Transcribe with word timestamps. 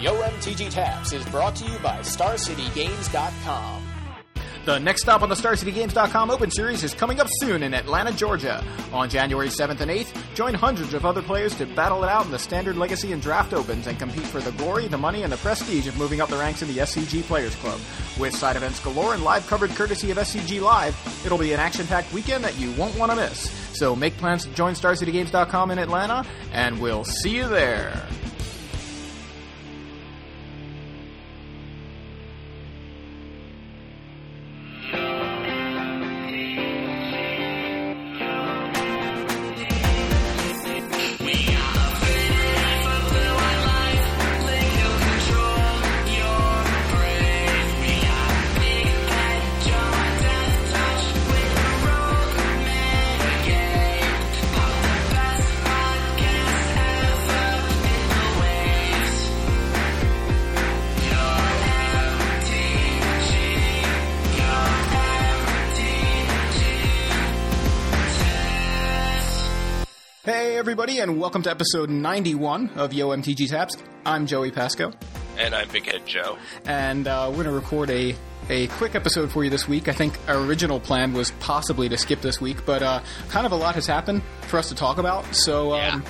Yo 0.00 0.14
MTG 0.22 0.70
Taps 0.70 1.12
is 1.12 1.24
brought 1.26 1.54
to 1.56 1.64
you 1.66 1.78
by 1.78 1.98
StarCityGames.com. 2.00 3.82
The 4.64 4.78
next 4.78 5.02
stop 5.02 5.20
on 5.20 5.28
the 5.28 5.34
StarCityGames.com 5.34 6.30
Open 6.30 6.50
Series 6.50 6.82
is 6.82 6.94
coming 6.94 7.20
up 7.20 7.26
soon 7.32 7.62
in 7.62 7.74
Atlanta, 7.74 8.10
Georgia. 8.12 8.64
On 8.94 9.10
January 9.10 9.48
7th 9.48 9.80
and 9.80 9.90
8th, 9.90 10.34
join 10.34 10.54
hundreds 10.54 10.94
of 10.94 11.04
other 11.04 11.20
players 11.20 11.54
to 11.56 11.66
battle 11.66 12.02
it 12.02 12.08
out 12.08 12.24
in 12.24 12.30
the 12.30 12.38
Standard 12.38 12.78
Legacy 12.78 13.12
and 13.12 13.20
Draft 13.20 13.52
Opens 13.52 13.86
and 13.86 13.98
compete 13.98 14.24
for 14.24 14.40
the 14.40 14.52
glory, 14.52 14.88
the 14.88 14.96
money, 14.96 15.22
and 15.22 15.30
the 15.30 15.36
prestige 15.36 15.86
of 15.86 15.98
moving 15.98 16.22
up 16.22 16.30
the 16.30 16.38
ranks 16.38 16.62
in 16.62 16.68
the 16.68 16.78
SCG 16.78 17.22
Players 17.24 17.54
Club. 17.56 17.78
With 18.18 18.34
side 18.34 18.56
events 18.56 18.80
galore 18.80 19.12
and 19.12 19.22
live 19.22 19.46
covered 19.48 19.68
courtesy 19.70 20.10
of 20.10 20.16
SCG 20.16 20.62
Live, 20.62 20.96
it'll 21.26 21.36
be 21.36 21.52
an 21.52 21.60
action-packed 21.60 22.10
weekend 22.14 22.42
that 22.42 22.58
you 22.58 22.72
won't 22.72 22.98
want 22.98 23.12
to 23.12 23.16
miss. 23.16 23.50
So 23.78 23.94
make 23.94 24.16
plans 24.16 24.44
to 24.44 24.54
join 24.54 24.72
StarCityGames.com 24.72 25.72
in 25.72 25.78
Atlanta, 25.78 26.24
and 26.52 26.80
we'll 26.80 27.04
see 27.04 27.36
you 27.36 27.48
there. 27.48 28.02
Everybody, 70.74 70.98
and 70.98 71.20
welcome 71.20 71.40
to 71.40 71.48
episode 71.48 71.88
91 71.88 72.68
of 72.74 72.92
Yo 72.92 73.10
MTG 73.10 73.48
Taps. 73.48 73.76
I'm 74.04 74.26
Joey 74.26 74.50
Pasco, 74.50 74.90
And 75.38 75.54
I'm 75.54 75.68
Big 75.68 75.86
Head 75.86 76.04
Joe. 76.04 76.36
and 76.64 77.06
uh, 77.06 77.26
we're 77.28 77.44
going 77.44 77.46
to 77.46 77.52
record 77.52 77.90
a, 77.90 78.16
a 78.50 78.66
quick 78.66 78.96
episode 78.96 79.30
for 79.30 79.44
you 79.44 79.50
this 79.50 79.68
week. 79.68 79.86
I 79.86 79.92
think 79.92 80.18
our 80.26 80.36
original 80.36 80.80
plan 80.80 81.12
was 81.12 81.30
possibly 81.38 81.88
to 81.90 81.96
skip 81.96 82.22
this 82.22 82.40
week, 82.40 82.66
but 82.66 82.82
uh, 82.82 83.00
kind 83.28 83.46
of 83.46 83.52
a 83.52 83.54
lot 83.54 83.76
has 83.76 83.86
happened 83.86 84.22
for 84.48 84.58
us 84.58 84.68
to 84.70 84.74
talk 84.74 84.98
about. 84.98 85.32
So 85.36 85.74
um, 85.74 85.78
Yeah. 85.78 86.00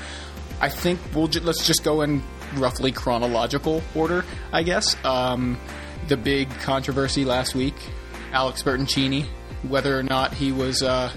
I 0.62 0.70
think 0.70 0.98
we'll 1.14 1.28
ju- 1.28 1.40
let's 1.40 1.66
just 1.66 1.84
go 1.84 2.00
in 2.00 2.22
roughly 2.54 2.90
chronological 2.90 3.82
order, 3.94 4.24
I 4.50 4.62
guess. 4.62 4.96
Um, 5.04 5.58
the 6.08 6.16
big 6.16 6.48
controversy 6.60 7.26
last 7.26 7.54
week, 7.54 7.74
Alex 8.32 8.62
Bertoncini, 8.62 9.26
whether 9.68 9.98
or 9.98 10.02
not 10.02 10.32
he 10.32 10.52
was. 10.52 10.82
Uh, 10.82 11.12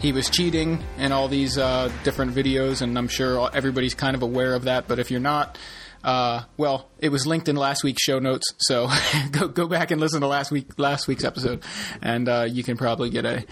he 0.00 0.12
was 0.12 0.28
cheating 0.28 0.82
in 0.98 1.12
all 1.12 1.28
these 1.28 1.58
uh, 1.58 1.90
different 2.04 2.34
videos, 2.34 2.82
and 2.82 2.98
I'm 2.98 3.08
sure 3.08 3.50
everybody's 3.52 3.94
kind 3.94 4.14
of 4.14 4.22
aware 4.22 4.54
of 4.54 4.64
that. 4.64 4.88
But 4.88 4.98
if 4.98 5.10
you're 5.10 5.20
not, 5.20 5.58
uh, 6.04 6.42
well, 6.56 6.88
it 6.98 7.08
was 7.08 7.26
linked 7.26 7.48
in 7.48 7.56
last 7.56 7.82
week's 7.82 8.02
show 8.02 8.18
notes, 8.18 8.46
so 8.58 8.88
go 9.32 9.48
go 9.48 9.66
back 9.66 9.90
and 9.90 10.00
listen 10.00 10.20
to 10.20 10.26
last 10.26 10.50
week 10.50 10.78
last 10.78 11.08
week's 11.08 11.24
episode, 11.24 11.64
and 12.02 12.28
uh, 12.28 12.46
you 12.48 12.62
can 12.62 12.76
probably 12.76 13.10
get 13.10 13.24
a 13.24 13.44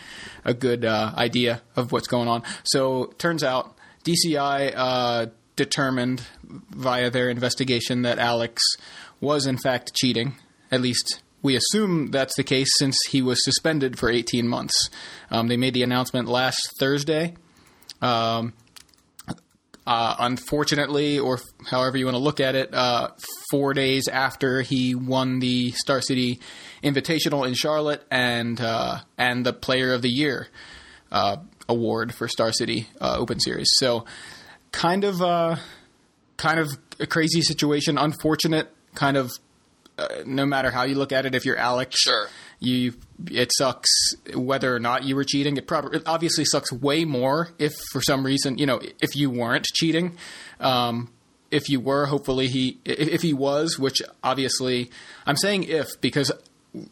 a 0.45 0.55
good 0.55 0.85
uh, 0.85 1.13
idea 1.17 1.63
of 1.77 1.93
what's 1.93 2.07
going 2.07 2.29
on. 2.29 2.43
So 2.63 3.07
turns 3.19 3.43
out 3.43 3.77
DCI 4.05 4.73
uh, 4.77 5.27
determined 5.57 6.23
via 6.43 7.11
their 7.11 7.29
investigation 7.29 8.03
that 8.03 8.19
Alex 8.19 8.63
was 9.21 9.47
in 9.47 9.57
fact 9.57 9.95
cheating, 9.95 10.35
at 10.71 10.81
least 10.81 11.23
we 11.45 11.57
assume 11.57 12.11
that's 12.11 12.35
the 12.37 12.43
case 12.43 12.69
since 12.79 12.97
he 13.11 13.21
was 13.21 13.45
suspended 13.45 13.99
for 13.99 14.11
18 14.11 14.49
months. 14.49 14.89
Um, 15.31 15.47
they 15.47 15.59
made 15.59 15.75
the 15.75 15.83
announcement 15.83 16.27
last 16.27 16.59
Thursday. 16.81 17.35
Um, 18.01 18.55
uh, 19.87 20.17
unfortunately, 20.19 21.19
or 21.19 21.39
however 21.67 21.99
you 21.99 22.07
want 22.07 22.15
to 22.15 22.23
look 22.23 22.41
at 22.41 22.55
it, 22.55 22.73
uh, 22.73 23.11
four 23.51 23.75
days 23.75 24.09
after 24.09 24.63
he 24.63 24.95
won 24.95 25.41
the 25.41 25.73
Star 25.73 26.01
City 26.01 26.41
Invitational 26.83 27.47
in 27.47 27.53
Charlotte 27.53 28.03
and 28.11 28.59
uh, 28.61 29.01
and 29.19 29.45
the 29.45 29.53
Player 29.53 29.93
of 29.93 30.01
the 30.01 30.09
Year 30.09 30.49
uh, 31.13 31.37
award 31.69 32.15
for 32.15 32.27
Star 32.27 32.53
City 32.53 32.89
uh, 32.99 33.17
Open 33.19 33.39
Series. 33.39 33.69
So, 33.75 34.07
kind 34.73 35.05
of, 35.05 35.21
uh, 35.21 35.57
kind 36.39 36.59
of 36.59 36.71
a 36.99 37.07
crazy 37.07 37.43
situation. 37.43 37.99
Unfortunate, 37.99 38.71
kind 38.95 39.19
of 39.19 39.31
uh, 39.99 40.09
no 40.27 40.45
matter 40.47 40.71
how 40.71 40.83
you 40.85 40.95
look 40.97 41.13
at 41.13 41.27
it, 41.27 41.35
if 41.35 41.45
you're 41.45 41.57
Alex, 41.57 41.97
Sure. 42.01 42.29
you 42.61 42.95
it 43.31 43.51
sucks 43.57 43.91
whether 44.35 44.75
or 44.75 44.81
not 44.81 45.05
you 45.05 45.15
were 45.15 45.25
cheating. 45.25 45.57
It 45.57 45.67
probably 45.67 45.99
it 45.99 46.03
obviously 46.07 46.45
sucks 46.45 46.73
way 46.73 47.05
more 47.05 47.51
if 47.59 47.73
for 47.93 48.01
some 48.03 48.25
reason 48.25 48.59
you 48.59 48.67
know 48.67 48.81
if 49.01 49.15
you 49.15 49.31
weren't 49.31 49.65
cheating. 49.67 50.17
Um, 50.61 51.11
if 51.51 51.69
you 51.69 51.79
were, 51.79 52.07
hopefully 52.07 52.49
he 52.49 52.81
if, 52.85 53.23
he 53.23 53.33
was, 53.33 53.79
which 53.79 54.03
obviously 54.25 54.91
I'm 55.27 55.37
saying 55.37 55.65
if 55.65 55.87
because 56.01 56.33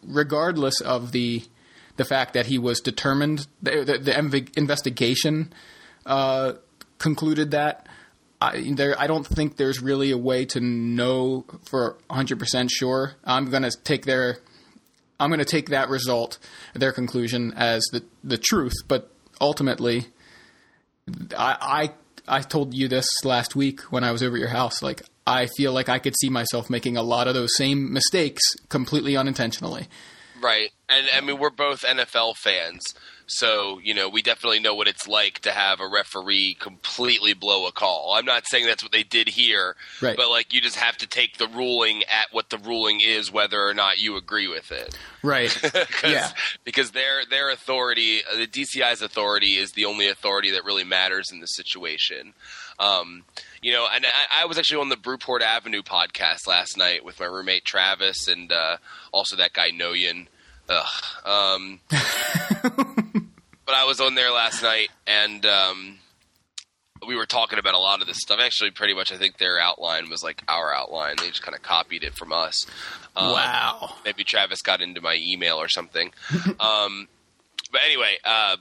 regardless 0.05 0.81
of 0.81 1.13
the 1.13 1.43
the 1.97 2.05
fact 2.05 2.35
that 2.35 2.47
he 2.47 2.59
was 2.59 2.81
determined, 2.81 3.47
the, 3.61 3.85
the, 3.85 3.99
the 3.99 4.49
investigation 4.57 5.53
uh, 6.07 6.53
concluded 6.99 7.51
that. 7.51 7.87
I, 8.43 8.73
there, 8.75 8.99
I 8.99 9.07
don't 9.07 9.27
think 9.27 9.57
there's 9.57 9.81
really 9.81 10.11
a 10.11 10.19
way 10.19 10.45
to 10.47 10.61
know 10.61 11.45
for 11.65 11.97
100% 12.11 12.69
sure. 12.71 13.15
I'm 13.25 13.51
going 13.51 13.63
to 13.63 13.71
take 13.85 14.05
their 14.05 14.39
I'm 15.21 15.31
going 15.31 15.39
to 15.39 15.45
take 15.45 15.69
that 15.69 15.89
result, 15.89 16.39
their 16.75 16.91
conclusion, 16.91 17.53
as 17.57 17.85
the 17.93 18.03
the 18.25 18.39
truth. 18.39 18.73
But 18.89 19.09
ultimately, 19.41 20.07
I, 21.39 21.93
I 22.27 22.39
I 22.39 22.41
told 22.41 22.75
you 22.75 22.89
this 22.89 23.07
last 23.25 23.55
week 23.55 23.83
when 23.93 24.03
I 24.03 24.11
was 24.11 24.25
over 24.25 24.35
at 24.35 24.41
your 24.41 24.49
house. 24.49 24.83
Like 24.83 25.03
I 25.25 25.47
feel 25.47 25.73
like 25.73 25.89
I 25.89 26.01
could 26.01 26.15
see 26.21 26.29
myself 26.29 26.69
making 26.69 26.97
a 26.97 27.03
lot 27.05 27.29
of 27.29 27.35
those 27.35 27.57
same 27.57 27.93
mistakes 27.93 28.43
completely 28.69 29.17
unintentionally. 29.17 29.87
Right. 30.41 30.71
And 30.89 31.07
I 31.15 31.21
mean, 31.21 31.39
we're 31.39 31.51
both 31.51 31.83
NFL 31.83 32.35
fans. 32.43 32.83
So, 33.35 33.81
you 33.83 33.95
know, 33.95 34.11
we 34.11 34.21
definitely 34.21 34.61
know 34.61 34.75
what 34.75 34.89
it's 34.89 35.09
like 35.09 35.39
to 35.41 35.53
have 35.53 35.81
a 35.81 35.89
referee 35.89 36.55
completely 36.61 37.33
blow 37.33 37.67
a 37.67 37.73
call. 37.73 38.13
I'm 38.15 38.27
not 38.27 38.47
saying 38.47 38.67
that's 38.67 38.83
what 38.83 38.93
they 38.93 39.05
did 39.05 39.27
here, 39.27 39.75
Right. 40.03 40.19
but 40.19 40.29
like 40.29 40.53
you 40.53 40.61
just 40.61 40.77
have 40.77 40.99
to 40.99 41.07
take 41.07 41.39
the 41.39 41.49
ruling 41.49 42.03
at 42.05 42.27
what 42.33 42.51
the 42.51 42.59
ruling 42.59 43.01
is, 43.01 43.33
whether 43.33 43.67
or 43.67 43.73
not 43.73 43.99
you 43.99 44.17
agree 44.17 44.49
with 44.49 44.71
it. 44.71 44.95
Right. 45.23 45.51
yeah. 46.05 46.31
Because 46.65 46.91
their 46.91 47.25
their 47.31 47.51
authority, 47.51 48.21
uh, 48.31 48.37
the 48.37 48.47
DCI's 48.47 49.01
authority, 49.01 49.55
is 49.57 49.73
the 49.73 49.87
only 49.87 50.09
authority 50.09 50.51
that 50.51 50.65
really 50.65 50.85
matters 50.85 51.33
in 51.33 51.41
this 51.41 51.55
situation. 51.57 52.35
Um, 52.79 53.25
you 53.63 53.73
know, 53.73 53.87
and 53.91 54.05
I, 54.05 54.43
I 54.43 54.47
was 54.47 54.59
actually 54.59 54.83
on 54.83 54.89
the 54.91 54.97
Brewport 54.97 55.41
Avenue 55.41 55.83
podcast 55.83 56.47
last 56.47 56.77
night 56.77 57.03
with 57.03 57.19
my 57.19 57.27
roommate 57.27 57.65
Travis 57.65 58.29
and 58.29 58.53
uh, 58.53 58.77
also 59.11 59.37
that 59.37 59.53
guy 59.55 59.71
Noyan. 59.71 60.27
Ugh. 60.73 60.87
Um, 61.25 61.81
but 61.91 63.75
I 63.75 63.85
was 63.85 64.01
on 64.01 64.15
there 64.15 64.31
last 64.31 64.63
night 64.63 64.89
and 65.07 65.45
um, 65.45 65.99
we 67.07 67.17
were 67.17 67.27
talking 67.27 67.59
about 67.59 67.75
a 67.75 67.79
lot 67.79 68.01
of 68.01 68.07
this 68.07 68.19
stuff. 68.21 68.39
Actually, 68.41 68.71
pretty 68.71 68.95
much, 68.95 69.13
I 69.13 69.17
think 69.17 69.39
their 69.39 69.59
outline 69.59 70.09
was 70.09 70.23
like 70.23 70.43
our 70.49 70.75
outline. 70.75 71.17
They 71.19 71.29
just 71.29 71.43
kind 71.43 71.55
of 71.55 71.63
copied 71.63 72.05
it 72.05 72.15
from 72.15 72.33
us. 72.33 72.67
Um, 73.17 73.33
wow. 73.33 73.95
maybe 74.05 74.25
Travis 74.25 74.63
got 74.63 74.81
into 74.81 75.01
my 75.01 75.19
email 75.21 75.57
or 75.57 75.69
something. 75.69 76.13
um, 76.61 77.09
but 77.71 77.81
anyway, 77.85 78.17
uh, 78.25 78.57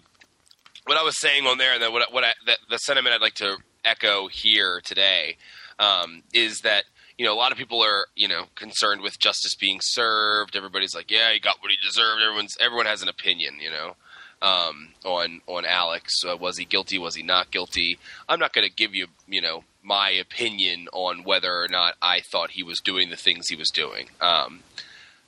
what 0.85 0.97
I 0.97 1.03
was 1.03 1.19
saying 1.19 1.45
on 1.45 1.57
there, 1.57 1.73
and 1.73 1.81
then 1.81 1.93
what, 1.93 2.11
what 2.11 2.23
I, 2.23 2.33
the, 2.45 2.57
the 2.69 2.77
sentiment 2.77 3.15
I'd 3.15 3.21
like 3.21 3.35
to 3.35 3.57
echo 3.85 4.27
here 4.27 4.81
today 4.83 5.37
um, 5.79 6.23
is 6.33 6.59
that 6.59 6.83
you 7.17 7.25
know 7.25 7.33
a 7.33 7.35
lot 7.35 7.51
of 7.51 7.57
people 7.57 7.83
are 7.83 8.07
you 8.15 8.27
know 8.27 8.45
concerned 8.55 9.01
with 9.01 9.19
justice 9.19 9.55
being 9.55 9.79
served. 9.81 10.55
Everybody's 10.55 10.95
like, 10.95 11.11
yeah, 11.11 11.31
he 11.33 11.39
got 11.39 11.61
what 11.61 11.71
he 11.71 11.77
deserved. 11.77 12.21
Everyone's 12.21 12.57
everyone 12.59 12.85
has 12.85 13.01
an 13.01 13.09
opinion, 13.09 13.55
you 13.59 13.69
know. 13.69 13.95
Um, 14.43 14.93
on 15.05 15.41
on 15.45 15.65
Alex, 15.65 16.13
uh, 16.27 16.35
was 16.35 16.57
he 16.57 16.65
guilty? 16.65 16.97
Was 16.97 17.13
he 17.13 17.21
not 17.21 17.51
guilty? 17.51 17.99
I'm 18.27 18.39
not 18.39 18.53
going 18.53 18.67
to 18.67 18.73
give 18.73 18.95
you, 18.95 19.07
you 19.27 19.39
know, 19.39 19.63
my 19.83 20.09
opinion 20.09 20.87
on 20.93 21.23
whether 21.23 21.61
or 21.61 21.67
not 21.67 21.93
I 22.01 22.21
thought 22.21 22.51
he 22.51 22.63
was 22.63 22.79
doing 22.79 23.11
the 23.11 23.15
things 23.15 23.47
he 23.47 23.55
was 23.55 23.69
doing. 23.69 24.07
Um, 24.19 24.61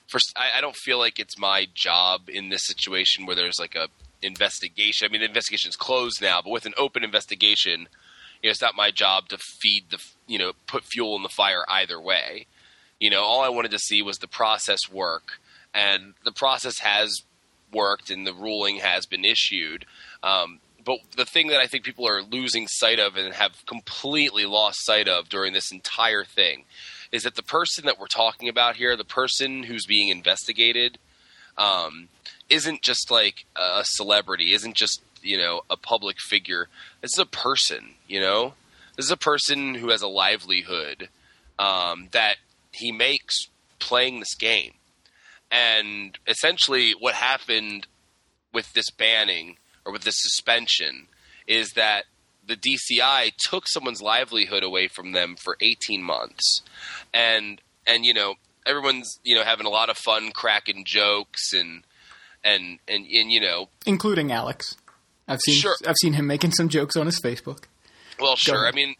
first, 0.08 0.32
I, 0.36 0.58
I 0.58 0.60
don't 0.60 0.74
feel 0.74 0.98
like 0.98 1.20
it's 1.20 1.38
my 1.38 1.68
job 1.74 2.22
in 2.28 2.48
this 2.48 2.66
situation 2.66 3.24
where 3.24 3.36
there's 3.36 3.60
like 3.60 3.76
a 3.76 3.86
investigation. 4.20 5.06
I 5.06 5.12
mean, 5.12 5.20
the 5.20 5.28
investigation's 5.28 5.76
closed 5.76 6.20
now, 6.20 6.40
but 6.42 6.50
with 6.50 6.66
an 6.66 6.74
open 6.76 7.04
investigation, 7.04 7.88
you 8.44 8.48
know, 8.48 8.50
it's 8.50 8.60
not 8.60 8.76
my 8.76 8.90
job 8.90 9.30
to 9.30 9.38
feed 9.38 9.84
the, 9.90 9.98
you 10.26 10.38
know, 10.38 10.52
put 10.66 10.84
fuel 10.84 11.16
in 11.16 11.22
the 11.22 11.30
fire 11.30 11.64
either 11.66 11.98
way. 11.98 12.44
You 13.00 13.08
know, 13.08 13.22
all 13.22 13.40
I 13.40 13.48
wanted 13.48 13.70
to 13.70 13.78
see 13.78 14.02
was 14.02 14.18
the 14.18 14.28
process 14.28 14.80
work, 14.92 15.40
and 15.72 16.12
the 16.26 16.30
process 16.30 16.80
has 16.80 17.22
worked, 17.72 18.10
and 18.10 18.26
the 18.26 18.34
ruling 18.34 18.76
has 18.80 19.06
been 19.06 19.24
issued. 19.24 19.86
Um, 20.22 20.60
but 20.84 20.98
the 21.16 21.24
thing 21.24 21.46
that 21.48 21.60
I 21.60 21.66
think 21.66 21.84
people 21.84 22.06
are 22.06 22.20
losing 22.20 22.68
sight 22.68 23.00
of 23.00 23.16
and 23.16 23.32
have 23.32 23.64
completely 23.64 24.44
lost 24.44 24.84
sight 24.84 25.08
of 25.08 25.30
during 25.30 25.54
this 25.54 25.72
entire 25.72 26.24
thing 26.24 26.64
is 27.10 27.22
that 27.22 27.36
the 27.36 27.42
person 27.42 27.86
that 27.86 27.98
we're 27.98 28.08
talking 28.08 28.50
about 28.50 28.76
here, 28.76 28.94
the 28.94 29.04
person 29.04 29.62
who's 29.62 29.86
being 29.86 30.10
investigated, 30.10 30.98
um, 31.56 32.08
isn't 32.50 32.82
just 32.82 33.10
like 33.10 33.46
a 33.56 33.84
celebrity, 33.84 34.52
isn't 34.52 34.76
just 34.76 35.00
you 35.24 35.38
know 35.38 35.62
a 35.70 35.76
public 35.76 36.16
figure. 36.20 36.68
This 37.00 37.12
is 37.14 37.18
a 37.18 37.26
person, 37.26 37.94
you 38.08 38.20
know. 38.20 38.54
This 38.96 39.06
is 39.06 39.12
a 39.12 39.16
person 39.16 39.74
who 39.74 39.90
has 39.90 40.02
a 40.02 40.08
livelihood 40.08 41.08
um, 41.58 42.08
that 42.12 42.36
he 42.72 42.92
makes 42.92 43.48
playing 43.78 44.20
this 44.20 44.34
game, 44.34 44.74
and 45.50 46.18
essentially 46.26 46.92
what 46.92 47.14
happened 47.14 47.86
with 48.52 48.72
this 48.72 48.90
banning 48.90 49.56
or 49.84 49.92
with 49.92 50.02
this 50.02 50.16
suspension 50.16 51.08
is 51.46 51.72
that 51.72 52.04
the 52.46 52.56
DCI 52.56 53.32
took 53.36 53.66
someone's 53.66 54.02
livelihood 54.02 54.62
away 54.62 54.88
from 54.88 55.12
them 55.12 55.36
for 55.36 55.56
18 55.60 56.02
months, 56.02 56.62
and 57.12 57.60
and 57.86 58.04
you 58.04 58.14
know 58.14 58.34
everyone's 58.66 59.18
you 59.24 59.34
know 59.34 59.42
having 59.42 59.66
a 59.66 59.70
lot 59.70 59.90
of 59.90 59.96
fun 59.96 60.30
cracking 60.30 60.84
jokes 60.84 61.52
and 61.52 61.82
and 62.42 62.78
and, 62.88 63.06
and 63.06 63.32
you 63.32 63.40
know 63.40 63.68
including 63.86 64.32
Alex. 64.32 64.76
I've 65.28 65.40
seen 65.40 65.54
Sure. 65.56 65.76
I've 65.86 65.96
seen 66.00 66.12
him 66.14 66.26
making 66.26 66.52
some 66.52 66.68
jokes 66.68 66.96
on 66.96 67.06
his 67.06 67.20
Facebook. 67.20 67.64
well 68.20 68.36
sure. 68.36 68.66
I 68.66 68.72
mean 68.72 68.94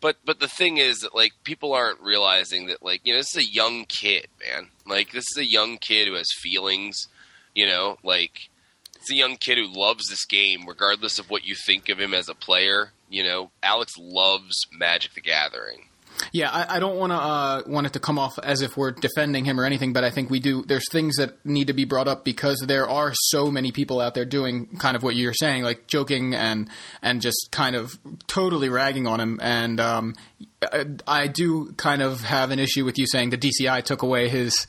but 0.00 0.16
but 0.24 0.40
the 0.40 0.48
thing 0.48 0.76
is 0.78 0.98
that 1.00 1.14
like 1.14 1.32
people 1.44 1.72
aren't 1.72 2.00
realizing 2.00 2.66
that 2.66 2.82
like 2.82 3.00
you 3.04 3.12
know 3.12 3.18
this 3.20 3.34
is 3.36 3.48
a 3.48 3.52
young 3.52 3.84
kid 3.86 4.26
man 4.44 4.68
like 4.86 5.12
this 5.12 5.24
is 5.30 5.36
a 5.38 5.46
young 5.46 5.78
kid 5.78 6.06
who 6.08 6.14
has 6.14 6.28
feelings 6.40 7.08
you 7.54 7.66
know 7.66 7.96
like 8.02 8.48
it's 8.94 9.10
a 9.10 9.14
young 9.14 9.36
kid 9.36 9.58
who 9.58 9.66
loves 9.66 10.08
this 10.08 10.24
game 10.26 10.66
regardless 10.66 11.18
of 11.18 11.30
what 11.30 11.44
you 11.44 11.54
think 11.54 11.88
of 11.88 11.98
him 12.00 12.12
as 12.12 12.28
a 12.28 12.34
player 12.34 12.92
you 13.08 13.22
know 13.22 13.50
Alex 13.62 13.92
loves 13.98 14.66
Magic 14.72 15.14
the 15.14 15.20
Gathering 15.20 15.86
Yeah, 16.32 16.50
I, 16.50 16.76
I 16.76 16.80
don't 16.80 16.96
want 16.96 17.12
to 17.12 17.16
uh, 17.16 17.62
want 17.66 17.86
it 17.86 17.92
to 17.94 18.00
come 18.00 18.18
off 18.18 18.38
as 18.38 18.62
if 18.62 18.76
we're 18.76 18.92
defending 18.92 19.44
him 19.44 19.60
or 19.60 19.64
anything, 19.64 19.92
but 19.92 20.04
I 20.04 20.10
think 20.10 20.30
we 20.30 20.40
do. 20.40 20.62
There's 20.62 20.90
things 20.90 21.16
that 21.16 21.44
need 21.44 21.66
to 21.66 21.72
be 21.72 21.84
brought 21.84 22.08
up 22.08 22.24
because 22.24 22.62
there 22.66 22.88
are 22.88 23.12
so 23.14 23.50
many 23.50 23.72
people 23.72 24.00
out 24.00 24.14
there 24.14 24.24
doing 24.24 24.66
kind 24.78 24.96
of 24.96 25.02
what 25.02 25.16
you're 25.16 25.34
saying, 25.34 25.62
like 25.62 25.86
joking 25.86 26.34
and 26.34 26.68
and 27.02 27.20
just 27.20 27.48
kind 27.50 27.76
of 27.76 27.98
totally 28.26 28.68
ragging 28.68 29.06
on 29.06 29.20
him. 29.20 29.38
And 29.42 29.80
um, 29.80 30.14
I, 30.62 30.86
I 31.06 31.26
do 31.26 31.72
kind 31.72 32.02
of 32.02 32.22
have 32.22 32.50
an 32.50 32.58
issue 32.58 32.84
with 32.84 32.98
you 32.98 33.06
saying 33.06 33.30
the 33.30 33.38
DCI 33.38 33.82
took 33.82 34.02
away 34.02 34.28
his 34.28 34.66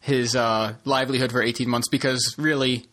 his 0.00 0.36
uh, 0.36 0.74
livelihood 0.84 1.32
for 1.32 1.42
18 1.42 1.68
months 1.68 1.88
because 1.88 2.34
really 2.38 2.86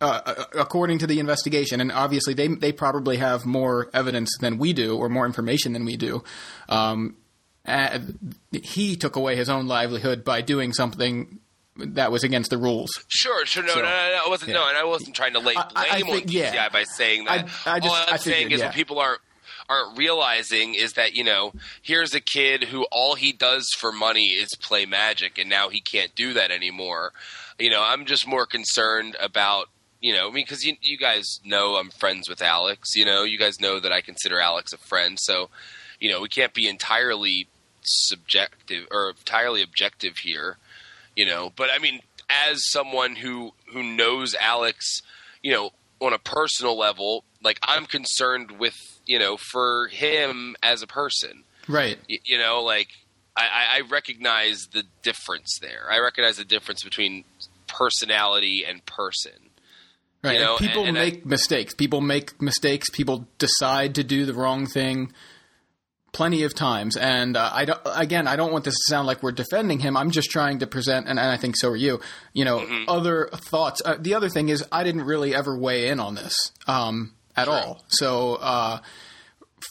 uh, 0.00 0.44
according 0.54 0.98
to 0.98 1.06
the 1.06 1.20
investigation, 1.20 1.80
and 1.80 1.90
obviously 1.92 2.34
they 2.34 2.48
they 2.48 2.72
probably 2.72 3.16
have 3.16 3.46
more 3.46 3.88
evidence 3.94 4.30
than 4.40 4.58
we 4.58 4.72
do, 4.72 4.96
or 4.96 5.08
more 5.08 5.24
information 5.24 5.72
than 5.72 5.84
we 5.84 5.96
do. 5.96 6.22
Um, 6.68 7.16
uh, 7.66 7.98
he 8.52 8.96
took 8.96 9.16
away 9.16 9.36
his 9.36 9.48
own 9.48 9.66
livelihood 9.66 10.24
by 10.24 10.40
doing 10.40 10.72
something 10.72 11.38
that 11.76 12.12
was 12.12 12.22
against 12.22 12.50
the 12.50 12.58
rules. 12.58 12.90
Sure, 13.08 13.44
sure. 13.46 13.62
No, 13.64 13.70
So, 13.74 13.80
no, 13.80 13.86
no, 13.86 13.90
no. 13.90 14.20
I 14.24 14.28
wasn't. 14.28 14.50
yeah. 14.50 14.54
No, 14.56 14.68
and 14.68 14.78
I 14.78 14.84
wasn't 14.84 15.16
trying 15.16 15.32
to 15.32 15.40
lay 15.40 15.54
blame 15.54 15.66
I- 15.74 15.88
I 15.98 16.02
on 16.02 16.20
DCI 16.20 16.54
yeah. 16.54 16.68
by 16.68 16.84
saying 16.84 17.24
that. 17.24 17.48
I- 17.66 17.74
I 17.76 17.80
just- 17.80 17.90
All 17.90 18.04
I'm 18.06 18.14
I 18.14 18.16
saying 18.16 18.50
is 18.52 18.60
yeah. 18.60 18.66
what 18.66 18.74
people 18.74 18.98
aren't 18.98 19.20
aren't 19.68 19.96
realizing 19.96 20.74
is 20.74 20.92
that 20.92 21.14
you 21.14 21.24
know 21.24 21.52
here's 21.80 22.14
a 22.14 22.20
kid 22.20 22.64
who 22.64 22.84
all 22.92 23.14
he 23.14 23.32
does 23.32 23.66
for 23.78 23.90
money 23.92 24.26
is 24.28 24.50
play 24.60 24.84
Magic, 24.84 25.38
and 25.38 25.48
now 25.48 25.68
he 25.70 25.80
can't 25.80 26.14
do 26.14 26.34
that 26.34 26.50
anymore. 26.50 27.12
You 27.58 27.70
know, 27.70 27.82
I'm 27.82 28.04
just 28.04 28.26
more 28.26 28.46
concerned 28.46 29.16
about. 29.20 29.68
You 30.00 30.12
know, 30.12 30.28
I 30.28 30.32
mean, 30.32 30.44
because 30.44 30.64
you, 30.64 30.76
you 30.82 30.98
guys 30.98 31.40
know 31.46 31.76
I'm 31.76 31.88
friends 31.88 32.28
with 32.28 32.42
Alex. 32.42 32.94
You 32.94 33.06
know, 33.06 33.22
you 33.24 33.38
guys 33.38 33.58
know 33.58 33.80
that 33.80 33.90
I 33.90 34.02
consider 34.02 34.38
Alex 34.38 34.74
a 34.74 34.76
friend. 34.76 35.16
So, 35.18 35.48
you 35.98 36.10
know, 36.10 36.20
we 36.20 36.28
can't 36.28 36.52
be 36.52 36.68
entirely 36.68 37.48
subjective 37.84 38.86
or 38.90 39.10
entirely 39.10 39.62
objective 39.62 40.16
here 40.18 40.56
you 41.16 41.24
know 41.26 41.52
but 41.56 41.68
i 41.74 41.78
mean 41.78 42.00
as 42.48 42.58
someone 42.70 43.16
who 43.16 43.52
who 43.72 43.82
knows 43.82 44.34
alex 44.40 45.00
you 45.42 45.52
know 45.52 45.70
on 46.00 46.12
a 46.12 46.18
personal 46.18 46.76
level 46.76 47.24
like 47.42 47.58
i'm 47.62 47.86
concerned 47.86 48.52
with 48.58 48.74
you 49.06 49.18
know 49.18 49.36
for 49.36 49.88
him 49.88 50.56
as 50.62 50.82
a 50.82 50.86
person 50.86 51.44
Right. 51.68 51.98
Y- 52.10 52.18
you 52.24 52.36
know 52.38 52.62
like 52.62 52.88
I, 53.36 53.42
I 53.42 53.76
I 53.78 53.80
recognize 53.82 54.68
the 54.72 54.82
difference 55.02 55.58
there 55.60 55.86
i 55.90 55.98
recognize 55.98 56.36
the 56.36 56.44
difference 56.44 56.82
between 56.82 57.24
personality 57.66 58.64
and 58.66 58.84
person 58.86 59.32
Right. 60.22 60.38
You 60.38 60.40
know, 60.40 60.56
And 60.56 60.66
people 60.68 60.80
and- 60.86 60.88
and 60.96 60.98
I- 60.98 61.04
make 61.10 61.26
mistakes. 61.26 61.74
People 61.74 62.00
make 62.00 62.40
mistakes. 62.40 62.88
People 62.88 63.28
decide 63.36 63.94
to 63.96 64.02
do 64.02 64.24
the 64.24 64.32
wrong 64.32 64.66
thing 64.66 65.12
plenty 66.14 66.44
of 66.44 66.54
times. 66.54 66.96
And 66.96 67.36
uh, 67.36 67.50
I 67.52 67.66
don't, 67.66 67.80
again, 67.94 68.26
I 68.26 68.36
don't 68.36 68.50
want 68.52 68.64
this 68.64 68.72
to 68.74 68.90
sound 68.90 69.06
like 69.06 69.22
we're 69.22 69.32
defending 69.32 69.80
him. 69.80 69.94
I'm 69.98 70.10
just 70.10 70.30
trying 70.30 70.60
to 70.60 70.66
present, 70.66 71.06
and, 71.08 71.18
and 71.18 71.28
I 71.28 71.36
think 71.36 71.56
so 71.58 71.68
are 71.70 71.76
you. 71.76 72.00
You 72.32 72.46
know, 72.46 72.60
Mm-hmm. 72.60 72.88
other 72.88 73.28
thoughts. 73.50 73.82
Uh, 73.84 73.96
the 74.00 74.14
other 74.14 74.30
thing 74.30 74.48
is, 74.48 74.64
I 74.72 74.82
didn't 74.84 75.02
really 75.02 75.34
ever 75.34 75.58
weigh 75.58 75.88
in 75.88 76.00
on 76.00 76.14
this 76.14 76.34
um, 76.66 77.12
at 77.36 77.48
all. 77.48 77.84
So 77.88 78.36
uh, 78.36 78.78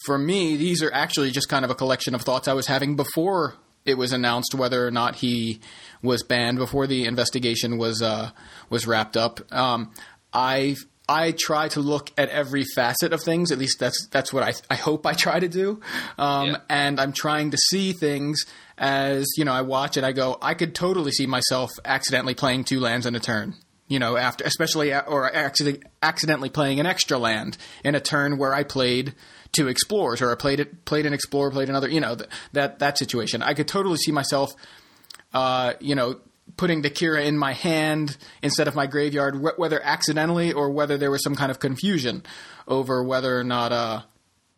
for 0.06 0.18
me, 0.20 0.56
these 0.58 0.84
are 0.84 0.92
actually 0.94 1.32
just 1.32 1.50
kind 1.50 1.66
of 1.66 1.72
a 1.72 1.76
collection 1.76 2.14
of 2.14 2.22
thoughts 2.22 2.48
I 2.48 2.54
was 2.54 2.68
having 2.68 2.96
before 2.96 3.56
it 3.86 3.98
was 3.98 4.14
announced 4.14 4.56
whether 4.56 4.88
or 4.88 4.92
not 4.92 5.16
he 5.16 5.60
was 6.02 6.24
banned 6.24 6.58
before 6.58 6.88
the 6.88 7.06
investigation 7.06 7.78
was 7.78 8.02
uh, 8.02 8.30
was 8.70 8.86
wrapped 8.88 9.18
up. 9.18 9.40
Um, 9.52 9.92
I 10.32 10.76
I 11.08 11.32
try 11.32 11.68
to 11.70 11.82
look 11.82 12.12
at 12.18 12.30
every 12.30 12.64
facet 12.64 13.12
of 13.12 13.22
things. 13.22 13.52
At 13.52 13.58
least 13.58 13.80
that's 13.80 14.08
that's 14.08 14.32
what 14.32 14.44
I 14.44 14.54
I 14.70 14.76
hope 14.76 15.06
I 15.06 15.14
try 15.14 15.40
to 15.40 15.48
do. 15.50 15.82
Um, 16.18 16.48
Yeah. 16.48 16.58
And 16.70 17.00
I'm 17.00 17.14
trying 17.14 17.52
to 17.52 17.58
see 17.58 17.92
things 17.94 18.46
as 18.78 19.26
you 19.38 19.46
know. 19.46 19.52
I 19.54 19.62
watch 19.62 19.98
it. 19.98 20.04
I 20.04 20.14
go. 20.14 20.38
I 20.42 20.54
could 20.54 20.74
totally 20.74 21.12
see 21.12 21.26
myself 21.28 21.72
accidentally 21.84 22.36
playing 22.36 22.64
two 22.64 22.80
lands 22.80 23.06
in 23.06 23.16
a 23.16 23.20
turn. 23.20 23.56
You 23.88 24.00
know, 24.00 24.16
after 24.16 24.46
especially 24.46 24.94
or 24.94 25.34
accident, 25.36 25.84
accidentally 26.02 26.50
playing 26.50 26.80
an 26.80 26.86
extra 26.86 27.18
land 27.18 27.58
in 27.84 27.96
a 27.96 28.00
turn 28.00 28.38
where 28.38 28.54
I 28.54 28.64
played 28.64 29.14
two 29.52 29.68
explorers 29.68 30.22
or 30.22 30.32
I 30.32 30.36
played 30.36 30.60
it 30.62 30.86
played 30.86 31.06
an 31.06 31.14
explorer, 31.14 31.52
played 31.52 31.70
another. 31.70 31.90
You 31.90 32.00
know 32.00 32.16
th- 32.16 32.30
that 32.54 32.80
that 32.80 32.98
situation. 32.98 33.44
I 33.44 33.54
could 33.54 33.68
totally 33.68 33.98
see 33.98 34.12
myself 34.14 34.56
uh, 35.34 35.74
you 35.80 35.96
know, 35.96 36.20
putting 36.58 36.82
the 36.82 36.90
Kira 36.90 37.26
in 37.26 37.38
my 37.38 37.54
hand 37.54 38.18
instead 38.42 38.68
of 38.68 38.76
my 38.76 38.88
graveyard, 38.88 39.36
wh- 39.36 39.58
whether 39.58 39.82
accidentally 39.84 40.54
or 40.54 40.70
whether 40.70 40.98
there 40.98 41.12
was 41.12 41.24
some 41.24 41.36
kind 41.36 41.52
of 41.52 41.60
confusion 41.60 42.24
over 42.68 43.04
whether 43.04 43.40
or 43.40 43.44
not, 43.44 43.72
uh, 43.72 44.02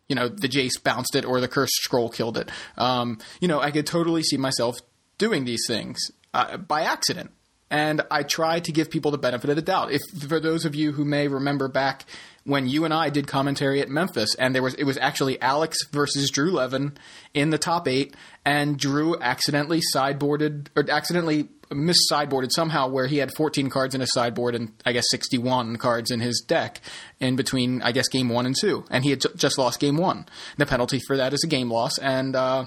you 0.08 0.14
know, 0.14 0.28
the 0.28 0.48
Jace 0.48 0.82
bounced 0.82 1.14
it 1.14 1.24
or 1.24 1.40
the 1.40 1.48
cursed 1.48 1.82
scroll 1.82 2.08
killed 2.08 2.38
it. 2.38 2.50
Um, 2.76 3.18
you 3.40 3.48
know, 3.48 3.60
I 3.60 3.70
could 3.70 3.86
totally 3.86 4.22
see 4.22 4.36
myself 4.36 4.76
doing 5.18 5.44
these 5.44 5.64
things 5.66 5.98
uh, 6.34 6.56
by 6.56 6.82
accident. 6.82 7.30
And 7.68 8.02
I 8.12 8.22
try 8.22 8.60
to 8.60 8.70
give 8.70 8.90
people 8.90 9.10
the 9.10 9.18
benefit 9.18 9.50
of 9.50 9.56
the 9.56 9.62
doubt. 9.62 9.90
If 9.90 10.00
for 10.28 10.38
those 10.38 10.64
of 10.64 10.76
you 10.76 10.92
who 10.92 11.04
may 11.04 11.26
remember 11.26 11.66
back 11.66 12.04
when 12.44 12.68
you 12.68 12.84
and 12.84 12.94
I 12.94 13.10
did 13.10 13.26
commentary 13.26 13.80
at 13.80 13.88
Memphis, 13.88 14.36
and 14.36 14.54
there 14.54 14.62
was 14.62 14.74
it 14.74 14.84
was 14.84 14.96
actually 14.98 15.40
Alex 15.42 15.76
versus 15.90 16.30
Drew 16.30 16.52
Levin 16.52 16.96
in 17.34 17.50
the 17.50 17.58
top 17.58 17.88
eight, 17.88 18.14
and 18.44 18.78
Drew 18.78 19.18
accidentally 19.20 19.80
sideboarded 19.92 20.68
or 20.76 20.88
accidentally 20.88 21.48
miss 21.70 21.96
sideboarded 22.10 22.50
somehow 22.52 22.88
where 22.88 23.06
he 23.06 23.18
had 23.18 23.30
14 23.36 23.70
cards 23.70 23.94
in 23.94 24.00
his 24.00 24.12
sideboard 24.12 24.54
and 24.54 24.72
I 24.84 24.92
guess 24.92 25.04
61 25.10 25.76
cards 25.76 26.10
in 26.10 26.20
his 26.20 26.44
deck 26.46 26.80
in 27.20 27.36
between 27.36 27.82
I 27.82 27.92
guess 27.92 28.08
game 28.08 28.28
one 28.28 28.46
and 28.46 28.54
two, 28.58 28.84
and 28.90 29.04
he 29.04 29.10
had 29.10 29.20
ju- 29.20 29.32
just 29.36 29.58
lost 29.58 29.80
game 29.80 29.96
one. 29.96 30.26
The 30.58 30.66
penalty 30.66 31.00
for 31.06 31.16
that 31.16 31.32
is 31.32 31.42
a 31.44 31.48
game 31.48 31.70
loss, 31.70 31.98
and 31.98 32.34
uh, 32.36 32.66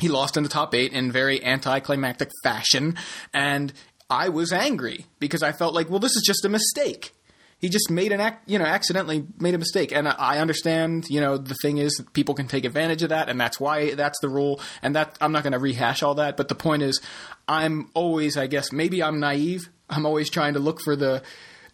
he 0.00 0.08
lost 0.08 0.36
in 0.36 0.42
the 0.42 0.48
top 0.48 0.74
eight 0.74 0.92
in 0.92 1.10
very 1.12 1.44
anticlimactic 1.44 2.30
fashion, 2.42 2.96
and 3.32 3.72
I 4.08 4.28
was 4.28 4.52
angry 4.52 5.06
because 5.18 5.42
I 5.42 5.52
felt 5.52 5.74
like, 5.74 5.90
well, 5.90 5.98
this 5.98 6.16
is 6.16 6.22
just 6.24 6.44
a 6.44 6.48
mistake. 6.48 7.12
He 7.58 7.70
just 7.70 7.90
made 7.90 8.12
an 8.12 8.20
act, 8.20 8.48
you 8.48 8.58
know, 8.58 8.66
accidentally 8.66 9.26
made 9.38 9.54
a 9.54 9.58
mistake, 9.58 9.90
and 9.90 10.06
I 10.06 10.38
understand. 10.38 11.06
You 11.08 11.20
know, 11.20 11.38
the 11.38 11.56
thing 11.62 11.78
is, 11.78 12.02
people 12.12 12.34
can 12.34 12.48
take 12.48 12.64
advantage 12.64 13.02
of 13.02 13.08
that, 13.08 13.28
and 13.28 13.40
that's 13.40 13.58
why 13.58 13.94
that's 13.94 14.18
the 14.20 14.28
rule. 14.28 14.60
And 14.82 14.94
that 14.94 15.16
I'm 15.20 15.32
not 15.32 15.42
going 15.42 15.54
to 15.54 15.58
rehash 15.58 16.02
all 16.02 16.16
that, 16.16 16.36
but 16.36 16.48
the 16.48 16.54
point 16.54 16.82
is, 16.82 17.00
I'm 17.48 17.90
always, 17.94 18.36
I 18.36 18.46
guess, 18.46 18.72
maybe 18.72 19.02
I'm 19.02 19.20
naive. 19.20 19.70
I'm 19.88 20.04
always 20.04 20.28
trying 20.28 20.54
to 20.54 20.60
look 20.60 20.80
for 20.82 20.96
the 20.96 21.22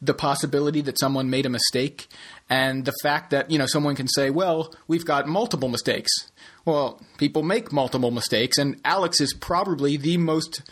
the 0.03 0.15
possibility 0.15 0.81
that 0.81 0.99
someone 0.99 1.31
made 1.31 1.47
a 1.47 1.49
mistake 1.49 2.09
and 2.51 2.85
the 2.85 2.93
fact 3.03 3.31
that 3.31 3.51
you 3.51 3.57
know 3.57 3.67
someone 3.67 3.95
can 3.95 4.09
say 4.09 4.31
well 4.31 4.75
we've 4.89 5.07
got 5.07 5.29
multiple 5.29 5.69
mistakes 5.69 6.11
well 6.65 7.01
people 7.19 7.45
make 7.45 7.73
multiple 7.73 8.11
mistakes 8.11 8.59
and 8.59 8.81
alex 8.85 9.21
is 9.21 9.33
probably 9.33 9.97
the 9.97 10.17
most 10.17 10.63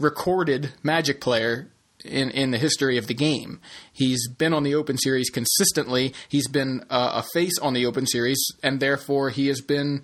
recorded 0.00 0.72
magic 0.82 1.20
player 1.20 1.68
in, 2.04 2.30
in 2.30 2.50
the 2.50 2.58
history 2.58 2.98
of 2.98 3.06
the 3.06 3.14
game. 3.14 3.60
He's 3.92 4.28
been 4.28 4.54
on 4.54 4.62
the 4.62 4.74
Open 4.74 4.98
Series 4.98 5.30
consistently. 5.30 6.14
He's 6.28 6.48
been 6.48 6.84
uh, 6.90 7.22
a 7.22 7.24
face 7.32 7.58
on 7.60 7.74
the 7.74 7.86
Open 7.86 8.06
Series, 8.06 8.38
and 8.62 8.80
therefore 8.80 9.30
he 9.30 9.48
has 9.48 9.60
been 9.60 10.02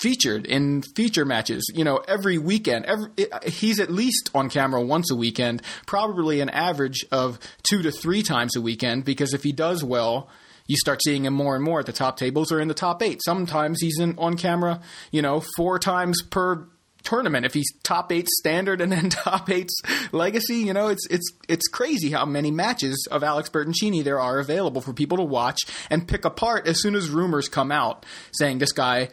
featured 0.00 0.46
in 0.46 0.82
feature 0.94 1.24
matches. 1.24 1.70
You 1.74 1.84
know, 1.84 1.98
every 2.08 2.38
weekend. 2.38 2.86
Every, 2.86 3.10
he's 3.46 3.78
at 3.78 3.90
least 3.90 4.30
on 4.34 4.48
camera 4.48 4.80
once 4.80 5.10
a 5.10 5.16
weekend, 5.16 5.62
probably 5.86 6.40
an 6.40 6.48
average 6.48 7.04
of 7.12 7.38
two 7.62 7.82
to 7.82 7.90
three 7.90 8.22
times 8.22 8.56
a 8.56 8.60
weekend. 8.60 9.04
Because 9.04 9.34
if 9.34 9.42
he 9.42 9.52
does 9.52 9.84
well, 9.84 10.28
you 10.66 10.76
start 10.76 11.00
seeing 11.02 11.24
him 11.24 11.34
more 11.34 11.54
and 11.54 11.64
more 11.64 11.80
at 11.80 11.86
the 11.86 11.92
top 11.92 12.16
tables 12.16 12.50
or 12.50 12.60
in 12.60 12.68
the 12.68 12.74
top 12.74 13.02
eight. 13.02 13.20
Sometimes 13.24 13.80
he's 13.80 13.98
in 13.98 14.18
on 14.18 14.36
camera, 14.36 14.80
you 15.10 15.22
know, 15.22 15.42
four 15.56 15.78
times 15.78 16.22
per 16.22 16.66
tournament 17.06 17.46
if 17.46 17.54
he's 17.54 17.68
top 17.82 18.12
eight 18.12 18.28
standard 18.28 18.80
and 18.82 18.92
then 18.92 19.08
top 19.10 19.48
eight 19.48 19.70
legacy. 20.12 20.56
You 20.56 20.74
know, 20.74 20.88
it's 20.88 21.06
it's 21.08 21.30
it's 21.48 21.66
crazy 21.68 22.10
how 22.10 22.26
many 22.26 22.50
matches 22.50 23.08
of 23.10 23.22
Alex 23.24 23.48
Bertoncini 23.48 24.04
there 24.04 24.20
are 24.20 24.38
available 24.38 24.82
for 24.82 24.92
people 24.92 25.16
to 25.16 25.24
watch 25.24 25.60
and 25.88 26.06
pick 26.06 26.24
apart 26.26 26.66
as 26.66 26.82
soon 26.82 26.94
as 26.94 27.08
rumors 27.08 27.48
come 27.48 27.72
out 27.72 28.04
saying 28.32 28.58
this 28.58 28.72
guy 28.72 29.08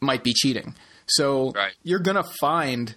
might 0.00 0.24
be 0.24 0.32
cheating. 0.32 0.74
So 1.06 1.52
Right. 1.52 1.72
you're 1.84 2.00
gonna 2.00 2.24
find 2.40 2.94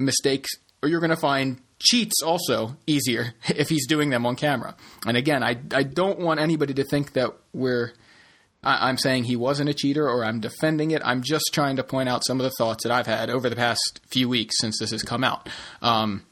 mistakes 0.00 0.50
or 0.82 0.88
you're 0.88 1.00
gonna 1.00 1.16
find 1.16 1.60
cheats 1.80 2.22
also 2.22 2.76
easier 2.86 3.34
if 3.48 3.68
he's 3.68 3.86
doing 3.86 4.10
them 4.10 4.26
on 4.26 4.36
camera. 4.36 4.74
And 5.06 5.16
again, 5.16 5.42
I 5.42 5.56
I 5.72 5.82
don't 5.82 6.18
want 6.18 6.40
anybody 6.40 6.74
to 6.74 6.84
think 6.84 7.12
that 7.12 7.32
we're 7.52 7.92
I, 8.62 8.88
I'm 8.88 8.98
saying 8.98 9.24
he 9.24 9.36
wasn't 9.36 9.70
a 9.70 9.74
cheater 9.74 10.08
or 10.08 10.24
I'm 10.24 10.40
defending 10.40 10.90
it. 10.90 11.02
I'm 11.04 11.22
just 11.22 11.50
trying 11.52 11.76
to 11.76 11.84
point 11.84 12.08
out 12.08 12.24
some 12.26 12.40
of 12.40 12.44
the 12.44 12.52
thoughts 12.58 12.84
that 12.84 12.92
I've 12.92 13.06
had 13.06 13.30
over 13.30 13.48
the 13.48 13.56
past 13.56 14.00
few 14.08 14.28
weeks 14.28 14.56
since 14.58 14.78
this 14.78 14.90
has 14.90 15.02
come 15.02 15.24
out. 15.24 15.48
Um, 15.82 16.24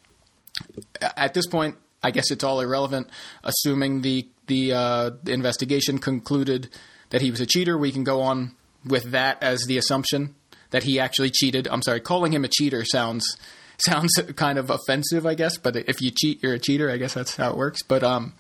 at 1.01 1.35
this 1.35 1.47
point, 1.47 1.77
I 2.03 2.11
guess 2.11 2.31
it's 2.31 2.45
all 2.45 2.61
irrelevant. 2.61 3.09
Assuming 3.43 4.03
the 4.03 4.29
the 4.47 4.73
uh, 4.73 5.11
investigation 5.27 5.99
concluded 5.99 6.69
that 7.11 7.21
he 7.21 7.31
was 7.31 7.41
a 7.41 7.47
cheater, 7.47 7.77
we 7.77 7.91
can 7.91 8.05
go 8.05 8.21
on 8.21 8.55
with 8.85 9.11
that 9.11 9.43
as 9.43 9.65
the 9.67 9.77
assumption 9.77 10.37
that 10.71 10.85
he 10.85 11.01
actually 11.01 11.31
cheated. 11.31 11.67
I'm 11.69 11.83
sorry, 11.83 12.01
calling 12.01 12.33
him 12.33 12.45
a 12.45 12.49
cheater 12.49 12.85
sounds 12.85 13.37
sounds 13.79 14.13
kind 14.37 14.59
of 14.59 14.71
offensive, 14.71 15.27
I 15.27 15.35
guess. 15.35 15.59
But 15.59 15.77
if 15.77 16.01
you 16.01 16.11
cheat, 16.11 16.43
you're 16.43 16.55
a 16.55 16.59
cheater. 16.59 16.91
I 16.91 16.97
guess 16.97 17.15
that's 17.15 17.37
how 17.37 17.51
it 17.51 17.57
works. 17.57 17.83
But 17.83 18.03
um, 18.03 18.35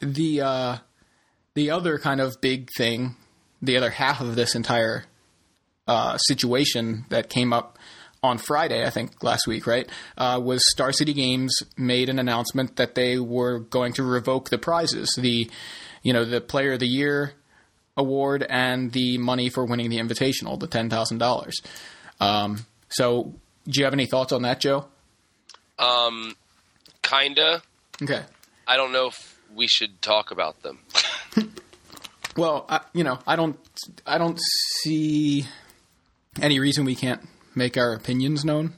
the 0.00 0.40
uh, 0.40 0.76
the 1.54 1.70
other 1.70 1.98
kind 1.98 2.20
of 2.20 2.40
big 2.40 2.70
thing, 2.76 3.16
the 3.62 3.76
other 3.76 3.90
half 3.90 4.20
of 4.20 4.36
this 4.36 4.54
entire 4.54 5.04
uh, 5.86 6.16
situation 6.18 7.04
that 7.10 7.28
came 7.28 7.52
up 7.52 7.78
on 8.22 8.38
Friday, 8.38 8.86
I 8.86 8.90
think 8.90 9.22
last 9.22 9.46
week, 9.46 9.66
right, 9.66 9.88
uh, 10.16 10.40
was 10.42 10.62
Star 10.72 10.92
City 10.92 11.12
Games 11.12 11.62
made 11.76 12.08
an 12.08 12.18
announcement 12.18 12.76
that 12.76 12.94
they 12.94 13.18
were 13.18 13.58
going 13.58 13.92
to 13.94 14.02
revoke 14.02 14.48
the 14.48 14.58
prizes, 14.58 15.14
the 15.20 15.50
you 16.02 16.12
know 16.12 16.24
the 16.24 16.40
Player 16.40 16.72
of 16.72 16.80
the 16.80 16.88
Year 16.88 17.34
award 17.96 18.44
and 18.48 18.92
the 18.92 19.18
money 19.18 19.50
for 19.50 19.64
winning 19.64 19.90
the 19.90 19.98
Invitational, 19.98 20.58
the 20.58 20.66
ten 20.66 20.88
thousand 20.88 21.18
dollars. 21.18 21.60
Um, 22.18 22.64
so, 22.88 23.34
do 23.66 23.78
you 23.78 23.84
have 23.84 23.92
any 23.92 24.06
thoughts 24.06 24.32
on 24.32 24.42
that, 24.42 24.58
Joe? 24.58 24.86
Um, 25.78 26.34
kinda. 27.02 27.62
Okay. 28.02 28.22
I 28.66 28.76
don't 28.76 28.92
know 28.92 29.08
if 29.08 29.33
we 29.54 29.66
should 29.66 30.00
talk 30.02 30.30
about 30.30 30.62
them. 30.62 30.78
Well, 32.36 32.66
I, 32.68 32.80
you 32.92 33.04
know, 33.04 33.20
I 33.28 33.36
don't, 33.36 33.56
I 34.04 34.18
don't 34.18 34.40
see 34.82 35.44
any 36.42 36.58
reason 36.58 36.84
we 36.84 36.96
can't 36.96 37.20
make 37.54 37.76
our 37.76 37.92
opinions 37.92 38.44
known 38.44 38.72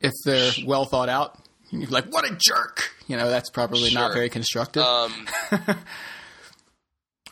if 0.00 0.12
they're 0.24 0.52
well 0.66 0.86
thought 0.86 1.10
out. 1.10 1.38
You're 1.70 1.90
like, 1.90 2.06
what 2.06 2.24
a 2.24 2.34
jerk! 2.34 2.94
You 3.06 3.18
know, 3.18 3.28
that's 3.28 3.50
probably 3.50 3.92
not 3.92 4.14
very 4.14 4.30
constructive. 4.30 4.82
Um, 4.84 5.26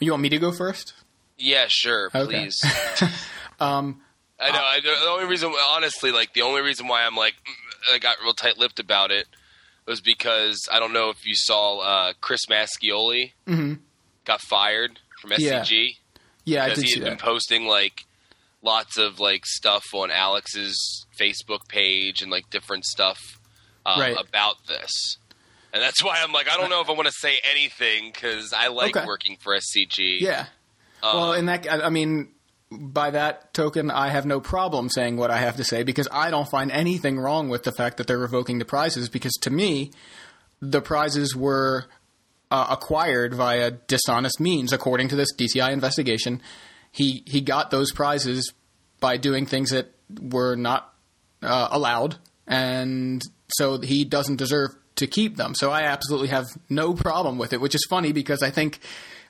you 0.01 0.11
want 0.11 0.23
me 0.23 0.29
to 0.29 0.39
go 0.39 0.53
first? 0.53 0.93
yeah, 1.39 1.65
sure, 1.69 2.11
Okay. 2.15 2.27
please. 2.51 2.63
Um, 3.61 4.01
I 4.41 4.51
know. 4.51 4.59
I, 4.59 4.81
the 4.83 5.09
only 5.09 5.25
reason, 5.27 5.53
honestly, 5.71 6.11
like 6.11 6.35
the 6.35 6.43
only 6.43 6.63
reason 6.63 6.89
why 6.89 7.05
I'm 7.05 7.15
like, 7.15 7.35
mm, 7.35 7.95
I 7.95 7.99
got 7.99 8.17
real 8.23 8.35
tight-lipped 8.35 8.81
about 8.81 9.13
it 9.13 9.27
was 9.87 10.01
because 10.01 10.69
I 10.71 10.79
don't 10.79 10.93
know 10.93 11.11
if 11.11 11.25
you 11.27 11.35
saw 11.35 11.79
uh, 11.81 12.13
Chris 12.21 12.47
Mascioli 12.49 13.33
got 14.25 14.41
fired 14.41 15.01
from 15.21 15.31
Mm-hmm. 15.31 15.43
Yeah. 15.43 15.63
SCG 15.63 15.89
yeah, 16.45 16.65
I 16.65 16.69
because 16.71 16.79
did 16.79 16.85
he 16.85 16.91
see 16.91 16.99
had 17.01 17.05
been 17.05 17.13
that. 17.19 17.21
posting 17.25 17.67
like 17.67 18.05
lots 18.63 18.97
of 18.99 19.21
like 19.21 19.45
stuff 19.47 19.85
on 19.95 20.11
Alex's 20.11 21.07
Facebook 21.19 21.69
page 21.69 22.23
and 22.23 22.31
like 22.31 22.49
different 22.51 22.85
stuff 22.85 23.19
um, 23.87 24.01
Right. 24.01 24.17
about 24.19 24.57
this. 24.69 24.91
And 25.73 25.83
that's 25.83 26.03
why 26.05 26.21
I'm 26.23 26.33
like, 26.33 26.49
I 26.51 26.57
don't 26.57 26.69
know 26.71 26.81
if 26.81 26.89
I 26.91 26.93
want 26.93 27.07
to 27.07 27.15
say 27.17 27.35
anything 27.51 28.11
because 28.13 28.53
I 28.53 28.69
like 28.69 28.97
Okay. 28.97 29.07
working 29.07 29.37
for 29.41 29.57
SCG. 29.57 30.21
Yeah. 30.21 30.47
Um, 31.03 31.17
well, 31.17 31.33
in 31.33 31.47
that, 31.47 31.67
I 31.71 31.89
mean, 31.91 32.29
by 32.79 33.11
that 33.11 33.55
token, 33.55 33.91
I 33.91 34.09
have 34.09 34.27
no 34.27 34.41
problem 34.41 34.89
saying 34.89 35.17
what 35.17 35.31
I 35.31 35.39
have 35.39 35.57
to 35.57 35.65
say 35.65 35.83
because 35.83 36.09
I 36.11 36.31
don't 36.31 36.49
find 36.49 36.71
anything 36.71 37.19
wrong 37.19 37.49
with 37.49 37.65
the 37.65 37.73
fact 37.73 37.97
that 37.97 38.07
they're 38.07 38.19
revoking 38.19 38.59
the 38.59 38.65
prizes. 38.65 39.09
Because 39.09 39.33
to 39.43 39.51
me, 39.51 39.91
the 40.61 40.81
prizes 40.81 41.35
were 41.35 41.87
uh, 42.51 42.67
acquired 42.71 43.35
via 43.35 43.71
dishonest 43.71 44.39
means, 44.39 44.73
according 44.73 45.09
to 45.09 45.17
this 45.17 45.35
DCI 45.35 45.73
investigation. 45.73 46.41
He 46.91 47.23
he 47.27 47.41
got 47.41 47.71
those 47.71 47.93
prizes 47.93 48.53
by 49.01 49.17
doing 49.17 49.47
things 49.47 49.71
that 49.71 49.93
were 50.21 50.55
not 50.55 50.95
uh, 51.43 51.69
allowed, 51.71 52.17
and 52.47 53.23
so 53.49 53.81
he 53.81 54.05
doesn't 54.05 54.37
deserve 54.37 54.71
to 54.97 55.07
keep 55.07 55.37
them. 55.37 55.55
So 55.55 55.71
I 55.71 55.83
absolutely 55.83 56.29
have 56.29 56.45
no 56.69 56.93
problem 56.93 57.39
with 57.39 57.53
it, 57.53 57.61
which 57.61 57.75
is 57.75 57.85
funny 57.89 58.13
because 58.13 58.43
I 58.43 58.51
think. 58.51 58.79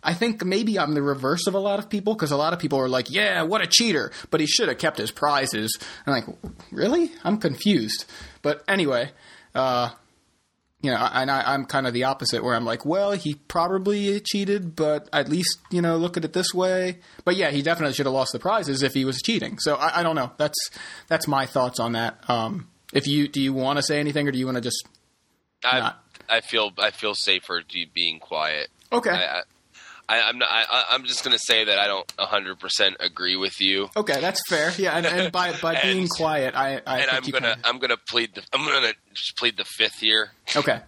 I 0.02 0.14
think 0.14 0.44
maybe 0.44 0.78
I'm 0.78 0.94
the 0.94 1.02
reverse 1.02 1.46
of 1.46 1.54
a 1.54 1.60
lot 1.60 1.78
of 1.78 1.88
people 1.88 2.14
because 2.14 2.32
a 2.32 2.36
lot 2.36 2.52
of 2.52 2.58
people 2.58 2.78
are 2.78 2.88
like, 2.88 3.10
"Yeah, 3.10 3.42
what 3.42 3.62
a 3.62 3.66
cheater!" 3.66 4.10
But 4.30 4.40
he 4.40 4.46
should 4.46 4.68
have 4.68 4.78
kept 4.78 4.98
his 4.98 5.10
prizes. 5.10 5.78
I'm 6.06 6.12
like, 6.12 6.24
really? 6.70 7.12
I'm 7.22 7.38
confused. 7.38 8.04
But 8.42 8.64
anyway, 8.66 9.12
uh, 9.54 9.90
you 10.80 10.90
know, 10.90 11.08
and 11.12 11.30
I, 11.30 11.54
I'm 11.54 11.64
kind 11.66 11.86
of 11.86 11.92
the 11.92 12.04
opposite, 12.04 12.42
where 12.42 12.56
I'm 12.56 12.64
like, 12.64 12.84
well, 12.84 13.12
he 13.12 13.34
probably 13.34 14.18
cheated, 14.20 14.74
but 14.74 15.08
at 15.12 15.28
least 15.28 15.58
you 15.70 15.80
know, 15.80 15.96
look 15.96 16.16
at 16.16 16.24
it 16.24 16.32
this 16.32 16.52
way. 16.52 16.98
But 17.24 17.36
yeah, 17.36 17.50
he 17.50 17.62
definitely 17.62 17.94
should 17.94 18.06
have 18.06 18.12
lost 18.12 18.32
the 18.32 18.40
prizes 18.40 18.82
if 18.82 18.94
he 18.94 19.04
was 19.04 19.22
cheating. 19.22 19.58
So 19.60 19.76
I, 19.76 20.00
I 20.00 20.02
don't 20.02 20.16
know. 20.16 20.32
That's 20.36 20.58
that's 21.06 21.28
my 21.28 21.46
thoughts 21.46 21.78
on 21.78 21.92
that. 21.92 22.18
Um, 22.28 22.68
if 22.92 23.06
you 23.06 23.28
do 23.28 23.40
you 23.40 23.52
want 23.52 23.78
to 23.78 23.82
say 23.84 24.00
anything, 24.00 24.26
or 24.26 24.32
do 24.32 24.38
you 24.38 24.46
want 24.46 24.56
to 24.56 24.62
just 24.62 24.84
I, 25.64 25.78
not. 25.78 26.04
I 26.28 26.40
feel 26.40 26.72
I 26.78 26.90
feel 26.90 27.14
safer 27.14 27.62
being 27.94 28.18
quiet. 28.18 28.68
okay? 28.92 29.10
I, 29.10 29.42
I, 30.12 30.28
I'm 30.28 30.38
not. 30.38 30.48
I, 30.50 30.84
I'm 30.90 31.04
just 31.04 31.24
going 31.24 31.32
to 31.36 31.42
say 31.42 31.64
that 31.64 31.78
I 31.78 31.86
don't 31.86 32.10
100 32.18 32.58
percent 32.60 32.96
agree 33.00 33.36
with 33.36 33.60
you, 33.60 33.88
okay, 33.96 34.20
that's 34.20 34.40
fair. 34.48 34.72
Yeah, 34.76 34.96
and, 34.96 35.06
and 35.06 35.32
by 35.32 35.52
by 35.60 35.80
being 35.82 36.08
quiet, 36.08 36.54
I 36.54 36.80
I 36.86 36.98
and 37.00 37.10
think 37.10 37.12
I'm 37.14 37.24
you 37.24 37.32
gonna 37.32 37.54
kinda- 37.54 37.68
I'm 37.68 37.78
gonna 37.78 37.96
plead 38.08 38.34
the 38.34 38.42
I'm 38.52 38.64
gonna 38.66 38.92
just 39.14 39.36
plead 39.36 39.56
the 39.56 39.64
fifth 39.64 39.98
here. 40.00 40.32
Okay. 40.54 40.80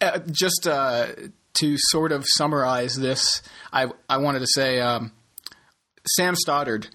Uh, 0.00 0.18
just 0.30 0.68
uh, 0.68 1.06
to 1.60 1.76
sort 1.78 2.12
of 2.12 2.24
summarize 2.36 2.94
this, 2.96 3.42
I 3.72 3.88
I 4.08 4.18
wanted 4.18 4.40
to 4.40 4.46
say 4.54 4.78
um, 4.80 5.10
Sam 6.16 6.36
Stoddard 6.36 6.86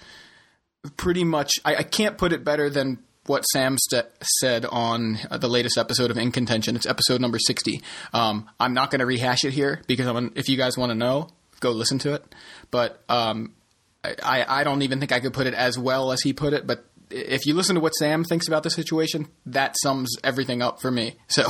pretty 0.98 1.24
much. 1.24 1.52
I, 1.66 1.76
I 1.78 1.84
can't 1.84 2.18
put 2.18 2.32
it 2.34 2.44
better 2.46 2.70
than 2.70 3.00
what 3.26 3.42
Sam 3.54 3.78
st- 3.78 4.06
said 4.40 4.66
on 4.66 5.18
uh, 5.32 5.38
the 5.38 5.48
latest 5.48 5.78
episode 5.78 6.12
of 6.12 6.18
In 6.18 6.32
Contention. 6.32 6.76
It's 6.76 6.86
episode 6.86 7.22
number 7.22 7.40
sixty. 7.40 7.82
Um, 8.14 8.50
I'm 8.60 8.74
not 8.74 8.92
going 8.92 9.00
to 9.00 9.06
rehash 9.06 9.44
it 9.44 9.52
here 9.54 9.82
because 9.88 10.08
I'm, 10.08 10.32
if 10.36 10.48
you 10.50 10.58
guys 10.58 10.78
want 10.78 10.90
to 10.92 10.96
know, 10.96 11.30
go 11.64 11.72
listen 11.72 11.98
to 12.00 12.14
it. 12.14 12.24
But 12.70 13.02
um, 13.10 13.54
I, 14.04 14.46
I 14.48 14.64
don't 14.64 14.82
even 14.84 15.00
think 15.00 15.12
I 15.12 15.20
could 15.20 15.34
put 15.34 15.48
it 15.48 15.54
as 15.54 15.80
well 15.80 16.12
as 16.12 16.22
he 16.22 16.34
put 16.34 16.54
it, 16.54 16.68
but 16.68 16.86
if 17.10 17.46
you 17.46 17.54
listen 17.54 17.76
to 17.76 17.82
what 17.82 17.94
Sam 17.96 18.24
thinks 18.24 18.48
about 18.48 18.64
the 18.64 18.70
situation, 18.70 19.28
that 19.46 19.76
sums 19.82 20.16
everything 20.24 20.62
up 20.62 20.82
for 20.82 20.92
me. 20.92 21.16
So, 21.28 21.44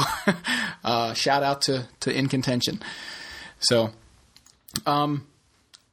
uh, 0.83 1.13
shout 1.13 1.41
out 1.41 1.61
to, 1.63 1.87
to 2.01 2.15
In 2.15 2.27
Contention. 2.27 2.81
So, 3.59 3.91
um, 4.85 5.25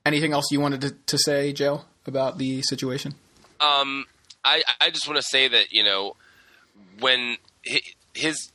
anything 0.04 0.32
else 0.32 0.46
you 0.50 0.60
wanted 0.60 0.80
to, 0.80 0.90
to 1.06 1.18
say, 1.18 1.52
Joe, 1.52 1.82
about 2.06 2.38
the 2.38 2.62
situation? 2.62 3.14
Um, 3.60 4.06
I 4.44 4.62
I 4.80 4.90
just 4.90 5.06
want 5.06 5.18
to 5.18 5.26
say 5.28 5.48
that 5.48 5.70
you 5.70 5.84
know 5.84 6.16
when 6.98 7.36
his 8.14 8.50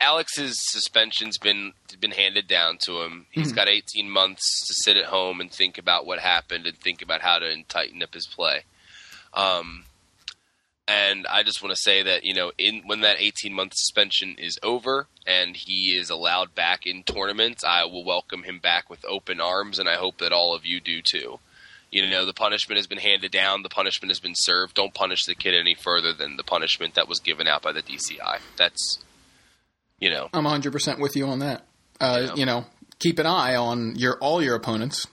Alex's 0.00 0.56
suspension's 0.58 1.38
been 1.38 1.72
been 2.00 2.10
handed 2.10 2.46
down 2.46 2.76
to 2.84 3.00
him. 3.02 3.26
He's 3.30 3.52
got 3.52 3.68
18 3.68 4.10
months 4.10 4.66
to 4.66 4.74
sit 4.74 4.96
at 4.96 5.06
home 5.06 5.40
and 5.40 5.50
think 5.50 5.78
about 5.78 6.06
what 6.06 6.18
happened 6.18 6.66
and 6.66 6.76
think 6.76 7.00
about 7.00 7.22
how 7.22 7.38
to 7.38 7.62
tighten 7.64 8.02
up 8.02 8.12
his 8.12 8.26
play. 8.26 8.64
Um, 9.32 9.84
and 10.88 11.26
I 11.26 11.42
just 11.42 11.62
want 11.62 11.74
to 11.74 11.80
say 11.82 12.02
that 12.02 12.24
you 12.24 12.34
know, 12.34 12.52
in 12.58 12.82
when 12.86 13.00
that 13.00 13.16
18 13.18 13.52
month 13.52 13.72
suspension 13.74 14.36
is 14.38 14.58
over 14.62 15.08
and 15.26 15.56
he 15.56 15.96
is 15.96 16.10
allowed 16.10 16.54
back 16.54 16.86
in 16.86 17.02
tournaments, 17.02 17.64
I 17.64 17.84
will 17.84 18.04
welcome 18.04 18.42
him 18.44 18.58
back 18.58 18.88
with 18.88 19.04
open 19.04 19.40
arms, 19.40 19.78
and 19.78 19.88
I 19.88 19.96
hope 19.96 20.18
that 20.18 20.32
all 20.32 20.54
of 20.54 20.64
you 20.64 20.80
do 20.80 21.00
too. 21.02 21.40
You 21.90 22.08
know, 22.08 22.26
the 22.26 22.34
punishment 22.34 22.76
has 22.76 22.86
been 22.86 22.98
handed 22.98 23.32
down, 23.32 23.62
the 23.62 23.68
punishment 23.68 24.10
has 24.10 24.20
been 24.20 24.34
served. 24.36 24.74
Don't 24.74 24.94
punish 24.94 25.24
the 25.24 25.34
kid 25.34 25.54
any 25.54 25.74
further 25.74 26.12
than 26.12 26.36
the 26.36 26.44
punishment 26.44 26.94
that 26.94 27.08
was 27.08 27.20
given 27.20 27.46
out 27.46 27.62
by 27.62 27.72
the 27.72 27.82
DCI. 27.82 28.40
That's, 28.56 28.98
you 30.00 30.10
know, 30.10 30.28
I'm 30.32 30.44
100% 30.44 30.98
with 31.00 31.16
you 31.16 31.26
on 31.26 31.38
that. 31.40 31.64
Uh, 32.00 32.26
Yeah. 32.28 32.34
You 32.34 32.46
know, 32.46 32.66
keep 32.98 33.18
an 33.18 33.26
eye 33.26 33.56
on 33.56 33.96
your 33.96 34.18
all 34.18 34.42
your 34.42 34.54
opponents, 34.54 35.06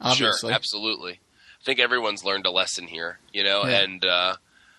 obviously. 0.00 0.48
Sure, 0.50 0.54
absolutely. 0.54 1.12
I 1.60 1.64
think 1.64 1.78
everyone's 1.80 2.24
learned 2.24 2.46
a 2.46 2.50
lesson 2.50 2.86
here, 2.86 3.18
you 3.32 3.44
know, 3.44 3.64
Yeah. 3.66 3.80
and 3.82 4.04
uh, 4.04 4.36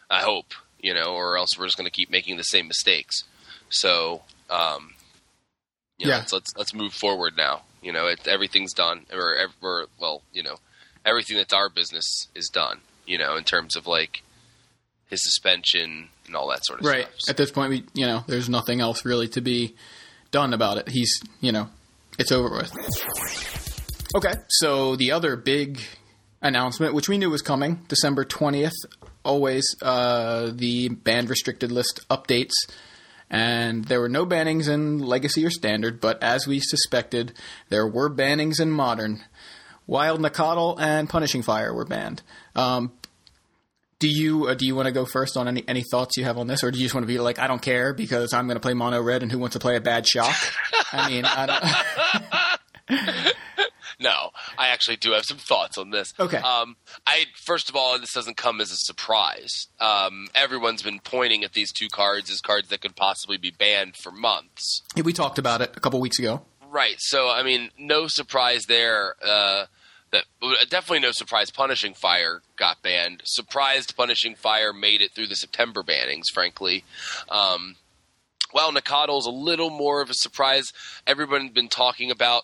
I 0.10 0.22
hope, 0.22 0.53
you 0.80 0.94
know, 0.94 1.13
or 1.13 1.38
else 1.38 1.50
we're 1.58 1.65
just 1.68 1.77
going 1.77 1.86
to 1.89 1.91
keep 1.96 2.10
making 2.10 2.38
the 2.38 2.44
same 2.44 2.68
mistakes. 2.68 3.24
So, 3.70 4.24
um, 4.50 4.94
you 6.00 6.08
know, 6.08 6.13
Yeah. 6.13 6.18
let's, 6.20 6.34
let's 6.34 6.51
let's 6.58 6.74
move 6.74 6.94
forward 6.94 7.38
now. 7.38 7.62
You 7.84 7.91
know, 7.94 8.08
it, 8.08 8.27
everything's 8.27 8.74
done, 8.74 9.06
or, 9.13 9.48
or 9.62 9.86
well, 10.00 10.24
you 10.34 10.41
know, 10.44 10.58
everything 11.06 11.38
that's 11.38 11.53
our 11.53 11.70
business 11.70 12.27
is 12.36 12.48
done. 12.50 12.82
You 13.06 13.18
know, 13.20 13.36
in 13.36 13.44
terms 13.44 13.75
of 13.75 13.86
like 13.88 14.22
his 15.10 15.22
suspension 15.24 16.10
and 16.31 16.38
all 16.38 16.50
that 16.50 16.65
sort 16.65 16.79
of 16.79 16.85
Right. 16.85 17.07
stuff. 17.17 17.29
At 17.31 17.38
this 17.38 17.51
point, 17.51 17.69
we, 17.69 17.83
you 17.93 18.05
know, 18.05 18.23
there's 18.25 18.47
nothing 18.47 18.79
else 18.79 19.03
really 19.03 19.27
to 19.29 19.41
be 19.41 19.75
done 20.31 20.53
about 20.53 20.77
it. 20.77 20.88
He's, 20.89 21.21
you 21.41 21.51
know, 21.51 21.67
it's 22.17 22.31
over 22.31 22.50
with. 22.55 22.71
Okay. 24.15 24.33
So 24.47 24.95
the 24.95 25.11
other 25.11 25.35
big 25.35 25.81
announcement, 26.41 26.93
which 26.93 27.09
we 27.09 27.17
knew 27.17 27.29
was 27.29 27.41
coming, 27.41 27.81
December 27.89 28.23
20th, 28.25 28.71
always 29.23 29.65
uh, 29.81 30.51
the 30.53 30.88
banned 30.89 31.29
restricted 31.29 31.71
list 31.71 32.00
updates. 32.09 32.53
And 33.29 33.85
there 33.85 34.00
were 34.01 34.09
no 34.09 34.25
bannings 34.25 34.67
in 34.67 35.00
Legacy 35.00 35.45
or 35.45 35.50
Standard, 35.50 36.01
but 36.01 36.21
as 36.23 36.47
we 36.47 36.59
suspected, 36.59 37.33
there 37.69 37.88
were 37.88 38.09
bannings 38.09 38.59
in 38.59 38.71
Modern. 38.71 39.23
Wild 39.88 40.19
Nacatl 40.21 40.77
and 40.79 41.09
Punishing 41.09 41.41
Fire 41.41 41.73
were 41.73 41.85
banned. 41.85 42.21
Um, 42.55 42.91
do 44.01 44.10
you 44.10 44.48
uh, 44.48 44.55
do 44.55 44.65
you 44.65 44.75
want 44.75 44.88
to 44.88 44.91
go 44.91 45.05
first 45.05 45.38
on 45.38 45.48
any 45.48 45.63
any 45.67 45.84
thoughts 45.89 46.17
you 46.17 46.25
have 46.25 46.38
on 46.38 46.48
this, 46.48 46.63
or 46.63 46.72
do 46.72 46.77
you 46.79 46.84
just 46.84 46.93
want 46.93 47.03
to 47.03 47.08
be 47.08 47.20
like, 47.20 47.39
I 47.39 47.48
don't 47.48 47.62
care 47.62 47.93
because 47.93 48.34
I'm 48.34 48.48
going 48.48 48.58
to 48.58 48.62
play 48.62 48.74
mono 48.74 49.01
red, 49.01 49.24
and 49.24 49.31
who 49.31 49.39
wants 49.39 49.53
to 49.53 49.60
play 49.60 49.77
a 49.77 49.81
bad 49.81 50.05
shock? 50.08 50.36
I 50.91 51.10
mean, 51.10 51.24
I 51.24 51.46
don't. 52.89 53.34
No, 54.00 54.31
I 54.58 54.70
actually 54.70 54.96
do 54.98 55.12
have 55.12 55.25
some 55.25 55.38
thoughts 55.38 55.77
on 55.77 55.91
this. 55.91 56.12
Okay. 56.20 56.38
Um, 56.38 56.75
I 57.05 57.25
first 57.46 57.70
of 57.70 57.75
all, 57.75 58.00
this 58.00 58.13
doesn't 58.13 58.36
come 58.36 58.60
as 58.60 58.72
a 58.72 58.75
surprise. 58.77 59.67
Um, 59.79 60.27
everyone's 60.34 60.81
been 60.81 61.00
pointing 61.00 61.43
at 61.43 61.53
these 61.53 61.72
two 61.72 61.88
cards 61.88 62.31
as 62.31 62.41
cards 62.41 62.70
that 62.70 62.81
could 62.81 62.96
possibly 62.96 63.38
be 63.38 63.51
banned 63.51 63.96
for 63.96 64.12
months. 64.12 64.81
we 65.03 65.13
talked 65.13 65.38
about 65.38 65.62
it 65.62 65.77
a 65.77 65.79
couple 65.79 66.00
weeks 66.00 66.17
ago. 66.17 66.41
Right. 66.67 66.96
So, 66.98 67.29
I 67.29 67.43
mean, 67.43 67.70
no 67.77 68.08
surprise 68.08 68.63
there. 68.67 69.15
Uh, 69.24 69.65
that 70.12 70.24
definitely 70.70 71.00
no 71.00 71.12
surprise. 71.12 71.51
Punishing 71.51 71.94
Fire 71.94 72.41
got 72.58 72.82
banned. 72.82 73.22
Surprised 73.25 73.96
Punishing 73.96 74.36
Fire 74.36 74.74
made 74.74 75.01
it 75.01 75.12
through 75.12 75.27
the 75.27 75.36
September 75.36 75.84
bannings. 75.84 76.25
Frankly, 76.34 76.84
um, 77.30 77.75
while 78.51 78.72
Nacatl's 78.74 79.25
a 79.25 79.32
little 79.32 79.70
more 79.70 80.01
of 80.01 80.10
a 80.10 80.13
surprise. 80.13 80.74
Everyone's 81.08 81.51
been 81.51 81.70
talking 81.70 82.12
about 82.12 82.44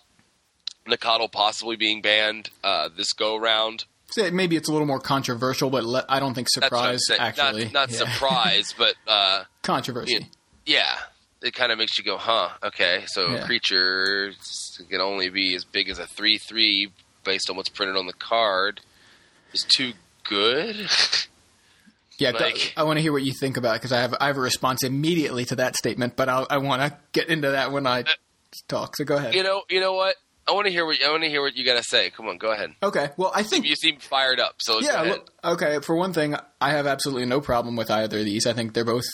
Nakatl 0.88 1.30
possibly 1.32 1.76
being 1.76 2.02
banned 2.02 2.50
uh, 2.64 2.90
this 2.96 3.12
go 3.14 3.36
round. 3.38 3.84
Maybe 4.32 4.56
it's 4.56 4.70
a 4.70 4.72
little 4.72 4.88
more 4.88 5.02
controversial, 5.02 5.70
but 5.70 5.84
le- 5.84 6.06
I 6.08 6.22
don't 6.22 6.34
think 6.34 6.48
That's 6.56 6.72
what 6.72 6.82
I'm 6.82 6.98
surprise 6.98 7.20
actually. 7.20 7.66
not 7.66 7.74
not 7.74 7.92
Yeah. 7.92 7.98
surprise, 7.98 8.74
but 8.78 8.94
uh, 9.08 9.44
controversy. 9.64 10.30
yeah, 10.66 10.96
it 11.42 11.54
kind 11.54 11.74
of 11.74 11.78
makes 11.78 11.98
you 11.98 12.06
go, 12.06 12.16
huh? 12.18 12.50
Okay, 12.64 13.04
so 13.08 13.28
Yeah. 13.28 13.36
a 13.40 13.46
creature 13.46 14.32
can 14.90 15.02
only 15.02 15.28
be 15.30 15.56
as 15.56 15.66
big 15.66 15.90
as 15.90 16.00
a 16.00 16.08
three 16.08 16.38
three 16.38 16.94
based 17.28 17.50
on 17.50 17.56
what's 17.56 17.70
printed 17.70 17.96
on 17.96 18.08
the 18.08 18.14
card. 18.14 18.82
Is 19.54 19.64
too 19.64 19.94
good. 20.24 20.90
Yeah, 22.20 22.32
th- 22.38 22.74
I 22.76 22.84
want 22.84 22.98
to 22.98 23.02
hear 23.02 23.12
what 23.12 23.22
you 23.22 23.32
think 23.32 23.58
about 23.58 23.76
it 23.76 23.80
because 23.80 23.92
I 23.92 24.02
have 24.02 24.16
I 24.20 24.26
have 24.26 24.38
a 24.38 24.42
response 24.42 24.84
immediately 24.84 25.46
to 25.46 25.56
that 25.58 25.76
statement, 25.76 26.16
but 26.16 26.30
I'll, 26.30 26.48
I 26.50 26.58
want 26.58 26.82
to 26.82 26.98
get 27.12 27.30
into 27.30 27.52
that 27.52 27.72
when 27.72 27.86
I 27.86 28.02
uh, 28.02 28.06
talk. 28.68 28.96
So 28.98 29.04
go 29.04 29.18
ahead. 29.18 29.36
you 29.36 29.44
know, 29.44 29.62
you 29.70 29.80
know 29.80 29.94
what? 29.94 30.16
I 30.48 30.54
want 30.54 30.66
to 30.68 30.72
hear 30.72 30.86
what 30.86 30.98
I 31.06 31.12
want 31.12 31.24
to 31.24 31.30
hear 31.30 31.42
what 31.42 31.56
you 31.56 31.66
got 31.66 31.76
to 31.78 31.84
say. 31.84 32.10
Come 32.10 32.28
on, 32.28 32.38
go 32.38 32.52
ahead. 32.52 32.74
Okay. 32.82 33.10
Well, 33.18 33.32
I 33.36 33.44
think 33.44 33.66
You 33.66 33.76
seem 33.76 33.98
fired 33.98 34.40
up, 34.40 34.56
so 34.60 34.80
yeah. 34.80 35.02
Look, 35.02 35.30
okay. 35.44 35.80
For 35.82 35.96
one 35.96 36.14
thing, 36.14 36.36
I 36.62 36.72
have 36.72 36.88
absolutely 36.88 37.26
no 37.26 37.42
problem 37.42 37.76
with 37.76 37.92
either 37.92 38.20
of 38.20 38.26
these. 38.26 38.48
I 38.48 38.54
think 38.54 38.74
they're 38.74 38.86
both 38.86 39.06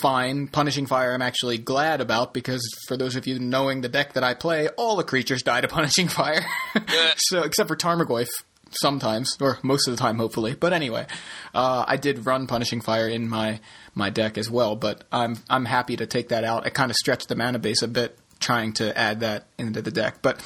fine. 0.00 0.48
Punishing 0.48 0.86
fire, 0.86 1.12
I'm 1.12 1.22
actually 1.22 1.58
glad 1.58 2.00
about 2.00 2.32
because 2.32 2.62
for 2.86 2.96
those 2.96 3.16
of 3.16 3.26
you 3.26 3.38
knowing 3.38 3.82
the 3.82 3.88
deck 3.88 4.14
that 4.14 4.24
I 4.24 4.34
play, 4.34 4.68
all 4.76 4.96
the 4.96 5.04
creatures 5.04 5.42
die 5.42 5.60
to 5.60 5.68
punishing 5.68 6.08
fire. 6.08 6.44
Yeah. 6.74 7.12
so 7.16 7.42
except 7.42 7.68
for 7.68 7.76
Tarmogoyf, 7.76 8.28
sometimes 8.70 9.36
or 9.40 9.58
most 9.62 9.88
of 9.88 9.96
the 9.96 10.00
time, 10.00 10.16
hopefully. 10.18 10.54
But 10.58 10.72
anyway, 10.72 11.06
uh, 11.54 11.84
I 11.86 11.96
did 11.96 12.24
run 12.26 12.46
punishing 12.46 12.80
fire 12.80 13.08
in 13.08 13.28
my 13.28 13.60
my 13.94 14.10
deck 14.10 14.38
as 14.38 14.50
well. 14.50 14.76
But 14.76 15.04
I'm 15.12 15.38
I'm 15.50 15.64
happy 15.64 15.96
to 15.96 16.06
take 16.06 16.28
that 16.28 16.44
out. 16.44 16.64
I 16.66 16.70
kind 16.70 16.90
of 16.90 16.96
stretched 16.96 17.28
the 17.28 17.36
mana 17.36 17.58
base 17.58 17.82
a 17.82 17.88
bit 17.88 18.18
trying 18.40 18.72
to 18.74 18.96
add 18.96 19.20
that 19.20 19.46
into 19.58 19.82
the 19.82 19.90
deck, 19.90 20.22
but 20.22 20.40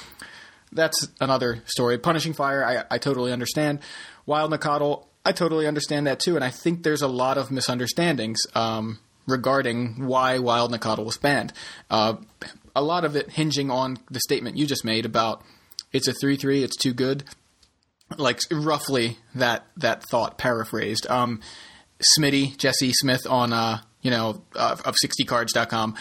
that's 0.72 1.08
another 1.20 1.62
story. 1.66 1.98
Punishing 1.98 2.32
Fire, 2.32 2.64
I, 2.64 2.94
I 2.94 2.98
totally 2.98 3.32
understand. 3.32 3.80
Wild 4.26 4.52
Nacatl, 4.52 5.06
I 5.24 5.32
totally 5.32 5.66
understand 5.66 6.06
that 6.06 6.20
too, 6.20 6.34
and 6.36 6.44
I 6.44 6.50
think 6.50 6.82
there's 6.82 7.02
a 7.02 7.08
lot 7.08 7.38
of 7.38 7.50
misunderstandings 7.50 8.40
um, 8.54 8.98
regarding 9.26 10.06
why 10.06 10.38
Wild 10.38 10.72
Nacatl 10.72 11.04
was 11.04 11.16
banned. 11.16 11.52
Uh, 11.90 12.16
a 12.74 12.82
lot 12.82 13.04
of 13.04 13.16
it 13.16 13.30
hinging 13.30 13.70
on 13.70 13.98
the 14.10 14.20
statement 14.20 14.56
you 14.56 14.66
just 14.66 14.84
made 14.84 15.04
about 15.04 15.42
it's 15.92 16.08
a 16.08 16.12
three 16.12 16.36
three, 16.36 16.62
it's 16.64 16.76
too 16.76 16.92
good. 16.92 17.24
Like 18.16 18.40
roughly 18.50 19.18
that 19.34 19.66
that 19.76 20.02
thought 20.04 20.38
paraphrased. 20.38 21.06
Um, 21.08 21.40
Smitty 22.18 22.56
Jesse 22.56 22.92
Smith 22.92 23.26
on 23.28 23.52
uh, 23.52 23.78
you 24.00 24.10
know 24.10 24.42
uh, 24.56 24.76
of 24.84 24.96
60cards.com 25.04 25.96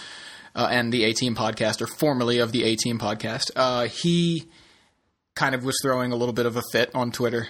uh, 0.56 0.68
and 0.72 0.92
the 0.92 1.04
A 1.04 1.14
Team 1.14 1.36
podcast, 1.36 1.82
or 1.82 1.88
formerly 1.88 2.40
of 2.40 2.52
the 2.52 2.64
A 2.64 2.76
Team 2.76 3.00
podcast. 3.00 3.52
Uh, 3.56 3.86
he 3.86 4.50
kind 5.36 5.56
of 5.56 5.64
was 5.64 5.78
throwing 5.82 6.12
a 6.12 6.16
little 6.16 6.34
bit 6.34 6.46
of 6.46 6.56
a 6.56 6.62
fit 6.72 6.92
on 6.94 7.12
Twitter, 7.12 7.48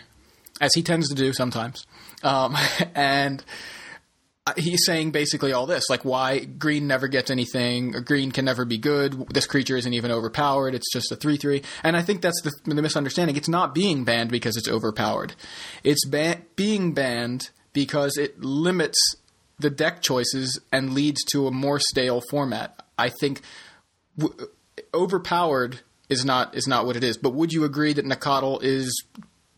as 0.60 0.74
he 0.74 0.84
tends 0.84 1.10
to 1.10 1.16
do 1.16 1.34
sometimes, 1.34 1.86
um, 2.24 2.56
and 2.96 3.44
uh, 4.48 4.54
he's 4.58 4.86
saying 4.86 5.12
basically 5.12 5.54
all 5.54 5.66
this, 5.66 5.90
like 5.90 6.04
why 6.04 6.40
green 6.40 6.88
never 6.88 7.08
gets 7.08 7.30
anything, 7.30 7.92
green 8.06 8.32
can 8.32 8.46
never 8.46 8.66
be 8.66 8.78
good. 8.78 9.28
This 9.30 9.46
creature 9.46 9.78
isn't 9.78 9.94
even 9.94 10.12
overpowered; 10.12 10.74
it's 10.74 10.92
just 10.92 11.12
a 11.12 11.16
three-three. 11.16 11.64
And 11.84 11.96
I 11.96 12.02
think 12.02 12.22
that's 12.22 12.42
the, 12.42 12.52
the 12.66 12.82
misunderstanding. 12.82 13.36
It's 13.36 13.50
not 13.50 13.76
being 13.76 14.04
banned 14.04 14.32
because 14.32 14.58
it's 14.58 14.70
overpowered; 14.70 15.36
it's 15.84 16.06
being 16.56 16.94
banned 16.94 17.50
because 17.74 18.18
it 18.18 18.40
limits 18.42 18.98
the 19.60 19.70
deck 19.70 20.02
choices 20.02 20.60
and 20.72 20.94
leads 20.94 21.24
to 21.26 21.48
a 21.48 21.52
more 21.52 21.80
stale 21.80 22.22
format. 22.30 22.84
I 22.98 23.10
think 23.10 23.42
w- 24.18 24.48
overpowered 24.94 25.82
is 26.12 26.24
not 26.26 26.56
is 26.56 26.68
not 26.68 26.86
what 26.86 26.96
it 26.96 27.04
is. 27.04 27.18
But 27.18 27.34
would 27.34 27.52
you 27.52 27.64
agree 27.64 27.94
that 27.94 28.06
Nacatl 28.06 28.62
is 28.62 29.04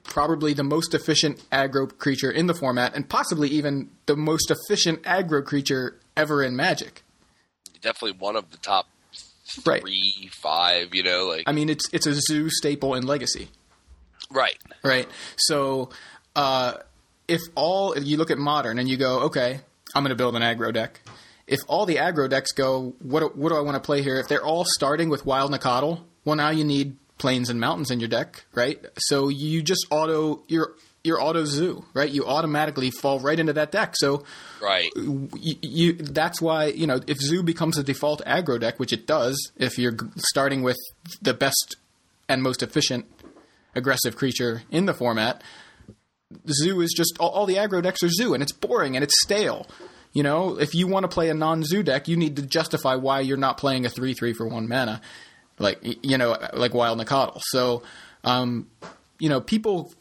probably 0.04 0.54
the 0.54 0.64
most 0.64 0.94
efficient 0.94 1.44
aggro 1.52 1.98
creature 1.98 2.32
in 2.32 2.48
the 2.48 2.54
format, 2.54 2.96
and 2.96 3.10
possibly 3.10 3.50
even 3.50 3.90
the 4.06 4.16
most 4.16 4.52
efficient 4.52 5.02
aggro 5.04 5.44
creature 5.44 6.00
ever 6.16 6.44
in 6.44 6.56
Magic? 6.56 7.04
Definitely 7.82 8.18
one 8.20 8.36
of 8.38 8.50
the 8.52 8.58
top 8.58 8.88
Right. 9.66 9.82
three, 9.82 10.30
five. 10.42 10.96
You 10.96 11.04
know, 11.04 11.26
like 11.28 11.44
I 11.46 11.52
mean, 11.52 11.70
it's 11.70 11.86
it's 11.92 12.06
a 12.08 12.14
zoo 12.14 12.50
staple 12.50 12.96
in 12.96 13.06
Legacy. 13.06 13.50
right. 14.32 14.58
right? 14.84 15.08
So, 15.38 15.90
uh, 16.36 16.76
if 17.28 17.42
all 17.56 17.98
you 17.98 18.18
look 18.18 18.32
at 18.32 18.38
modern 18.38 18.80
and 18.80 18.90
you 18.90 18.98
go, 18.98 19.22
okay, 19.24 19.60
I'm 19.94 20.04
going 20.04 20.10
to 20.10 20.16
build 20.16 20.36
an 20.36 20.42
aggro 20.42 20.74
deck. 20.74 21.02
If 21.46 21.60
all 21.68 21.86
the 21.86 21.98
aggro 21.98 22.30
decks 22.30 22.52
go, 22.52 22.96
what 23.00 23.20
do, 23.20 23.28
what 23.36 23.50
do 23.50 23.56
I 23.56 23.62
want 23.62 23.76
to 23.76 23.80
play 23.82 24.02
here? 24.02 24.18
If 24.18 24.28
they're 24.28 24.44
all 24.44 24.66
starting 24.66 25.10
with 25.10 25.26
Wild 25.26 25.52
Nacatl, 25.52 26.02
well, 26.26 26.36
now 26.36 26.50
you 26.50 26.64
need 26.64 26.98
plains 27.18 27.50
and 27.50 27.60
mountains 27.60 27.92
in 27.92 28.00
your 28.00 28.10
deck, 28.10 28.46
right? 28.54 28.80
So 28.98 29.30
you 29.30 29.62
just 29.62 29.86
auto 29.92 30.44
your 30.48 30.74
your 31.04 31.22
auto 31.22 31.44
zoo, 31.44 31.84
right? 31.94 32.10
You 32.10 32.26
automatically 32.26 32.90
fall 32.90 33.20
right 33.20 33.38
into 33.38 33.54
that 33.54 33.72
deck. 33.72 33.94
So 33.98 34.24
Right. 34.62 34.90
you, 34.96 35.30
you 35.62 35.94
that's 35.94 36.42
why 36.42 36.68
you 36.68 36.88
know 36.88 37.02
if 37.08 37.18
zoo 37.20 37.44
becomes 37.44 37.76
the 37.76 37.84
default 37.84 38.22
aggro 38.26 38.60
deck, 38.60 38.80
which 38.80 38.94
it 38.94 39.06
does, 39.06 39.52
if 39.58 39.78
you're 39.78 39.96
starting 40.18 40.64
with 40.64 40.78
the 41.22 41.34
best 41.34 41.76
and 42.30 42.42
most 42.42 42.64
efficient 42.64 43.06
aggressive 43.76 44.16
creature 44.16 44.64
in 44.72 44.86
the 44.86 44.94
format, 44.94 45.42
zoo 46.50 46.82
is 46.82 46.94
just 46.96 47.18
all, 47.20 47.30
all 47.30 47.46
the 47.46 47.56
aggro 47.56 47.82
decks 47.82 48.02
are 48.04 48.10
zoo, 48.10 48.34
and 48.34 48.42
it's 48.42 48.52
boring 48.54 48.96
and 48.96 49.04
it's 49.04 49.22
stale. 49.22 49.68
You 50.14 50.22
know, 50.24 50.60
if 50.60 50.76
you 50.76 50.88
want 50.88 51.06
to 51.06 51.08
play 51.08 51.30
a 51.30 51.34
non-zoo 51.34 51.82
deck, 51.82 52.08
you 52.08 52.16
need 52.16 52.36
to 52.36 52.44
justify 52.44 52.96
why 52.96 53.22
you're 53.22 53.36
not 53.36 53.58
playing 53.58 53.86
a 53.86 53.90
three-three 53.90 54.34
for 54.34 54.48
one 54.48 54.68
mana, 54.68 55.02
like 55.64 55.80
you 56.06 56.18
know, 56.18 56.38
like 56.54 56.74
Wild 56.76 57.00
Nacatl. 57.00 57.42
So, 57.48 57.82
um, 58.24 58.68
you 59.20 59.30
know, 59.30 59.42
people. 59.42 59.92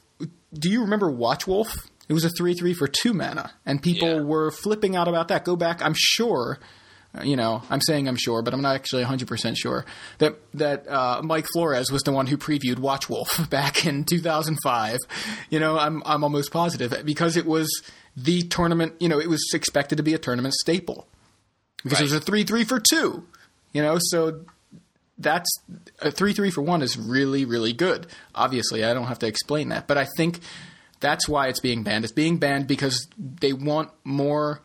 Do 0.54 0.68
you 0.68 0.82
remember 0.82 1.10
Watch 1.10 1.46
Wolf? 1.46 1.74
It 2.08 2.12
was 2.12 2.24
a 2.26 2.28
three-three 2.28 2.74
for 2.74 2.86
two 2.86 3.14
mana, 3.14 3.52
and 3.64 3.82
people 3.82 4.16
Yeah. 4.16 4.20
were 4.20 4.50
flipping 4.50 4.96
out 4.96 5.08
about 5.08 5.28
that. 5.28 5.44
Go 5.46 5.56
back, 5.56 5.80
I'm 5.82 5.94
sure. 5.96 6.58
uh, 7.18 7.22
You 7.22 7.36
know, 7.36 7.62
I'm 7.70 7.80
saying 7.80 8.06
I'm 8.06 8.16
sure, 8.16 8.42
but 8.42 8.52
I'm 8.52 8.60
not 8.60 8.74
actually 8.74 9.02
100% 9.04 9.56
sure 9.56 9.86
that 10.18 10.36
that 10.52 10.86
uh, 10.88 11.22
Mike 11.24 11.46
Flores 11.54 11.90
was 11.90 12.02
the 12.02 12.12
one 12.12 12.26
who 12.26 12.36
previewed 12.36 12.78
Watch 12.80 13.08
Wolf 13.08 13.48
back 13.50 13.86
in 13.86 14.04
2005. 14.04 14.98
You 15.48 15.58
know, 15.58 15.78
I'm 15.78 16.02
I'm 16.04 16.22
almost 16.22 16.50
positive 16.52 16.94
because 17.04 17.36
it 17.38 17.46
was 17.46 17.68
the 18.14 18.42
tournament. 18.42 18.94
You 19.00 19.08
know, 19.08 19.18
it 19.20 19.30
was 19.30 19.42
expected 19.54 19.96
to 19.96 20.02
be 20.02 20.12
a 20.12 20.18
tournament 20.18 20.52
staple 20.54 21.06
because 21.82 22.00
it 22.00 22.04
was 22.04 22.12
a 22.12 22.20
three 22.20 22.44
three 22.44 22.64
for 22.64 22.78
two. 22.78 23.24
You 23.72 23.80
know, 23.82 23.96
so 24.00 24.40
that's 25.22 25.50
a 26.00 26.10
three 26.10 26.32
three 26.32 26.50
for 26.50 26.62
one 26.62 26.82
is 26.82 26.96
really 26.98 27.44
really 27.44 27.72
good. 27.72 28.06
Obviously, 28.34 28.84
I 28.84 28.94
don't 28.94 29.06
have 29.06 29.20
to 29.20 29.26
explain 29.26 29.70
that, 29.70 29.86
but 29.86 29.98
I 29.98 30.06
think 30.16 30.40
that's 31.00 31.28
why 31.28 31.48
it's 31.48 31.60
being 31.60 31.82
banned. 31.82 32.04
It's 32.04 32.12
being 32.12 32.38
banned 32.38 32.66
because 32.66 33.08
they 33.18 33.52
want 33.52 33.90
more 34.04 34.62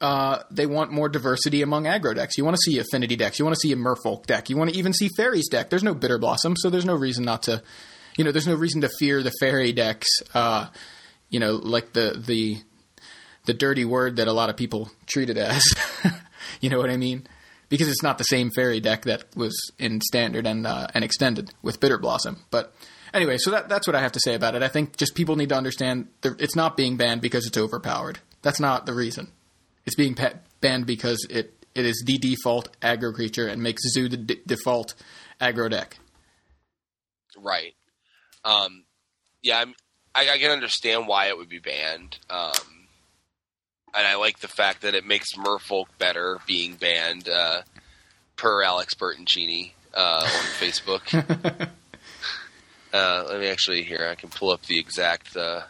uh, 0.00 0.42
they 0.50 0.66
want 0.66 0.92
more 0.92 1.08
diversity 1.08 1.62
among 1.62 1.84
aggro 1.84 2.14
decks. 2.14 2.36
You 2.36 2.44
want 2.44 2.56
to 2.56 2.70
see 2.70 2.78
affinity 2.78 3.16
decks. 3.16 3.38
You 3.38 3.44
want 3.44 3.54
to 3.54 3.60
see 3.60 3.72
a 3.72 3.76
Merfolk 3.76 4.26
deck. 4.26 4.50
You 4.50 4.56
want 4.56 4.70
to 4.70 4.76
even 4.76 4.92
see 4.92 5.08
fairies 5.16 5.48
deck. 5.48 5.70
There's 5.70 5.82
no 5.82 5.94
Bitterblossom, 5.94 6.56
so 6.58 6.68
there's 6.68 6.84
no 6.84 6.94
reason 6.94 7.24
not 7.24 7.44
to. 7.44 7.62
You 8.16 8.24
know, 8.24 8.30
there's 8.30 8.46
no 8.46 8.54
reason 8.54 8.82
to 8.82 8.90
fear 8.98 9.22
the 9.22 9.32
fairy 9.40 9.72
decks. 9.72 10.08
Uh, 10.34 10.66
you 11.30 11.40
know, 11.40 11.54
like 11.54 11.92
the 11.92 12.22
the 12.26 12.58
the 13.46 13.54
dirty 13.54 13.84
word 13.84 14.16
that 14.16 14.28
a 14.28 14.32
lot 14.32 14.50
of 14.50 14.56
people 14.56 14.90
treat 15.06 15.30
it 15.30 15.36
as. 15.36 15.64
you 16.60 16.70
know 16.70 16.78
what 16.78 16.90
I 16.90 16.96
mean? 16.96 17.26
Because 17.74 17.88
it's 17.88 18.04
not 18.04 18.18
the 18.18 18.24
same 18.24 18.52
fairy 18.54 18.78
deck 18.78 19.02
that 19.02 19.34
was 19.34 19.52
in 19.80 20.00
standard 20.00 20.46
and 20.46 20.64
uh, 20.64 20.86
and 20.94 21.02
extended 21.02 21.50
with 21.60 21.80
Bitterblossom. 21.80 22.38
But 22.52 22.72
anyway, 23.12 23.36
so 23.36 23.50
that 23.50 23.68
that's 23.68 23.88
what 23.88 23.96
I 23.96 24.00
have 24.00 24.12
to 24.12 24.20
say 24.22 24.34
about 24.34 24.54
it. 24.54 24.62
I 24.62 24.68
think 24.68 24.96
just 24.96 25.16
people 25.16 25.34
need 25.34 25.48
to 25.48 25.56
understand 25.56 26.06
it's 26.22 26.54
not 26.54 26.76
being 26.76 26.96
banned 26.96 27.20
because 27.20 27.46
it's 27.46 27.58
overpowered. 27.58 28.20
That's 28.42 28.60
not 28.60 28.86
the 28.86 28.94
reason. 28.94 29.32
It's 29.86 29.96
being 29.96 30.16
banned 30.60 30.86
because 30.86 31.26
it, 31.28 31.66
it 31.74 31.84
is 31.84 32.02
the 32.06 32.16
default 32.18 32.78
aggro 32.80 33.12
creature 33.12 33.48
and 33.48 33.60
makes 33.60 33.82
Zoo 33.92 34.08
the 34.08 34.18
d- 34.18 34.40
default 34.46 34.94
aggro 35.40 35.68
deck. 35.68 35.98
Right. 37.36 37.74
Um, 38.44 38.84
yeah, 39.42 39.58
I'm, 39.58 39.74
I, 40.14 40.30
I 40.30 40.38
can 40.38 40.52
understand 40.52 41.08
why 41.08 41.26
it 41.26 41.36
would 41.36 41.48
be 41.48 41.58
banned. 41.58 42.18
Um, 42.30 42.52
and 43.96 44.06
I 44.06 44.16
like 44.16 44.40
the 44.40 44.48
fact 44.48 44.82
that 44.82 44.94
it 44.94 45.06
makes 45.06 45.34
Merfolk 45.34 45.86
better 45.98 46.38
being 46.46 46.74
banned, 46.74 47.28
uh, 47.28 47.62
per 48.36 48.62
Alex 48.62 48.94
Bertoncini 48.94 49.72
uh, 49.94 50.20
on 50.22 50.28
Facebook. 50.60 51.02
uh, 52.92 53.24
let 53.28 53.40
me 53.40 53.48
actually 53.48 53.82
here. 53.82 54.08
I 54.10 54.14
can 54.14 54.28
pull 54.30 54.50
up 54.50 54.62
the 54.62 54.78
exact 54.78 55.36
uh, 55.36 55.62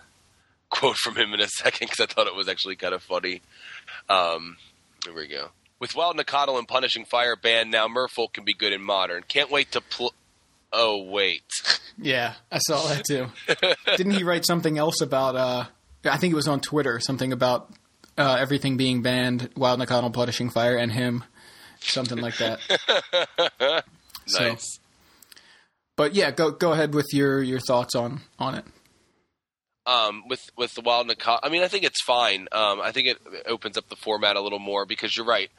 quote 0.71 0.97
from 0.97 1.17
him 1.17 1.33
in 1.35 1.41
a 1.41 1.49
second 1.49 1.89
because 1.89 2.01
I 2.01 2.07
thought 2.07 2.27
it 2.27 2.35
was 2.35 2.49
actually 2.49 2.77
kind 2.77 2.95
of 2.95 3.03
funny. 3.03 3.43
Um, 4.09 4.57
here 5.05 5.15
we 5.15 5.27
go. 5.29 5.49
With 5.81 5.95
Wild 5.95 6.17
Nacatl 6.17 6.59
and 6.59 6.67
Punishing 6.67 7.05
Fire 7.05 7.37
banned 7.37 7.71
now, 7.71 7.89
Merfolk 7.89 8.33
can 8.33 8.45
be 8.45 8.55
good 8.55 8.73
in 8.73 8.83
Modern. 8.83 9.23
Can't 9.29 9.51
wait 9.51 9.73
to 9.73 9.81
pl- 9.81 10.15
Oh 10.73 11.03
wait. 11.05 11.43
Yeah, 11.97 12.35
I 12.51 12.59
saw 12.59 12.83
that 12.89 13.05
too. 13.05 13.29
Didn't 13.97 14.13
he 14.13 14.25
write 14.25 14.45
something 14.45 14.77
else 14.77 15.01
about? 15.01 15.37
Uh, 15.37 15.65
I 16.05 16.17
think 16.17 16.33
it 16.33 16.37
was 16.37 16.49
on 16.49 16.61
Twitter. 16.61 16.99
Something 16.99 17.33
about 17.33 17.71
uh, 18.17 18.37
everything 18.39 18.77
being 18.77 19.03
banned, 19.03 19.51
Wild 19.57 19.81
Nacatl, 19.81 20.13
Punishing 20.13 20.51
Fire, 20.51 20.77
and 20.77 20.93
him. 20.93 21.25
Something 21.81 22.19
like 22.19 22.37
that. 22.39 22.61
nice. 24.39 24.75
So, 24.75 24.81
but 25.97 26.15
yeah, 26.15 26.31
go 26.31 26.51
go 26.51 26.73
ahead 26.73 26.95
with 26.95 27.13
your 27.13 27.43
your 27.43 27.61
thoughts 27.61 27.95
on 27.95 28.21
on 28.39 28.55
it. 28.55 28.65
Um, 29.87 30.23
with 30.29 30.41
with 30.57 30.75
the 30.75 30.81
Wild 30.81 31.09
Nacatl, 31.09 31.41
I 31.43 31.51
mean, 31.51 31.63
I 31.63 31.69
think 31.69 31.85
it's 31.85 32.03
fine. 32.03 32.49
Um, 32.53 32.81
I 32.81 32.91
think 32.93 33.09
it 33.09 33.19
opens 33.47 33.77
up 33.77 33.89
the 33.91 33.97
format 33.97 34.37
a 34.37 34.41
little 34.41 34.59
more 34.59 34.87
because 34.87 35.17
you're 35.17 35.27
right. 35.27 35.51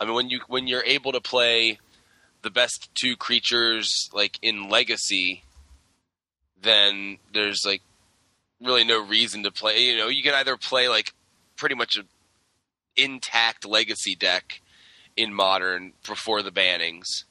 I 0.00 0.04
mean, 0.06 0.14
when 0.14 0.30
you 0.30 0.40
when 0.48 0.66
you're 0.66 0.84
able 0.84 1.12
to 1.12 1.20
play 1.20 1.78
the 2.42 2.50
best 2.50 2.88
two 2.94 3.16
creatures 3.16 4.08
like 4.14 4.38
in 4.40 4.70
Legacy, 4.70 5.42
then 6.62 7.18
there's 7.34 7.64
like 7.66 7.82
really 8.62 8.84
no 8.84 9.04
reason 9.04 9.42
to 9.42 9.50
play. 9.50 9.84
You 9.84 9.98
know, 9.98 10.08
you 10.08 10.22
can 10.22 10.34
either 10.34 10.56
play 10.56 10.88
like 10.88 11.12
pretty 11.56 11.74
much 11.74 11.96
an 11.96 12.06
intact 12.96 13.64
Legacy 13.64 14.14
deck 14.14 14.60
in 15.16 15.32
Modern 15.32 15.92
before 16.06 16.42
the 16.42 16.50
bannings, 16.50 17.24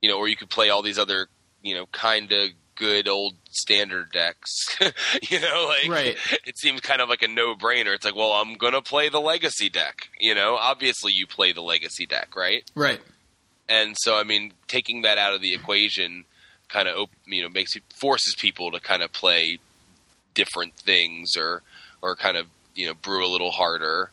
you 0.00 0.08
know, 0.08 0.18
or 0.18 0.28
you 0.28 0.36
could 0.36 0.50
play 0.50 0.70
all 0.70 0.82
these 0.82 0.98
other 0.98 1.28
you 1.62 1.74
know 1.74 1.86
kind 1.86 2.32
of 2.32 2.50
good 2.74 3.08
old 3.08 3.34
standard 3.50 4.12
decks. 4.12 4.76
you 5.30 5.40
know, 5.40 5.66
like 5.68 5.90
right. 5.90 6.16
it 6.46 6.56
seems 6.56 6.80
kind 6.80 7.00
of 7.00 7.08
like 7.08 7.22
a 7.22 7.28
no 7.28 7.54
brainer. 7.54 7.94
It's 7.94 8.04
like, 8.04 8.16
well, 8.16 8.32
I'm 8.32 8.54
gonna 8.54 8.82
play 8.82 9.08
the 9.08 9.20
legacy 9.20 9.68
deck. 9.68 10.08
You 10.18 10.34
know, 10.34 10.56
obviously 10.56 11.12
you 11.12 11.26
play 11.26 11.52
the 11.52 11.62
legacy 11.62 12.06
deck, 12.06 12.36
right? 12.36 12.68
Right. 12.74 13.00
And 13.68 13.96
so, 13.98 14.16
I 14.16 14.24
mean, 14.24 14.52
taking 14.66 15.02
that 15.02 15.18
out 15.18 15.34
of 15.34 15.42
the 15.42 15.54
equation 15.54 16.24
kind 16.68 16.86
of 16.86 16.96
op- 16.96 17.10
you 17.26 17.42
know 17.42 17.48
makes 17.48 17.74
it 17.76 17.82
forces 17.94 18.34
people 18.38 18.70
to 18.70 18.80
kind 18.80 19.02
of 19.02 19.12
play 19.12 19.58
different 20.34 20.74
things 20.74 21.34
or 21.36 21.62
or 22.02 22.14
kind 22.14 22.36
of 22.36 22.46
you 22.78 22.86
know 22.86 22.94
brew 22.94 23.26
a 23.26 23.28
little 23.28 23.50
harder. 23.50 24.10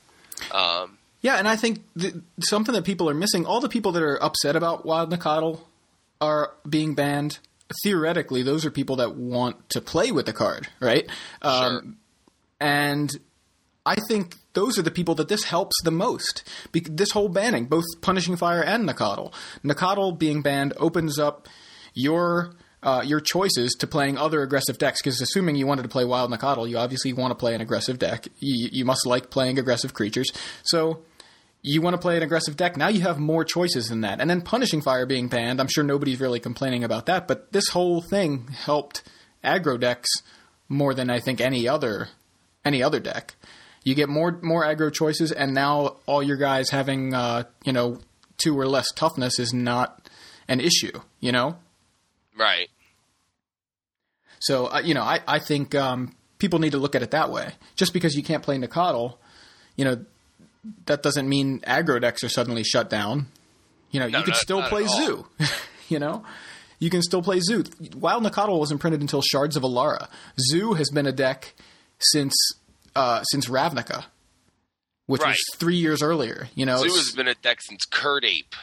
Um, 0.52 0.98
yeah, 1.22 1.38
and 1.38 1.48
I 1.48 1.56
think 1.56 1.84
the, 1.96 2.22
something 2.40 2.74
that 2.74 2.84
people 2.84 3.10
are 3.10 3.14
missing. 3.14 3.46
All 3.46 3.62
the 3.62 3.70
people 3.70 3.92
that 3.94 4.04
are 4.04 4.22
upset 4.22 4.56
about 4.56 4.86
Wild 4.86 5.12
Nacatl 5.12 5.62
are 6.20 6.52
being 6.68 6.96
banned 6.96 7.40
theoretically, 7.84 8.44
those 8.44 8.66
are 8.66 8.72
people 8.72 8.98
that 8.98 9.16
want 9.16 9.70
to 9.70 9.82
play 9.82 10.12
with 10.12 10.26
the 10.26 10.34
card, 10.34 10.68
right? 10.80 11.08
Sure. 11.42 11.52
Um, 11.52 11.98
and 12.60 13.12
I 13.86 13.96
think 14.08 14.36
those 14.54 14.78
are 14.78 14.82
the 14.82 14.92
people 14.92 15.16
that 15.16 15.28
this 15.28 15.46
helps 15.46 15.76
the 15.84 15.92
most. 15.92 16.44
Be- 16.72 16.80
this 16.82 17.12
whole 17.12 17.30
banning, 17.30 17.66
both 17.66 17.86
Punishing 18.02 18.36
Fire 18.36 18.64
and 18.64 18.88
Nacatl. 18.88 19.34
Nacatl 19.64 20.18
being 20.18 20.42
banned 20.42 20.74
opens 20.78 21.20
up 21.20 21.48
your 21.94 22.56
uh, 22.86 23.02
your 23.06 23.20
choices 23.20 23.74
to 23.80 23.88
playing 23.88 24.18
other 24.18 24.42
aggressive 24.42 24.78
decks. 24.78 25.02
Because 25.02 25.20
assuming 25.20 25.58
you 25.58 25.68
wanted 25.68 25.84
to 25.84 25.90
play 25.90 26.06
Wild 26.06 26.32
Nacatl, 26.32 26.70
you 26.70 26.78
obviously 26.78 27.12
want 27.12 27.32
to 27.32 27.36
play 27.36 27.54
an 27.54 27.60
aggressive 27.60 28.00
deck. 28.00 28.28
You, 28.40 28.70
you 28.72 28.86
must 28.86 29.06
like 29.06 29.30
playing 29.30 29.60
aggressive 29.60 29.94
creatures. 29.94 30.32
So 30.64 31.04
you 31.62 31.82
want 31.82 31.96
to 31.96 32.02
play 32.02 32.16
an 32.16 32.24
aggressive 32.24 32.56
deck. 32.56 32.78
Now 32.78 32.90
you 32.90 33.02
have 33.02 33.18
more 33.18 33.44
choices 33.44 33.88
than 33.88 34.02
that. 34.02 34.22
And 34.22 34.30
then 34.30 34.42
Punishing 34.42 34.82
Fire 34.82 35.08
being 35.08 35.28
banned, 35.28 35.60
I'm 35.60 35.68
sure 35.68 35.84
nobody's 35.84 36.20
really 36.20 36.40
complaining 36.40 36.84
about 36.84 37.08
that, 37.08 37.28
but 37.28 37.52
this 37.52 37.70
whole 37.70 38.02
thing 38.02 38.50
helped 38.50 39.02
aggro 39.44 39.80
decks 39.80 40.10
more 40.70 40.94
than 40.94 41.10
I 41.10 41.20
think 41.20 41.42
any 41.42 41.68
other 41.68 42.10
any 42.64 42.82
other 42.82 43.00
deck. 43.00 43.36
You 43.84 43.94
get 43.94 44.10
more 44.10 44.40
more 44.42 44.64
aggro 44.64 44.92
choices, 44.92 45.32
and 45.32 45.54
now 45.54 45.98
all 46.06 46.24
your 46.24 46.38
guys 46.38 46.70
having 46.70 47.14
uh, 47.14 47.44
you 47.64 47.74
know 47.74 48.00
two 48.38 48.60
or 48.60 48.68
less 48.68 48.88
toughness 48.96 49.40
is 49.40 49.54
not 49.54 50.10
an 50.48 50.60
issue. 50.60 51.00
You 51.20 51.32
know, 51.32 51.58
right? 52.38 52.70
So 54.46 54.68
uh, 54.68 54.80
you 54.84 54.94
know, 54.94 55.02
I 55.04 55.20
I 55.28 55.40
think 55.40 55.76
um, 55.76 56.16
people 56.40 56.60
need 56.60 56.72
to 56.72 56.78
look 56.78 56.96
at 56.96 57.02
it 57.04 57.12
that 57.12 57.32
way. 57.32 57.54
Just 57.76 57.94
because 57.94 58.16
you 58.16 58.24
can't 58.24 58.44
play 58.44 58.58
Nacatl, 58.58 59.16
you 59.76 59.86
know, 59.86 60.06
that 60.86 61.04
doesn't 61.04 61.28
mean 61.28 61.60
aggro 61.62 62.00
decks 62.02 62.24
are 62.24 62.30
suddenly 62.30 62.64
shut 62.64 62.90
down. 62.90 63.28
You 63.92 64.00
know, 64.02 64.08
No, 64.08 64.18
you 64.20 64.24
could 64.26 64.34
not- 64.34 64.42
still 64.42 64.62
play. 64.64 64.86
Zoo. 64.88 65.28
you 65.90 66.00
know, 66.00 66.24
you 66.80 66.90
can 66.90 67.02
still 67.02 67.22
play 67.22 67.40
Zoo. 67.40 67.64
Wild 67.96 68.24
Nacatl 68.24 68.58
wasn't 68.60 68.82
printed 68.82 69.02
until 69.02 69.22
Shards 69.22 69.56
of 69.56 69.64
Alara. 69.64 70.08
Zoo 70.52 70.74
has 70.74 70.90
been 70.90 71.06
a 71.06 71.12
deck 71.14 71.54
since 72.00 72.34
uh, 72.96 73.24
since 73.24 73.48
Ravnica, 73.48 74.06
which 75.06 75.22
Right. 75.22 75.30
was 75.30 75.44
three 75.58 75.78
years 75.78 76.02
earlier. 76.02 76.50
You 76.56 76.66
know, 76.66 76.78
Zoo 76.78 76.94
has 76.96 77.12
been 77.16 77.28
a 77.28 77.36
deck 77.36 77.60
since 77.62 77.86
Kird 77.86 78.26
Ape. 78.26 78.54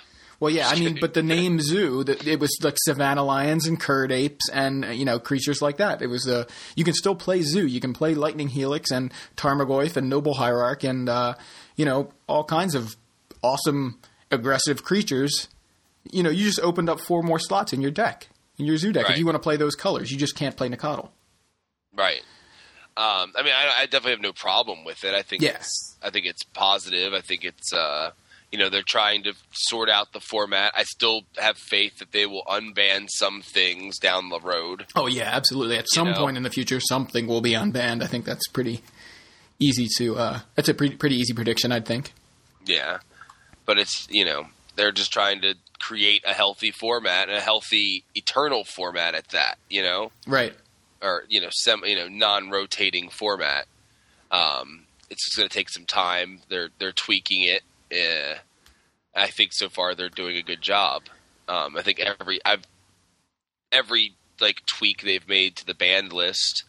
Well, 0.42 0.50
yeah, 0.52 0.66
I 0.68 0.74
mean, 0.74 0.98
but 1.00 1.14
the 1.14 1.22
name 1.22 1.60
Zoo, 1.60 2.02
that 2.02 2.26
it 2.26 2.40
was 2.40 2.50
like 2.62 2.74
Savannah 2.78 3.22
lions 3.22 3.64
and 3.68 3.78
Kird 3.78 4.10
apes 4.10 4.48
and 4.48 4.84
you 4.92 5.04
know 5.04 5.20
creatures 5.20 5.62
like 5.62 5.76
that. 5.76 6.02
It 6.02 6.08
was 6.08 6.26
uh, 6.26 6.46
you 6.74 6.82
can 6.82 6.94
still 6.94 7.14
play 7.14 7.42
Zoo. 7.42 7.64
You 7.64 7.78
can 7.80 7.92
play 7.92 8.16
Lightning 8.16 8.48
Helix 8.48 8.90
and 8.90 9.12
Tarmogoyf 9.36 9.96
and 9.96 10.10
Noble 10.10 10.34
Hierarch 10.34 10.82
and 10.82 11.08
uh, 11.08 11.34
you 11.76 11.84
know 11.84 12.10
all 12.26 12.42
kinds 12.42 12.74
of 12.74 12.96
awesome 13.40 14.00
aggressive 14.32 14.82
creatures. 14.82 15.46
You 16.10 16.24
know, 16.24 16.30
you 16.30 16.46
just 16.46 16.58
opened 16.58 16.88
up 16.90 16.98
four 16.98 17.22
more 17.22 17.38
slots 17.38 17.72
in 17.72 17.80
your 17.80 17.92
deck 17.92 18.26
in 18.58 18.64
your 18.64 18.78
Zoo 18.78 18.92
deck 18.92 19.08
if 19.10 19.18
you 19.18 19.24
want 19.24 19.36
to 19.36 19.40
play 19.40 19.56
those 19.56 19.76
colors. 19.76 20.10
You 20.10 20.18
just 20.18 20.34
can't 20.34 20.56
play 20.56 20.68
Nacatl. 20.68 21.08
Right. 21.96 22.22
Um, 22.96 23.32
I 23.36 23.42
mean, 23.44 23.52
I, 23.56 23.82
I 23.82 23.86
definitely 23.86 24.10
have 24.12 24.20
no 24.20 24.32
problem 24.32 24.84
with 24.84 25.04
it. 25.04 25.14
I 25.14 25.22
think 25.22 25.40
Yeah. 25.40 25.50
it's, 25.52 25.96
I 26.02 26.10
think 26.10 26.26
it's 26.26 26.42
positive. 26.42 27.12
I 27.14 27.20
think 27.20 27.44
it's, 27.44 27.72
uh, 27.72 28.10
you 28.52 28.58
know, 28.58 28.68
they're 28.68 28.82
trying 28.82 29.22
to 29.24 29.32
sort 29.52 29.88
out 29.88 30.12
the 30.12 30.20
format. 30.20 30.72
I 30.76 30.84
still 30.84 31.22
have 31.38 31.56
faith 31.56 31.98
that 31.98 32.12
they 32.12 32.26
will 32.26 32.42
unban 32.46 33.08
some 33.08 33.40
things 33.42 33.98
down 33.98 34.28
the 34.28 34.38
road. 34.40 34.86
Oh 34.94 35.06
yeah, 35.06 35.30
absolutely. 35.32 35.78
At 35.78 35.86
some 35.92 36.10
know? 36.10 36.16
point 36.18 36.36
in 36.36 36.42
the 36.42 36.50
future, 36.50 36.78
something 36.78 37.26
will 37.26 37.40
be 37.40 37.52
unbanned. 37.52 38.02
I 38.02 38.06
think 38.06 38.24
that's 38.26 38.46
pretty 38.48 38.82
easy 39.58 39.88
to. 39.98 40.16
Uh, 40.16 40.40
that's 40.54 40.68
a 40.68 40.74
pretty 40.74 40.96
pretty 40.96 41.16
easy 41.16 41.32
prediction. 41.32 41.72
I'd 41.72 41.86
think. 41.86 42.12
Yeah, 42.66 42.98
but 43.66 43.78
it's 43.78 44.06
you 44.10 44.24
know 44.24 44.46
they're 44.76 44.92
just 44.92 45.12
trying 45.12 45.40
to 45.40 45.54
create 45.80 46.22
a 46.26 46.32
healthy 46.32 46.70
format 46.70 47.28
and 47.28 47.36
a 47.38 47.40
healthy 47.40 48.04
eternal 48.14 48.64
format 48.64 49.14
at 49.14 49.28
that. 49.30 49.56
You 49.70 49.82
know, 49.82 50.12
Right. 50.26 50.54
or 51.02 51.24
you 51.28 51.40
know 51.40 51.48
sem 51.50 51.82
you 51.86 51.96
know 51.96 52.08
non-rotating 52.08 53.08
format. 53.08 53.66
Um, 54.30 54.84
it's 55.10 55.24
just 55.26 55.36
going 55.36 55.48
to 55.48 55.54
take 55.54 55.68
some 55.70 55.84
time. 55.86 56.40
They're 56.48 56.68
they're 56.78 56.92
tweaking 56.92 57.42
it. 57.42 57.62
Uh, 57.92 58.36
I 59.14 59.28
think 59.28 59.52
so 59.52 59.68
far 59.68 59.94
they're 59.94 60.08
doing 60.08 60.36
a 60.36 60.42
good 60.42 60.62
job. 60.62 61.02
Um, 61.48 61.76
I 61.76 61.82
think 61.82 62.00
every 62.00 62.40
I've 62.44 62.64
every 63.70 64.14
like 64.40 64.64
tweak 64.66 65.02
they've 65.02 65.28
made 65.28 65.56
to 65.56 65.66
the 65.66 65.74
banned 65.74 66.12
list, 66.12 66.64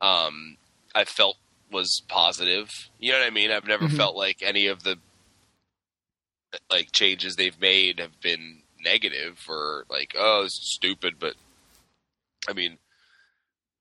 um, 0.00 0.56
I 0.94 1.04
felt 1.04 1.36
was 1.70 2.02
positive. 2.08 2.70
You 2.98 3.12
know 3.12 3.18
what 3.18 3.26
I 3.26 3.30
mean? 3.30 3.50
I've 3.50 3.66
never 3.66 3.88
Mhm. 3.88 3.96
felt 3.96 4.16
like 4.16 4.42
any 4.42 4.66
of 4.66 4.82
the 4.82 4.98
like 6.70 6.92
changes 6.92 7.36
they've 7.36 7.60
made 7.60 7.98
have 7.98 8.18
been 8.20 8.62
negative 8.80 9.38
or 9.48 9.84
like 9.90 10.14
oh 10.16 10.42
this 10.44 10.52
is 10.52 10.74
stupid. 10.74 11.14
But 11.18 11.34
I 12.48 12.52
mean, 12.52 12.78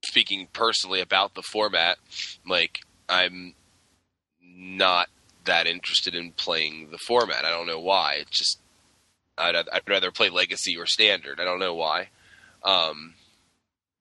speaking 0.06 0.48
personally 0.52 1.00
about 1.00 1.36
the 1.36 1.44
format, 1.44 1.98
like 2.46 2.80
I'm 3.08 3.54
not 4.42 5.10
that 5.46 5.68
interested 5.68 6.16
in 6.16 6.32
playing 6.32 6.90
the 6.92 6.98
format. 6.98 7.46
I 7.46 7.50
don't 7.52 7.68
know 7.68 7.80
why. 7.80 8.16
It's 8.16 8.38
just 8.38 8.60
I'd, 9.38 9.56
I'd 9.56 9.88
rather 9.88 10.12
play 10.12 10.30
Legacy 10.30 10.78
or 10.78 10.86
Standard. 10.86 11.40
I 11.40 11.44
don't 11.44 11.60
know 11.60 11.74
why. 11.76 12.10
Um, 12.64 13.14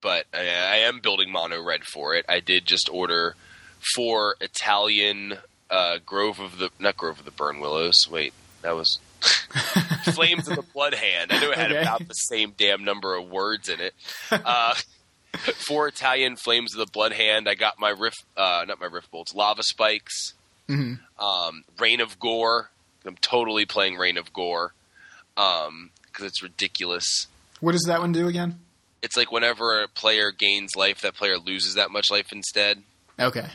but 0.00 0.26
I, 0.33 0.38
I 0.40 0.76
am 0.78 1.00
building 1.00 1.30
mono 1.33 1.62
red 1.62 1.85
for 1.85 2.14
it. 2.14 2.24
I 2.28 2.40
did 2.40 2.66
just 2.66 2.88
order 2.92 3.35
four 3.94 4.37
Italian 4.40 5.38
uh, 5.70 5.98
Grove 6.04 6.38
of 6.40 6.59
the 6.59 6.70
not 6.78 6.96
Grove 6.96 7.18
of 7.18 7.24
the 7.24 7.30
Burnwillows. 7.30 8.09
Wait, 8.11 8.33
that 8.62 8.72
was 8.76 8.98
Flames 10.14 10.48
of 10.48 10.57
the 10.57 10.62
Blood 10.74 10.94
Hand. 10.94 11.33
I 11.33 11.40
knew 11.40 11.50
it 11.50 11.59
had 11.59 11.72
Okay. 11.72 11.83
about 11.83 12.07
the 12.07 12.14
same 12.14 12.52
damn 12.57 12.85
number 12.85 13.14
of 13.16 13.28
words 13.28 13.68
in 13.68 13.80
it. 13.80 13.94
Uh, 14.30 14.74
four 15.66 15.88
Italian 15.88 16.37
Flames 16.37 16.74
of 16.74 16.78
the 16.78 16.90
Blood 16.92 17.12
Hand. 17.12 17.48
I 17.48 17.54
got 17.54 17.78
my 17.80 17.90
riff, 17.90 18.14
uh, 18.37 18.64
not 18.68 18.80
my 18.80 18.87
Rift 18.87 19.11
Bolts, 19.11 19.35
lava 19.35 19.62
spikes. 19.62 20.35
Mhm. 20.68 21.00
Um, 21.18 21.64
Rain 21.79 22.00
of 22.00 22.18
Gore. 22.18 22.70
I'm 23.07 23.16
totally 23.16 23.66
playing 23.66 23.96
Rain 23.96 24.16
of 24.16 24.33
Gore 24.33 24.72
because 25.35 25.90
it's 26.20 26.42
ridiculous. 26.42 27.27
What 27.61 27.72
does 27.72 27.85
that 27.87 28.00
one 28.00 28.12
do 28.12 28.29
again? 28.29 28.61
It's 29.03 29.16
like 29.16 29.31
whenever 29.31 29.83
a 29.83 29.88
player 29.88 30.31
gains 30.31 30.74
life, 30.77 31.03
that 31.03 31.14
player 31.14 31.37
loses 31.37 31.74
that 31.74 31.90
much 31.90 32.11
life 32.11 32.33
instead. 32.33 32.83
Okay, 33.20 33.46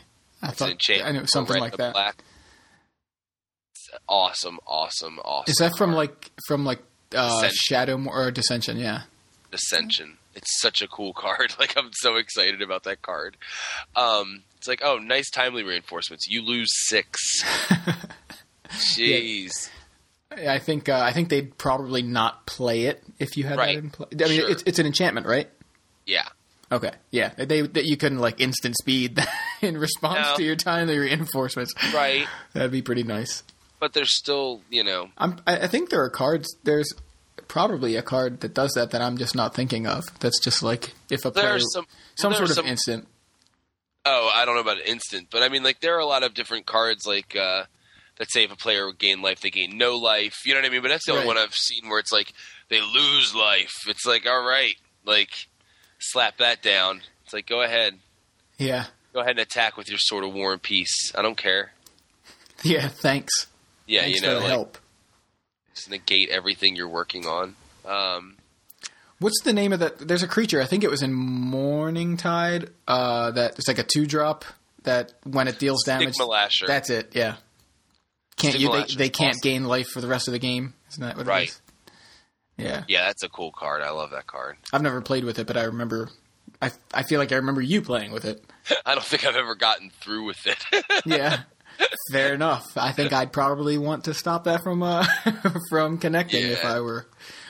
I 0.42 0.50
It's 0.50 0.58
thought. 0.60 0.90
I 1.04 1.12
knew 1.12 1.26
something 1.34 1.60
like 1.60 1.78
that. 1.78 1.94
Black. 1.94 2.24
It's 3.74 3.90
awesome, 4.08 4.60
awesome, 4.68 5.20
awesome. 5.26 5.52
Is 5.52 5.58
that 5.58 5.76
from 5.78 5.94
like 5.94 6.30
from 6.48 6.66
like 6.66 6.80
uh. 7.16 7.50
Shadow 7.52 8.00
or 8.08 8.30
Dissension? 8.30 8.78
Yeah. 8.78 9.04
Ascension? 9.52 10.18
It's 10.36 10.62
such 10.62 10.82
a 10.84 10.88
cool 10.88 11.14
card. 11.18 11.56
Like 11.60 11.76
I'm 11.76 11.90
so 11.94 12.18
excited 12.18 12.62
about 12.62 12.84
that 12.84 13.02
card. 13.02 13.36
Um, 13.96 14.44
it's 14.60 14.68
like, 14.68 14.82
oh, 14.84 14.98
nice 15.00 15.30
timely 15.32 15.64
reinforcements. 15.64 16.28
You 16.28 16.44
lose 16.44 16.70
six. 16.88 17.20
Jeez. 18.70 19.70
I 20.32 20.60
think 20.60 20.88
uh, 20.90 21.00
I 21.04 21.12
think 21.12 21.30
they'd 21.30 21.58
probably 21.58 22.02
not 22.04 22.46
play 22.46 22.84
it 22.84 23.04
if 23.18 23.36
you 23.36 23.44
had 23.46 23.58
Right. 23.58 23.76
that 23.76 23.84
in 23.84 23.90
play. 23.90 24.08
I 24.14 24.28
mean, 24.30 24.40
Sure. 24.42 24.50
it's 24.50 24.64
it's 24.66 24.80
an 24.80 24.86
enchantment, 24.86 25.26
right? 25.26 25.50
Yeah. 26.06 26.28
Okay, 26.72 26.92
yeah, 27.10 27.30
they 27.36 27.62
that 27.62 27.86
you 27.86 27.98
couldn't 27.98 28.20
like 28.20 28.40
instant 28.40 28.76
speed 28.78 29.20
in 29.62 29.76
response 29.78 30.28
No. 30.30 30.36
to 30.38 30.44
your 30.44 30.56
timely 30.56 31.00
reinforcements. 31.00 31.74
Right. 31.94 32.28
That'd 32.54 32.72
be 32.72 32.84
pretty 32.84 33.02
nice. 33.02 33.42
But 33.80 33.94
there's 33.94 34.16
still, 34.16 34.62
you 34.70 34.84
know, 34.84 35.10
I'm, 35.18 35.40
I 35.48 35.62
I 35.62 35.68
think 35.68 35.90
there 35.90 36.04
are 36.04 36.10
cards. 36.12 36.56
There's 36.64 36.94
probably 37.48 37.96
a 37.96 38.04
card 38.04 38.42
that 38.42 38.54
does 38.54 38.74
that 38.74 38.92
that 38.92 39.02
I'm 39.02 39.18
just 39.18 39.36
not 39.36 39.56
thinking 39.56 39.88
of. 39.88 40.04
That's 40.20 40.40
just 40.40 40.62
like 40.62 40.94
if 41.10 41.26
a 41.26 41.32
player 41.32 41.48
there's 41.50 41.74
some 41.74 41.88
some 42.16 42.32
there 42.34 42.38
sort 42.38 42.50
of 42.52 42.56
some- 42.58 42.66
instant. 42.68 43.08
Oh, 44.06 44.32
I 44.34 44.46
don't 44.46 44.56
know 44.56 44.62
about 44.62 44.80
instant, 44.86 45.28
but 45.30 45.44
I 45.44 45.50
mean, 45.50 45.64
like 45.64 45.82
there 45.82 45.96
are 45.96 46.00
a 46.00 46.06
lot 46.06 46.24
of 46.24 46.34
different 46.34 46.66
cards, 46.66 47.06
like 47.06 47.36
uh, 47.36 47.66
that 48.18 48.32
say 48.32 48.44
if 48.44 48.52
a 48.52 48.56
player 48.56 48.86
would 48.88 48.98
gain 48.98 49.22
life, 49.22 49.42
they 49.42 49.50
gain 49.50 49.78
no 49.78 49.96
life. 49.98 50.38
You 50.46 50.54
know 50.54 50.62
what 50.62 50.68
I 50.68 50.70
mean? 50.72 50.82
But 50.82 50.88
that's 50.90 51.06
the 51.06 51.12
only 51.12 51.22
Right. 51.22 51.28
one 51.28 51.38
I've 51.38 51.54
seen 51.54 51.90
where 51.90 52.00
it's 52.00 52.12
like 52.12 52.34
they 52.70 52.82
lose 52.82 53.36
life. 53.36 53.74
It's 53.88 54.06
like, 54.06 54.26
all 54.26 54.44
right, 54.44 54.76
like 55.06 55.30
slap 56.00 56.38
that 56.38 56.62
down. 56.64 57.02
It's 57.26 57.34
like 57.34 57.46
go 57.48 57.62
ahead, 57.62 58.00
Yeah, 58.58 58.86
go 59.14 59.20
ahead 59.20 59.32
and 59.32 59.40
attack 59.40 59.76
with 59.78 59.90
your 59.90 60.00
sword 60.00 60.24
of 60.24 60.34
war 60.34 60.54
and 60.54 60.62
peace. 60.62 61.12
I 61.14 61.22
don't 61.22 61.38
care. 61.38 61.74
yeah. 62.64 62.88
Thanks. 62.88 63.48
Yeah, 63.86 64.02
thanks 64.04 64.22
you 64.22 64.28
know, 64.28 64.38
like 64.40 64.48
help. 64.48 64.78
just 65.76 65.90
negate 65.90 66.30
everything 66.30 66.76
you're 66.76 66.88
working 66.88 67.26
on. 67.26 67.56
Um, 67.86 68.36
What's 69.20 69.42
the 69.44 69.54
name 69.54 69.74
of 69.74 69.80
that? 69.80 70.00
There's 70.00 70.24
a 70.24 70.28
creature. 70.28 70.62
I 70.62 70.66
think 70.66 70.84
it 70.84 70.90
was 70.90 71.02
in 71.02 71.14
Morningtide. 71.14 72.70
Uh, 72.88 73.32
that 73.32 73.58
it's 73.60 73.68
like 73.68 73.78
a 73.80 73.84
two 73.84 74.06
drop 74.06 74.46
that 74.84 75.14
when 75.24 75.48
it 75.48 75.60
deals 75.60 75.84
damage. 75.84 76.14
Stigma 76.14 76.32
Lasher. 76.32 76.68
That's 76.68 76.90
it. 76.90 77.12
Yeah. 77.16 77.36
Can't 78.38 78.58
you? 78.58 78.72
They, 78.72 78.84
they 78.96 79.10
can't 79.10 79.32
awesome. 79.36 79.42
gain 79.44 79.64
life 79.66 79.88
for 79.90 80.00
the 80.02 80.08
rest 80.08 80.28
of 80.28 80.32
the 80.32 80.40
game. 80.40 80.74
Isn't 80.92 81.04
that 81.04 81.18
what 81.18 81.28
it 81.28 81.30
Right. 81.30 81.50
is? 81.50 81.62
Yeah. 82.58 82.84
yeah, 82.90 83.06
that's 83.06 83.24
a 83.24 83.30
cool 83.30 83.52
card. 83.54 83.82
I 83.82 83.92
love 83.92 84.12
that 84.12 84.28
card. 84.28 84.58
I've 84.74 84.82
never 84.82 85.00
played 85.02 85.24
with 85.24 85.40
it, 85.40 85.48
but 85.48 85.56
I 85.58 85.64
remember. 85.64 86.10
I 86.62 86.72
I 86.94 87.04
feel 87.04 87.20
like 87.20 87.32
I 87.32 87.36
remember 87.36 87.62
you 87.62 87.82
playing 87.82 88.12
with 88.12 88.26
it. 88.26 88.44
I 88.86 88.96
don't 88.96 89.04
think 89.06 89.26
I've 89.26 89.36
ever 89.38 89.56
gotten 89.56 89.90
through 90.02 90.26
with 90.26 90.46
it. 90.46 90.58
Yeah. 91.06 91.42
Fair 92.12 92.34
enough. 92.34 92.66
I 92.76 92.92
think 92.92 93.14
I'd 93.14 93.32
probably 93.32 93.78
want 93.78 94.04
to 94.06 94.14
stop 94.14 94.44
that 94.46 94.62
from 94.64 94.84
uh, 94.84 95.06
from 95.70 95.98
connecting 95.98 96.44
if 96.46 96.66
I 96.66 96.82
were, 96.82 97.06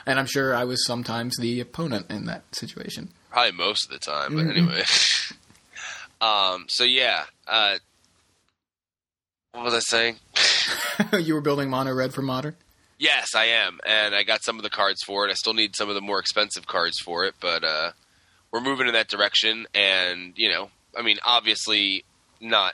and 0.05 0.19
I'm 0.19 0.25
sure 0.25 0.55
I 0.55 0.63
was 0.63 0.85
sometimes 0.85 1.37
the 1.37 1.59
opponent 1.59 2.07
in 2.09 2.25
that 2.25 2.43
situation. 2.55 3.09
Probably 3.31 3.51
most 3.51 3.85
of 3.85 3.91
the 3.91 3.99
time, 3.99 4.35
but 4.35 4.45
Mhm. 4.45 4.51
anyway. 4.57 4.83
um. 6.21 6.65
So 6.69 6.83
yeah. 6.83 7.25
Uh, 7.47 7.77
what 9.53 9.63
was 9.65 9.73
I 9.73 9.79
saying? 9.79 10.17
you 11.19 11.33
were 11.33 11.41
building 11.41 11.69
mono 11.69 11.93
red 11.93 12.13
for 12.13 12.21
modern. 12.21 12.55
Yes, 12.97 13.33
I 13.33 13.45
am, 13.45 13.79
and 13.85 14.13
I 14.13 14.23
got 14.23 14.43
some 14.43 14.57
of 14.57 14.63
the 14.63 14.69
cards 14.69 15.01
for 15.05 15.25
it. 15.25 15.31
I 15.31 15.33
still 15.35 15.53
need 15.53 15.75
some 15.75 15.87
of 15.89 15.95
the 15.95 16.01
more 16.01 16.19
expensive 16.19 16.67
cards 16.67 16.99
for 16.99 17.23
it, 17.25 17.33
but 17.39 17.63
uh, 17.63 17.91
we're 18.51 18.59
moving 18.61 18.87
in 18.87 18.93
that 18.93 19.07
direction. 19.07 19.67
And 19.73 20.33
you 20.37 20.49
know, 20.49 20.69
I 20.97 21.01
mean, 21.01 21.17
obviously 21.25 22.03
not 22.41 22.73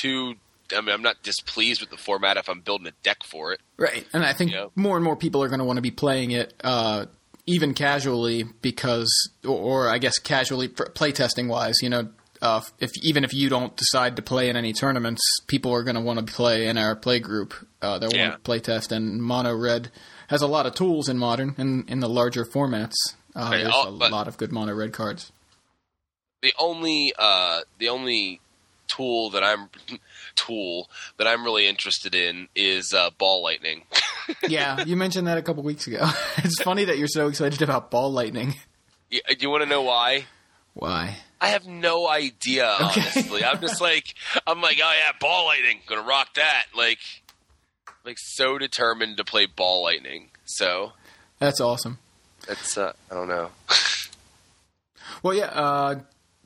too. 0.00 0.34
I 0.76 0.80
mean, 0.80 0.90
I'm 0.94 1.02
not 1.02 1.22
displeased 1.22 1.80
with 1.80 1.90
the 1.90 1.96
format 1.96 2.36
if 2.36 2.48
I'm 2.48 2.60
building 2.60 2.86
a 2.86 2.92
deck 3.02 3.18
for 3.24 3.52
it. 3.52 3.60
Right, 3.76 4.06
and 4.12 4.24
I 4.24 4.32
think 4.32 4.52
Yeah. 4.52 4.66
more 4.74 4.96
and 4.96 5.04
more 5.04 5.16
people 5.16 5.42
are 5.42 5.48
going 5.48 5.58
to 5.60 5.64
want 5.64 5.76
to 5.78 5.82
be 5.82 5.90
playing 5.90 6.30
it, 6.32 6.54
uh, 6.64 7.06
even 7.46 7.74
casually, 7.74 8.44
because, 8.62 9.10
or, 9.44 9.58
or 9.86 9.88
I 9.88 9.98
guess 9.98 10.18
casually 10.18 10.68
playtesting 10.68 11.48
wise. 11.48 11.74
You 11.82 11.90
know, 11.90 12.08
uh, 12.40 12.60
if 12.78 12.90
even 13.02 13.24
if 13.24 13.32
you 13.34 13.48
don't 13.48 13.76
decide 13.76 14.16
to 14.16 14.22
play 14.22 14.48
in 14.48 14.56
any 14.56 14.72
tournaments, 14.72 15.22
people 15.46 15.72
are 15.72 15.82
going 15.82 15.94
to 15.96 16.00
want 16.00 16.24
to 16.24 16.32
play 16.32 16.66
in 16.68 16.78
our 16.78 16.94
play 16.96 17.18
group. 17.20 17.54
Uh, 17.80 17.98
they'll 17.98 18.12
Yeah. 18.14 18.28
want 18.28 18.34
to 18.34 18.40
play 18.40 18.60
test, 18.60 18.92
and 18.92 19.22
Mono 19.22 19.54
Red 19.54 19.90
has 20.28 20.40
a 20.42 20.46
lot 20.46 20.66
of 20.66 20.74
tools 20.74 21.08
in 21.08 21.18
modern 21.18 21.54
and 21.58 21.88
in 21.90 22.00
the 22.00 22.08
larger 22.08 22.44
formats. 22.44 22.94
Uh, 23.34 23.48
Right, 23.50 23.62
there's 23.62 23.74
a 23.74 23.88
lot 23.90 24.28
of 24.28 24.36
good 24.36 24.52
Mono 24.52 24.74
Red 24.74 24.92
cards. 24.92 25.32
the 26.42 26.52
only 26.58 27.12
uh, 27.18 27.60
the 27.78 27.88
only 27.88 28.40
tool 28.88 29.30
that 29.30 29.42
I'm 29.44 29.68
tool 30.34 30.88
that 31.18 31.26
I'm 31.26 31.44
really 31.44 31.66
interested 31.66 32.14
in 32.14 32.48
is 32.54 32.92
uh, 32.94 33.10
ball 33.18 33.42
lightning. 33.42 33.84
yeah, 34.48 34.84
you 34.84 34.96
mentioned 34.96 35.26
that 35.26 35.38
a 35.38 35.42
couple 35.42 35.62
weeks 35.62 35.86
ago. 35.86 36.08
it's 36.38 36.62
funny 36.62 36.84
that 36.84 36.98
you're 36.98 37.08
so 37.08 37.28
excited 37.28 37.62
about 37.62 37.90
ball 37.90 38.12
lightning. 38.12 38.54
You- 39.10 39.20
Do 39.28 39.36
you 39.40 39.50
want 39.50 39.62
to 39.62 39.68
know 39.68 39.82
why? 39.82 40.26
Why? 40.74 41.16
I 41.40 41.48
have 41.48 41.66
no 41.66 42.08
idea, 42.08 42.66
honestly. 42.80 43.44
I'm 43.44 43.60
just 43.60 43.80
like, 43.80 44.14
I'm 44.46 44.60
like, 44.62 44.78
oh 44.82 44.92
yeah, 44.96 45.12
ball 45.20 45.46
lightning, 45.46 45.80
gonna 45.88 46.02
rock 46.02 46.34
that. 46.34 46.66
Like, 46.76 47.00
like 48.04 48.16
so 48.18 48.58
determined 48.58 49.16
to 49.18 49.24
play 49.24 49.46
ball 49.46 49.82
lightning. 49.82 50.30
So 50.44 50.92
That's 51.40 51.60
awesome. 51.60 51.98
that's, 52.46 52.78
uh, 52.78 52.92
I 53.10 53.14
don't 53.14 53.28
know. 53.28 53.50
Well, 55.22 55.34
yeah. 55.34 55.46
Uh, 55.46 56.00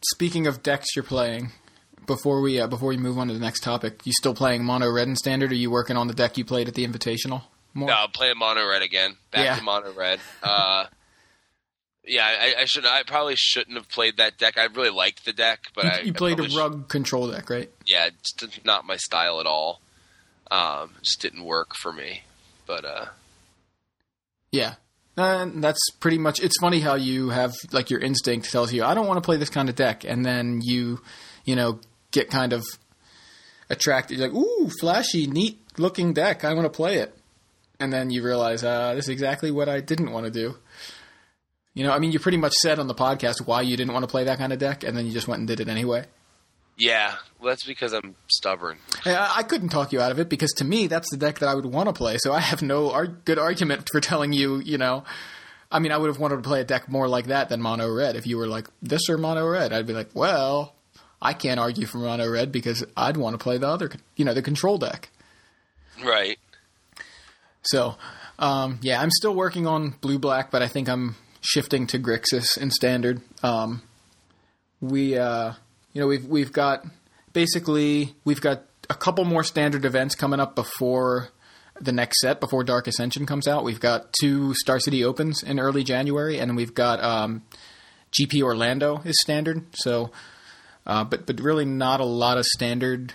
speaking 0.05 0.47
of 0.47 0.63
decks 0.63 0.95
you're 0.97 1.03
playing, 1.05 1.53
before 2.07 2.41
we 2.41 2.61
uh, 2.61 2.67
before 2.67 2.89
we 2.91 2.97
move 2.97 3.19
on 3.19 3.29
to 3.29 3.35
the 3.35 3.41
next 3.41 3.61
topic, 3.61 4.01
you 4.05 4.13
still 4.13 4.35
playing 4.35 4.65
Mono 4.65 4.91
Red 4.91 5.09
and 5.09 5.17
Standard? 5.19 5.51
Or 5.51 5.55
are 5.55 5.57
you 5.57 5.71
working 5.71 5.97
on 5.97 6.07
the 6.09 6.15
deck 6.15 6.37
you 6.39 6.45
played 6.45 6.69
at 6.69 6.75
the 6.75 6.87
Invitational? 6.87 7.43
More? 7.75 7.89
No, 7.89 7.95
I'm 7.95 8.11
playing 8.11 8.39
mono 8.39 8.67
red 8.67 8.81
again. 8.83 9.17
Back 9.31 9.45
Yeah. 9.45 9.57
to 9.57 9.63
mono 9.63 9.93
red. 9.93 10.19
Uh, 10.43 10.87
yeah, 12.09 12.25
I, 12.25 12.63
I 12.63 12.65
should. 12.67 12.87
I 12.87 13.03
probably 13.03 13.35
shouldn't 13.37 13.77
have 13.77 13.89
played 13.89 14.19
that 14.19 14.39
deck. 14.39 14.57
I 14.57 14.65
really 14.67 14.91
liked 14.91 15.25
the 15.25 15.33
deck, 15.33 15.61
but 15.75 15.85
you, 15.85 15.91
I 15.91 16.01
you 16.03 16.13
played 16.13 16.35
a 16.35 16.37
probably 16.37 16.51
should- 16.51 16.59
rug 16.59 16.89
control 16.89 17.31
deck, 17.31 17.51
right? 17.51 17.69
yeah, 17.85 18.11
just 18.39 18.65
not 18.65 18.85
my 18.87 18.97
style 18.97 19.41
at 19.41 19.47
all. 19.47 19.81
Um, 20.51 20.91
just 21.03 21.21
didn't 21.21 21.43
work 21.45 21.75
for 21.75 21.93
me. 21.93 22.23
But 22.67 22.85
uh, 22.85 23.07
Yeah. 24.53 24.75
And 25.17 25.65
that's 25.65 25.81
pretty 25.99 26.19
much. 26.19 26.41
It's 26.41 26.59
funny 26.61 26.79
how 26.81 26.95
you 26.95 27.31
have 27.31 27.55
like 27.73 27.91
your 27.91 28.01
instinct 28.01 28.53
tells 28.53 28.73
you 28.73 28.85
I 28.85 28.95
don't 28.95 29.07
want 29.07 29.17
to 29.17 29.23
play 29.23 29.37
this 29.39 29.49
kind 29.51 29.69
of 29.69 29.75
deck, 29.75 30.05
and 30.05 30.25
then 30.25 30.61
you, 30.63 31.01
you 31.45 31.57
know, 31.57 31.81
get 32.17 32.31
kind 32.31 32.53
of 32.53 32.65
attracted. 33.71 34.19
You're 34.19 34.29
like, 34.29 34.37
ooh, 34.37 34.71
flashy, 34.81 35.27
neat 35.27 35.59
looking 35.79 36.13
deck. 36.15 36.45
I 36.45 36.53
want 36.55 36.65
to 36.65 36.77
play 36.77 36.97
it, 36.99 37.17
and 37.79 37.93
then 37.93 38.11
you 38.11 38.23
realize 38.25 38.65
uh, 38.65 38.95
this 38.95 39.05
is 39.05 39.11
exactly 39.11 39.51
what 39.51 39.69
I 39.69 39.81
didn't 39.81 40.11
want 40.13 40.25
to 40.27 40.33
do. 40.33 40.57
You 41.75 41.85
know, 41.85 41.93
I 41.93 41.99
mean, 41.99 42.11
you 42.13 42.19
pretty 42.19 42.39
much 42.39 42.55
said 42.55 42.79
on 42.79 42.87
the 42.87 42.95
podcast 42.95 43.47
why 43.47 43.61
you 43.61 43.77
didn't 43.77 43.93
want 43.93 44.03
to 44.05 44.09
play 44.11 44.25
that 44.25 44.39
kind 44.39 44.53
of 44.53 44.59
deck, 44.59 44.83
and 44.83 44.97
then 44.97 45.07
you 45.07 45.13
just 45.13 45.29
went 45.29 45.41
and 45.41 45.47
did 45.49 45.61
it 45.61 45.69
anyway. 45.69 46.07
yeah, 46.79 47.17
well, 47.39 47.51
that's 47.51 47.65
because 47.65 47.93
I'm 47.93 48.17
stubborn. 48.29 48.79
I, 49.05 49.35
I 49.39 49.43
couldn't 49.43 49.69
talk 49.69 49.93
you 49.93 50.01
out 50.01 50.11
of 50.11 50.19
it 50.19 50.29
because 50.31 50.53
to 50.55 50.65
me 50.65 50.87
that's 50.87 51.11
the 51.11 51.19
deck 51.19 51.39
that 51.41 51.49
I 51.51 51.55
would 51.55 51.67
want 51.67 51.89
to 51.89 51.93
play. 51.93 52.17
So 52.19 52.33
I 52.33 52.41
have 52.41 52.63
no 52.63 52.91
ar- 52.93 53.07
good 53.07 53.39
argument 53.39 53.89
for 53.93 54.01
telling 54.01 54.33
you. 54.33 54.57
You 54.61 54.79
know, 54.79 55.05
I 55.71 55.79
mean, 55.81 55.93
I 55.93 55.99
would 55.99 56.09
have 56.09 56.19
wanted 56.19 56.37
to 56.37 56.49
play 56.49 56.61
a 56.63 56.65
deck 56.65 56.89
more 56.89 57.09
like 57.09 57.27
that 57.27 57.51
than 57.51 57.61
mono 57.61 57.93
red. 57.93 58.17
If 58.17 58.27
you 58.27 58.39
were 58.39 58.47
like 58.47 58.69
this 58.81 59.11
or 59.11 59.19
mono 59.19 59.47
red, 59.47 59.73
I'd 59.75 59.87
be 59.87 59.93
like, 59.93 60.11
well, 60.15 60.75
I 61.21 61.33
can't 61.33 61.59
argue 61.59 61.87
for 61.87 61.99
mono 61.99 62.31
red 62.31 62.53
because 62.53 62.85
I'd 62.97 63.17
want 63.17 63.35
to 63.35 63.43
play 63.43 63.59
the 63.59 63.69
other, 63.69 63.91
you 64.17 64.25
know, 64.25 64.35
the 64.35 64.43
control 64.43 64.79
deck. 64.79 65.11
Right. 66.05 66.39
So, 67.63 67.97
um, 68.39 68.79
yeah, 68.83 69.01
I'm 69.01 69.11
still 69.11 69.35
working 69.35 69.67
on 69.67 69.95
blue 70.01 70.19
black, 70.19 70.51
but 70.51 70.63
I 70.63 70.69
think 70.69 70.89
I'm 70.89 71.17
shifting 71.41 71.87
to 71.89 71.99
Grixis 71.99 72.59
in 72.59 72.71
standard. 72.71 73.23
Um, 73.43 73.83
we, 74.81 75.17
uh, 75.17 75.53
you 75.93 76.01
know, 76.01 76.07
we've 76.07 76.27
we've 76.27 76.53
got 76.53 76.85
basically 77.33 78.15
we've 78.25 78.41
got 78.41 78.63
a 78.91 78.95
couple 78.95 79.25
more 79.25 79.43
standard 79.43 79.85
events 79.85 80.15
coming 80.15 80.39
up 80.41 80.55
before 80.55 81.31
the 81.81 81.93
next 81.93 82.21
set, 82.21 82.41
before 82.41 82.65
Dark 82.65 82.87
Ascension 82.87 83.27
comes 83.27 83.47
out. 83.47 83.65
We've 83.65 83.81
got 83.81 84.13
two 84.21 84.55
Star 84.55 84.79
City 84.79 85.05
Opens 85.05 85.43
in 85.43 85.59
early 85.59 85.85
January, 85.85 86.39
and 86.39 86.57
we've 86.57 86.75
got 86.75 87.03
um, 87.03 87.43
GP 88.13 88.43
Orlando 88.43 89.03
is 89.05 89.21
standard. 89.21 89.65
So, 89.75 90.11
uh, 90.87 91.05
but 91.05 91.27
but 91.27 91.41
really 91.41 91.65
not 91.65 92.01
a 92.01 92.05
lot 92.05 92.39
of 92.39 92.45
standard 92.45 93.15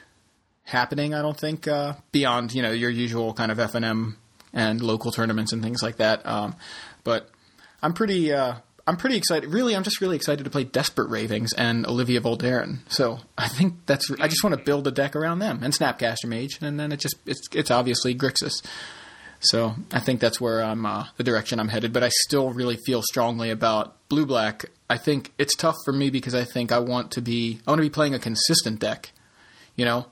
happening. 0.64 1.14
I 1.14 1.22
don't 1.22 1.38
think 1.38 1.68
uh, 1.68 1.94
beyond 2.12 2.54
you 2.54 2.62
know 2.62 2.72
your 2.72 2.90
usual 2.90 3.34
kind 3.34 3.52
of 3.52 3.60
F 3.60 3.76
and 3.76 3.86
M 3.86 4.18
and 4.54 4.82
local 4.82 5.12
tournaments 5.12 5.54
and 5.54 5.64
things 5.64 5.82
like 5.82 5.98
that. 5.98 6.26
Um, 6.26 6.56
but 7.04 7.30
I'm 7.82 7.94
pretty. 7.94 8.34
Uh, 8.34 8.56
I'm 8.88 8.98
pretty 8.98 9.16
excited. 9.16 9.52
Really, 9.52 9.76
I'm 9.76 9.84
just 9.84 10.02
really 10.02 10.16
excited 10.16 10.44
to 10.44 10.50
play 10.50 10.64
Desperate 10.64 11.10
Ravings 11.10 11.54
and 11.54 11.86
Olivia 11.86 12.20
Voldaren. 12.20 12.80
So 12.90 13.20
I 13.38 13.48
think 13.48 13.86
that's. 13.86 14.10
I 14.20 14.28
just 14.28 14.44
want 14.44 14.58
to 14.58 14.64
build 14.64 14.88
a 14.88 14.92
deck 14.92 15.16
around 15.16 15.40
them 15.40 15.62
and 15.64 15.74
Snapcaster 15.74 16.26
Mage, 16.26 16.58
and 16.62 16.80
then 16.80 16.92
it 16.92 17.00
just 17.00 17.16
it's 17.26 17.48
it's 17.54 17.72
obviously 17.72 18.16
Grixis. 18.16 18.64
So 19.40 19.76
I 19.92 20.00
think 20.00 20.20
that's 20.20 20.40
where 20.40 20.64
I'm 20.64 20.86
uh, 20.86 21.08
the 21.18 21.24
direction 21.24 21.60
I'm 21.60 21.70
headed. 21.70 21.94
But 21.94 22.04
I 22.04 22.10
still 22.10 22.52
really 22.52 22.78
feel 22.86 23.02
strongly 23.02 23.50
about 23.50 24.08
Blue 24.10 24.26
Black. 24.26 24.66
I 24.92 24.98
think 24.98 25.32
it's 25.38 25.56
tough 25.56 25.78
for 25.86 25.94
me 25.94 26.10
because 26.10 26.36
I 26.36 26.44
think 26.44 26.72
I 26.72 26.80
want 26.80 27.12
to 27.12 27.22
be 27.22 27.60
I 27.66 27.72
want 27.72 27.80
to 27.80 27.84
be 27.84 27.90
playing 27.90 28.14
a 28.14 28.20
consistent 28.20 28.80
deck. 28.80 29.12
You 29.78 29.86
know, 29.86 30.08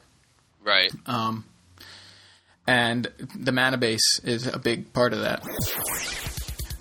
Right. 0.63 0.89
um, 1.05 1.43
and 2.65 3.07
the 3.37 3.51
mana 3.51 3.77
base 3.77 4.19
is 4.23 4.47
a 4.47 4.57
big 4.57 4.93
part 4.93 5.11
of 5.11 5.19
that. 5.19 5.43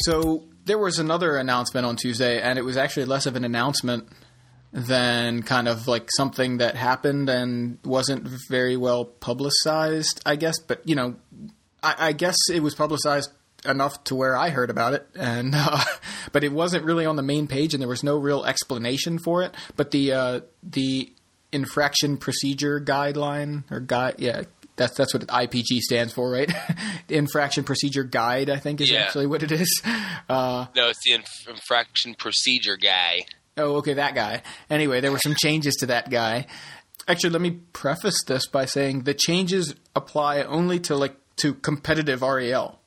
So 0.01 0.45
there 0.65 0.79
was 0.79 0.99
another 0.99 1.37
announcement 1.37 1.87
on 1.87 1.97
Tuesday, 1.97 2.41
and 2.41 2.59
it 2.59 2.63
was 2.63 2.77
actually 2.77 3.07
less 3.07 3.27
of 3.27 3.37
an 3.37 3.45
announcement 3.45 4.09
than 4.73 5.43
kind 5.43 5.67
of 5.67 5.89
like 5.89 6.09
something 6.17 6.59
that 6.59 6.77
happened 6.77 7.29
and 7.29 7.79
wasn't 7.85 8.29
very 8.49 8.77
well 8.77 9.05
publicized, 9.07 10.21
I 10.25 10.37
guess. 10.37 10.59
But 10.61 10.87
you 10.87 10.95
know, 10.95 11.17
I, 11.83 11.95
I 12.09 12.13
guess 12.13 12.37
it 12.53 12.63
was 12.63 12.75
publicized 12.75 13.31
enough 13.65 14.03
to 14.05 14.15
where 14.15 14.37
I 14.37 14.51
heard 14.51 14.71
about 14.71 14.95
it, 14.95 15.07
and 15.15 15.53
uh, 15.57 15.83
but 16.33 16.45
it 16.45 16.53
wasn't 16.53 16.85
really 16.85 17.07
on 17.07 17.17
the 17.17 17.23
main 17.23 17.47
page, 17.47 17.75
and 17.75 17.81
there 17.81 17.89
was 17.89 18.03
no 18.05 18.17
real 18.17 18.45
explanation 18.45 19.19
for 19.19 19.43
it. 19.43 19.55
But 19.77 19.91
the 19.91 20.13
uh, 20.13 20.41
the 20.63 21.13
infraction 21.53 22.17
procedure 22.19 22.81
guideline 22.81 23.65
or 23.71 23.81
guide, 23.81 24.17
yeah, 24.19 24.43
that's 24.77 24.97
that's 24.97 25.15
what 25.15 25.27
IPG 25.27 25.79
stands 25.81 26.13
for, 26.13 26.31
right? 26.31 26.53
the 27.09 27.17
infraction 27.17 27.65
procedure 27.65 28.05
guide, 28.05 28.51
I 28.51 28.57
think, 28.59 28.81
is 28.81 28.91
Yeah. 28.91 29.01
actually 29.03 29.27
what 29.27 29.43
it 29.43 29.53
is. 29.53 29.83
Uh, 30.29 30.67
No, 30.77 30.89
it's 30.91 31.03
the 31.07 31.13
inf- 31.13 31.49
infraction 31.49 32.15
procedure 32.15 32.77
guy. 32.77 33.21
Oh, 33.57 33.77
okay, 33.77 33.95
that 33.95 34.15
guy. 34.15 34.43
Anyway, 34.69 35.01
there 35.01 35.11
were 35.11 35.19
some 35.19 35.35
changes 35.43 35.75
to 35.77 35.87
that 35.87 36.11
guy. 36.11 36.47
Actually, 37.09 37.31
let 37.31 37.41
me 37.41 37.53
preface 37.73 38.23
this 38.27 38.47
by 38.47 38.67
saying 38.67 39.05
the 39.05 39.15
changes 39.15 39.75
apply 39.97 40.43
only 40.43 40.79
to 40.81 40.95
like 40.97 41.17
to 41.37 41.55
competitive 41.55 42.21
REL. 42.21 42.79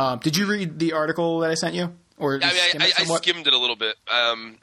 Um, 0.00 0.18
did 0.18 0.36
you 0.36 0.46
read 0.46 0.78
the 0.78 0.94
article 0.94 1.40
that 1.40 1.50
I 1.50 1.54
sent 1.54 1.74
you? 1.74 1.94
Or 2.18 2.34
I 2.34 2.38
mean, 2.38 2.82
I, 2.82 2.92
I, 2.98 3.04
skimmed 3.04 3.46
it 3.46 3.52
a 3.52 3.58
little 3.58 3.76
bit. 3.76 3.96
Um, 4.08 4.56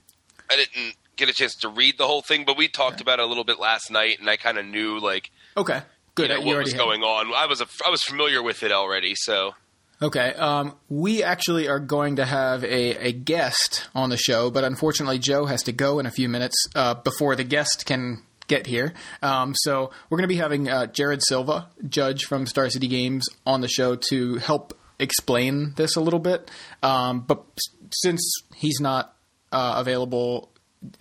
I 0.49 0.55
didn't 0.55 0.95
get 1.15 1.29
a 1.29 1.33
chance 1.33 1.55
to 1.57 1.69
read 1.69 1.97
the 1.97 2.05
whole 2.05 2.21
thing, 2.21 2.43
but 2.45 2.57
we 2.57 2.67
talked 2.67 3.01
about 3.01 3.19
it 3.19 3.23
a 3.23 3.25
little 3.25 3.43
bit 3.43 3.59
last 3.59 3.91
night, 3.91 4.19
and 4.19 4.29
I 4.29 4.37
kind 4.37 4.57
of 4.57 4.65
knew 4.65 4.99
like 4.99 5.31
okay, 5.55 5.81
good. 6.15 6.29
you 6.29 6.39
know, 6.39 6.45
what 6.45 6.63
was 6.63 6.73
going 6.73 7.03
on. 7.03 7.33
I 7.35 7.47
was 7.47 7.61
a, 7.61 7.67
I 7.85 7.89
was 7.89 8.03
familiar 8.03 8.41
with 8.41 8.63
it 8.63 8.71
already, 8.71 9.13
so 9.15 9.53
Okay. 10.01 10.33
Um, 10.33 10.75
we 10.89 11.23
actually 11.23 11.67
are 11.67 11.79
going 11.79 12.17
to 12.17 12.25
have 12.25 12.63
a, 12.63 13.07
a 13.07 13.11
guest 13.11 13.89
on 13.95 14.09
the 14.09 14.17
show, 14.17 14.51
but 14.51 14.63
unfortunately, 14.63 15.17
Joe 15.17 15.45
has 15.45 15.63
to 15.63 15.71
go 15.71 15.97
in 15.99 16.05
a 16.05 16.11
few 16.11 16.29
minutes 16.29 16.55
uh, 16.75 16.93
before 16.93 17.35
the 17.35 17.43
guest 17.43 17.85
can 17.87 18.23
get 18.47 18.67
here. 18.67 18.93
Um, 19.23 19.53
so 19.55 19.91
we're 20.09 20.17
going 20.17 20.29
to 20.29 20.33
be 20.33 20.37
having 20.37 20.69
uh, 20.69 20.85
Jared 20.85 21.21
Sylva, 21.23 21.69
judge 21.87 22.25
from 22.25 22.45
Star 22.45 22.69
City 22.69 22.87
Games, 22.87 23.27
on 23.45 23.61
the 23.61 23.67
show 23.67 23.95
to 24.09 24.35
help 24.35 24.77
explain 24.99 25.73
this 25.75 25.95
a 25.95 26.01
little 26.01 26.19
bit. 26.19 26.49
Um, 26.83 27.21
but 27.21 27.43
s- 27.57 27.75
since 27.91 28.21
he's 28.55 28.79
not 28.79 29.15
uh, 29.51 29.75
available 29.77 30.51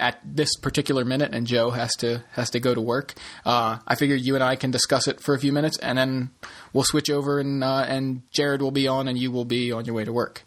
at 0.01 0.19
this 0.25 0.57
particular 0.57 1.05
minute, 1.05 1.35
and 1.35 1.47
Joe 1.47 1.71
has 1.71 1.91
to 1.99 2.25
has 2.33 2.49
to 2.51 2.61
go 2.61 2.75
to 2.75 2.81
work. 2.81 3.15
Uh, 3.45 3.79
I 3.87 3.95
figured 3.95 4.21
you 4.23 4.35
and 4.35 4.43
I 4.43 4.57
can 4.57 4.71
discuss 4.71 5.07
it 5.07 5.21
for 5.21 5.35
a 5.35 5.39
few 5.39 5.53
minutes, 5.53 5.79
and 5.79 5.99
then 5.99 6.31
we'll 6.73 6.85
switch 6.85 7.11
over, 7.11 7.39
and 7.39 7.63
uh, 7.63 7.85
and 7.87 8.23
Jared 8.33 8.63
will 8.63 8.71
be 8.71 8.89
on, 8.89 9.07
and 9.09 9.19
you 9.19 9.31
will 9.31 9.45
be 9.45 9.73
on 9.73 9.85
your 9.85 9.95
way 9.95 10.05
to 10.05 10.13
work. 10.13 10.43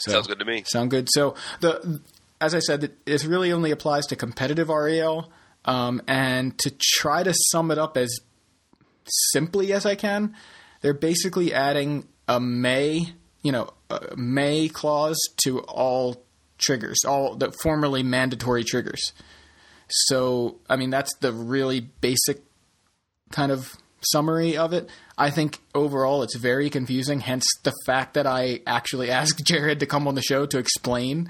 So, 0.00 0.12
sounds 0.12 0.26
good 0.26 0.38
to 0.40 0.44
me. 0.44 0.64
Sound 0.66 0.90
good. 0.90 1.08
So 1.10 1.34
the 1.60 2.00
as 2.40 2.54
I 2.54 2.58
said, 2.60 2.90
it 3.06 3.24
really 3.24 3.52
only 3.52 3.70
applies 3.70 4.06
to 4.06 4.16
competitive 4.16 4.68
REL, 4.68 5.30
um, 5.66 6.00
and 6.08 6.58
to 6.58 6.72
try 6.80 7.22
to 7.22 7.34
sum 7.50 7.70
it 7.70 7.78
up 7.78 7.96
as 7.98 8.18
simply 9.32 9.72
as 9.72 9.86
I 9.86 9.94
can, 9.94 10.34
they're 10.80 10.94
basically 10.94 11.52
adding 11.52 12.08
a 12.30 12.38
may, 12.40 13.12
you 13.42 13.52
know, 13.52 13.70
may 14.16 14.68
clause 14.68 15.18
to 15.44 15.60
all 15.60 16.22
triggers, 16.58 16.98
all 17.04 17.34
the 17.34 17.50
formerly 17.62 18.02
mandatory 18.02 18.62
triggers. 18.64 19.12
So, 19.88 20.58
I 20.68 20.76
mean, 20.76 20.90
that's 20.90 21.14
the 21.16 21.32
really 21.32 21.80
basic 21.80 22.42
kind 23.32 23.50
of 23.50 23.76
summary 24.02 24.56
of 24.56 24.72
it. 24.72 24.88
I 25.18 25.30
think 25.30 25.58
overall 25.74 26.22
it's 26.22 26.36
very 26.36 26.70
confusing, 26.70 27.20
hence 27.20 27.44
the 27.64 27.72
fact 27.86 28.14
that 28.14 28.26
I 28.26 28.60
actually 28.66 29.10
asked 29.20 29.44
Jared 29.44 29.80
to 29.80 29.86
come 29.86 30.06
on 30.06 30.14
the 30.14 30.22
show 30.22 30.46
to 30.46 30.58
explain. 30.58 31.28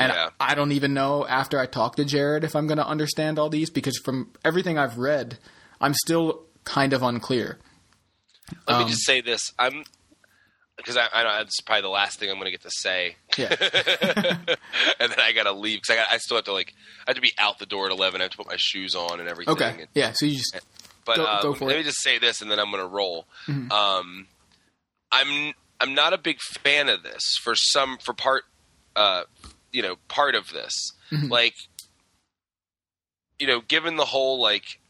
And 0.00 0.12
Yeah. 0.12 0.28
I 0.38 0.54
don't 0.54 0.72
even 0.72 0.94
know 0.94 1.26
after 1.26 1.58
I 1.58 1.66
talk 1.66 1.96
to 1.96 2.04
Jared 2.04 2.44
if 2.44 2.54
I'm 2.54 2.66
going 2.68 2.78
to 2.78 2.86
understand 2.86 3.38
all 3.38 3.48
these 3.50 3.68
because 3.70 3.98
from 4.04 4.30
everything 4.44 4.78
I've 4.78 4.96
read, 4.98 5.38
I'm 5.80 5.94
still 5.94 6.44
kind 6.64 6.92
of 6.92 7.02
unclear. 7.02 7.58
Let 8.68 8.76
Um, 8.76 8.84
me 8.84 8.90
just 8.90 9.04
say 9.04 9.20
this: 9.20 9.40
I'm 9.58 9.84
because 10.78 10.96
I, 10.96 11.08
I 11.12 11.22
know 11.24 11.30
that's 11.38 11.60
probably 11.60 11.82
the 11.82 11.88
last 11.88 12.18
thing 12.18 12.30
I'm 12.30 12.36
going 12.36 12.46
to 12.46 12.50
get 12.50 12.62
to 12.62 12.70
say, 12.70 13.16
Yeah. 13.36 13.48
and 15.00 15.10
then 15.12 15.20
I 15.20 15.32
got 15.34 15.42
to 15.44 15.52
leave 15.52 15.80
because 15.82 15.90
I 15.90 15.96
got 15.96 16.06
I 16.10 16.16
still 16.18 16.36
have 16.38 16.44
to 16.46 16.52
like 16.54 16.72
I 17.06 17.10
have 17.10 17.16
to 17.16 17.20
be 17.20 17.32
out 17.38 17.58
the 17.58 17.66
door 17.66 17.86
at 17.86 17.92
eleven. 17.92 18.20
I 18.20 18.24
have 18.24 18.30
to 18.32 18.36
put 18.38 18.46
my 18.46 18.56
shoes 18.56 18.94
on 18.94 19.20
and 19.20 19.28
everything. 19.28 19.52
Okay. 19.52 19.74
And- 19.80 19.88
Yeah. 19.94 20.12
So 20.14 20.24
you 20.26 20.36
just 20.38 20.56
But 21.04 21.16
Go- 21.16 21.24
uh, 21.26 21.42
go 21.42 21.54
for 21.54 21.66
let 21.66 21.76
me 21.76 21.82
just 21.82 22.02
say 22.02 22.18
this, 22.18 22.40
and 22.40 22.50
then 22.50 22.58
I'm 22.58 22.70
going 22.70 22.82
to 22.82 22.88
roll. 22.88 23.26
Mhm. 23.46 23.70
Um, 23.70 24.26
I'm 25.12 25.52
I'm 25.80 25.94
not 25.94 26.12
a 26.12 26.18
big 26.18 26.38
fan 26.40 26.88
of 26.88 27.02
this 27.02 27.22
for 27.42 27.54
some 27.54 27.98
for 27.98 28.12
part, 28.14 28.44
uh, 28.96 29.24
you 29.72 29.82
know, 29.82 29.96
part 30.08 30.34
of 30.34 30.50
this. 30.50 30.72
Mhm. 31.10 31.30
Like, 31.30 31.54
you 33.38 33.46
know, 33.46 33.60
given 33.60 33.96
the 33.96 34.04
whole 34.06 34.40
like 34.40 34.80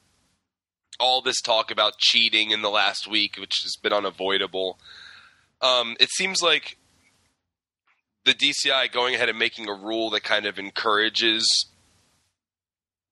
all 1.01 1.21
this 1.23 1.41
talk 1.41 1.71
about 1.71 1.99
cheating 1.99 2.51
in 2.51 2.63
the 2.63 2.71
last 2.71 3.07
week, 3.07 3.37
which 3.39 3.61
has 3.63 3.77
been 3.81 3.93
unavoidable, 3.93 4.79
um, 5.61 5.97
it 6.01 6.11
seems 6.11 6.43
like 6.43 6.77
the 8.25 8.35
DCI 8.35 8.93
going 8.93 9.15
ahead 9.15 9.29
and 9.29 9.39
making 9.39 9.69
a 9.69 9.75
rule 9.75 10.11
that 10.11 10.23
kind 10.23 10.47
of 10.47 10.59
encourages, 10.59 11.67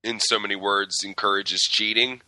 in 0.05 0.21
so 0.21 0.39
many 0.39 0.57
words, 0.57 0.97
encourages 1.05 1.61
cheating 1.61 2.21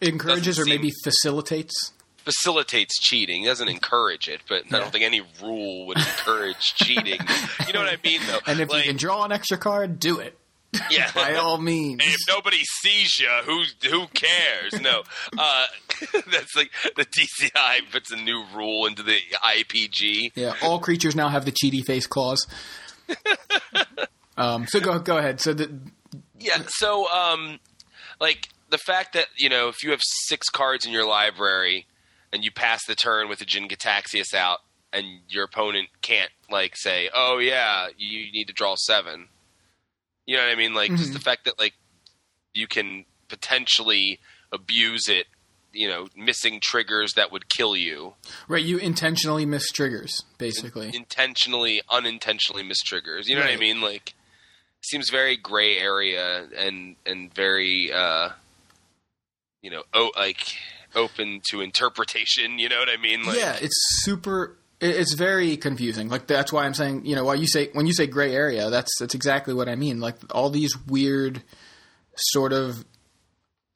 encourages 0.00 0.58
or 0.58 0.64
seem- 0.64 0.76
maybe 0.76 0.92
facilitates. 1.02 1.92
facilitates 2.16 2.98
cheating. 3.00 3.44
It 3.44 3.46
doesn't 3.46 3.68
encourage 3.68 4.28
it, 4.28 4.42
but 4.48 4.64
I 4.72 4.78
don't 4.78 4.92
think 4.92 5.04
any 5.04 5.22
rule 5.42 5.86
would 5.86 5.98
encourage 5.98 6.74
cheating. 6.74 7.20
You 7.66 7.74
know 7.74 7.80
what 7.80 7.92
I 7.92 7.98
mean, 8.02 8.20
though? 8.26 8.38
And 8.46 8.60
if 8.60 8.70
like, 8.70 8.86
you 8.86 8.90
can 8.92 8.96
draw 8.96 9.24
an 9.24 9.32
extra 9.32 9.58
card, 9.58 10.00
do 10.00 10.20
it 10.20 10.38
yeah. 10.90 11.10
by 11.14 11.34
all 11.34 11.58
means. 11.58 12.02
Hey, 12.02 12.10
if 12.10 12.20
nobody 12.28 12.62
sees 12.82 13.18
you, 13.18 13.28
who 13.44 13.62
who 13.88 14.06
cares? 14.08 14.80
No, 14.80 15.02
uh, 15.36 15.66
that's 16.30 16.54
like 16.56 16.70
the 16.96 17.04
DCI 17.04 17.90
puts 17.90 18.10
a 18.10 18.16
new 18.16 18.44
rule 18.54 18.86
into 18.86 19.02
the 19.02 19.18
IPG. 19.44 20.32
Yeah, 20.34 20.54
all 20.62 20.78
creatures 20.78 21.16
now 21.16 21.28
have 21.28 21.44
the 21.44 21.52
cheaty 21.52 21.84
face 21.84 22.06
clause. 22.06 22.46
um, 24.36 24.66
so 24.66 24.80
go 24.80 24.98
go 24.98 25.18
ahead. 25.18 25.40
So 25.40 25.54
the, 25.54 25.70
Yeah. 26.38 26.62
So, 26.68 27.10
um, 27.10 27.60
like 28.20 28.48
the 28.70 28.78
fact 28.78 29.14
that 29.14 29.26
you 29.36 29.48
know 29.48 29.68
if 29.68 29.82
you 29.82 29.90
have 29.90 30.00
six 30.02 30.48
cards 30.48 30.84
in 30.84 30.92
your 30.92 31.06
library 31.06 31.86
and 32.32 32.44
you 32.44 32.50
pass 32.50 32.84
the 32.86 32.94
turn 32.94 33.28
with 33.28 33.40
a 33.40 33.46
Jin 33.46 33.68
Gitaxias 33.68 34.34
out, 34.34 34.58
and 34.92 35.06
your 35.28 35.44
opponent 35.44 35.88
can't 36.02 36.30
like 36.50 36.76
say, 36.76 37.08
"Oh 37.14 37.38
yeah, 37.38 37.88
you 37.96 38.30
need 38.32 38.46
to 38.46 38.52
draw 38.52 38.74
seven. 38.76 39.28
You 40.28 40.36
know 40.36 40.42
what 40.44 40.52
I 40.52 40.56
mean? 40.56 40.74
Like 40.74 40.90
just 40.94 41.10
Mhm. 41.10 41.14
the 41.14 41.20
fact 41.20 41.46
that 41.46 41.58
like 41.58 41.72
you 42.52 42.66
can 42.66 43.06
potentially 43.28 44.20
abuse 44.52 45.08
it. 45.08 45.26
You 45.72 45.88
know, 45.88 46.08
missing 46.16 46.60
triggers 46.60 47.12
that 47.14 47.30
would 47.32 47.48
kill 47.48 47.74
you. 47.76 48.14
right, 48.48 48.64
you 48.64 48.78
intentionally 48.78 49.44
miss 49.46 49.70
triggers, 49.70 50.24
basically. 50.38 50.90
intentionally, 50.94 51.80
unintentionally 51.90 52.62
miss 52.62 52.80
triggers. 52.82 53.28
You 53.28 53.36
know 53.36 53.42
what 53.42 53.50
I 53.50 53.56
mean? 53.56 53.80
Like, 53.82 54.14
seems 54.82 55.08
very 55.10 55.36
gray 55.36 55.78
area 55.78 56.48
and 56.56 56.96
and 57.06 57.32
very, 57.34 57.90
uh, 57.92 58.30
you 59.62 59.70
know, 59.70 59.84
o- 59.94 60.12
like 60.16 60.56
open 60.94 61.40
to 61.50 61.60
interpretation. 61.60 62.58
You 62.58 62.68
know 62.68 62.78
what 62.78 62.88
I 62.88 62.96
mean? 62.96 63.24
Like, 63.24 63.36
yeah, 63.38 63.56
it's 63.60 63.76
super. 64.02 64.56
It- 64.80 64.96
It's 64.96 65.14
very 65.14 65.56
confusing. 65.56 66.08
Like 66.08 66.26
that's 66.26 66.52
why 66.52 66.64
I'm 66.64 66.74
saying, 66.74 67.04
you 67.06 67.14
know, 67.16 67.24
why 67.24 67.34
you 67.34 67.46
say 67.46 67.70
when 67.72 67.86
you 67.86 67.92
say 67.92 68.06
gray 68.06 68.34
area, 68.34 68.70
that's 68.70 68.90
that's 68.98 69.14
exactly 69.14 69.54
what 69.54 69.68
I 69.68 69.74
mean. 69.76 70.00
Like 70.00 70.16
all 70.34 70.50
these 70.50 70.74
weird, 70.86 71.42
sort 72.16 72.52
of 72.52 72.84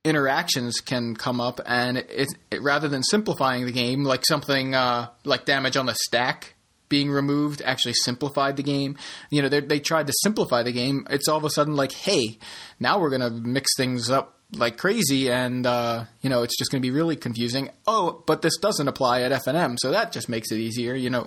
interactions 0.04 0.80
can 0.80 1.14
come 1.14 1.40
up, 1.40 1.60
and 1.66 1.98
it, 1.98 2.28
it 2.50 2.62
rather 2.62 2.88
than 2.88 3.02
simplifying 3.02 3.66
the 3.66 3.72
game, 3.72 4.04
like 4.04 4.24
something 4.26 4.74
uh, 4.74 5.08
like 5.24 5.44
damage 5.44 5.76
on 5.76 5.86
the 5.86 5.94
stack 5.94 6.54
being 6.88 7.10
removed 7.10 7.62
actually 7.64 7.94
simplified 7.94 8.56
the 8.56 8.62
game. 8.62 8.96
You 9.30 9.42
know, 9.42 9.48
they 9.48 9.80
tried 9.80 10.06
to 10.08 10.12
simplify 10.22 10.62
the 10.62 10.72
game. 10.72 11.06
It's 11.08 11.26
all 11.28 11.38
of 11.38 11.44
a 11.44 11.50
sudden 11.50 11.74
like, 11.76 11.92
hey, 11.92 12.38
now 12.80 12.98
we're 12.98 13.10
to 13.22 13.30
mix 13.30 13.70
things 13.76 14.10
up 14.10 14.38
like 14.56 14.76
crazy, 14.76 15.30
and 15.30 15.66
uh, 15.66 16.04
you 16.20 16.30
know, 16.30 16.42
it's 16.42 16.56
just 16.58 16.70
going 16.70 16.80
to 16.80 16.86
be 16.86 16.90
really 16.90 17.16
confusing. 17.16 17.70
Oh, 17.86 18.22
but 18.26 18.42
this 18.42 18.56
doesn't 18.58 18.86
apply 18.88 19.22
at 19.22 19.32
FNM, 19.32 19.76
so 19.78 19.90
that 19.90 20.12
just 20.12 20.28
makes 20.28 20.50
it 20.52 20.58
easier. 20.58 20.94
You 20.94 21.10
know, 21.10 21.26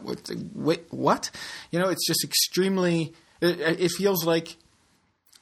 wait, 0.54 0.86
what? 0.90 1.32
You 1.72 1.80
know, 1.80 1.90
it's 1.90 2.06
just 2.06 2.24
extremely. 2.24 3.14
It, 3.42 3.60
it 3.60 3.92
feels 3.92 4.26
like 4.26 4.58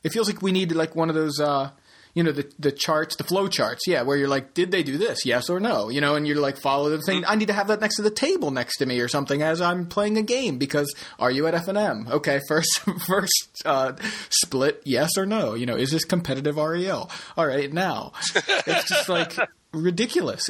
it 0.03 0.11
feels 0.11 0.27
like 0.27 0.41
we 0.41 0.51
need 0.51 0.71
like 0.71 0.95
one 0.95 1.09
of 1.09 1.15
those. 1.15 1.39
Uh, 1.39 1.71
you 2.13 2.23
know 2.23 2.31
the 2.31 2.51
the 2.59 2.71
charts, 2.71 3.15
the 3.15 3.23
flow 3.23 3.47
charts, 3.47 3.83
yeah, 3.87 4.03
where 4.03 4.17
you're 4.17 4.27
like, 4.27 4.53
did 4.53 4.71
they 4.71 4.83
do 4.83 4.97
this, 4.97 5.25
yes 5.25 5.49
or 5.49 5.59
no, 5.59 5.89
you 5.89 6.01
know, 6.01 6.15
and 6.15 6.27
you're 6.27 6.39
like, 6.39 6.57
follow 6.57 6.89
the 6.89 7.01
thing. 7.01 7.23
I 7.25 7.35
need 7.35 7.47
to 7.47 7.53
have 7.53 7.67
that 7.67 7.81
next 7.81 7.95
to 7.97 8.01
the 8.01 8.11
table 8.11 8.51
next 8.51 8.77
to 8.77 8.85
me 8.85 8.99
or 8.99 9.07
something 9.07 9.41
as 9.41 9.61
I'm 9.61 9.87
playing 9.87 10.17
a 10.17 10.21
game 10.21 10.57
because 10.57 10.93
are 11.19 11.31
you 11.31 11.47
at 11.47 11.55
F 11.55 11.67
and 11.67 11.77
M? 11.77 12.07
Okay, 12.09 12.39
first 12.47 12.79
first 13.07 13.61
uh, 13.65 13.93
split, 14.29 14.81
yes 14.85 15.17
or 15.17 15.25
no, 15.25 15.53
you 15.55 15.65
know, 15.65 15.75
is 15.75 15.91
this 15.91 16.05
competitive 16.05 16.57
REL? 16.57 17.09
All 17.37 17.47
right, 17.47 17.71
now 17.71 18.13
it's 18.35 18.87
just 18.87 19.09
like 19.09 19.35
ridiculous. 19.73 20.49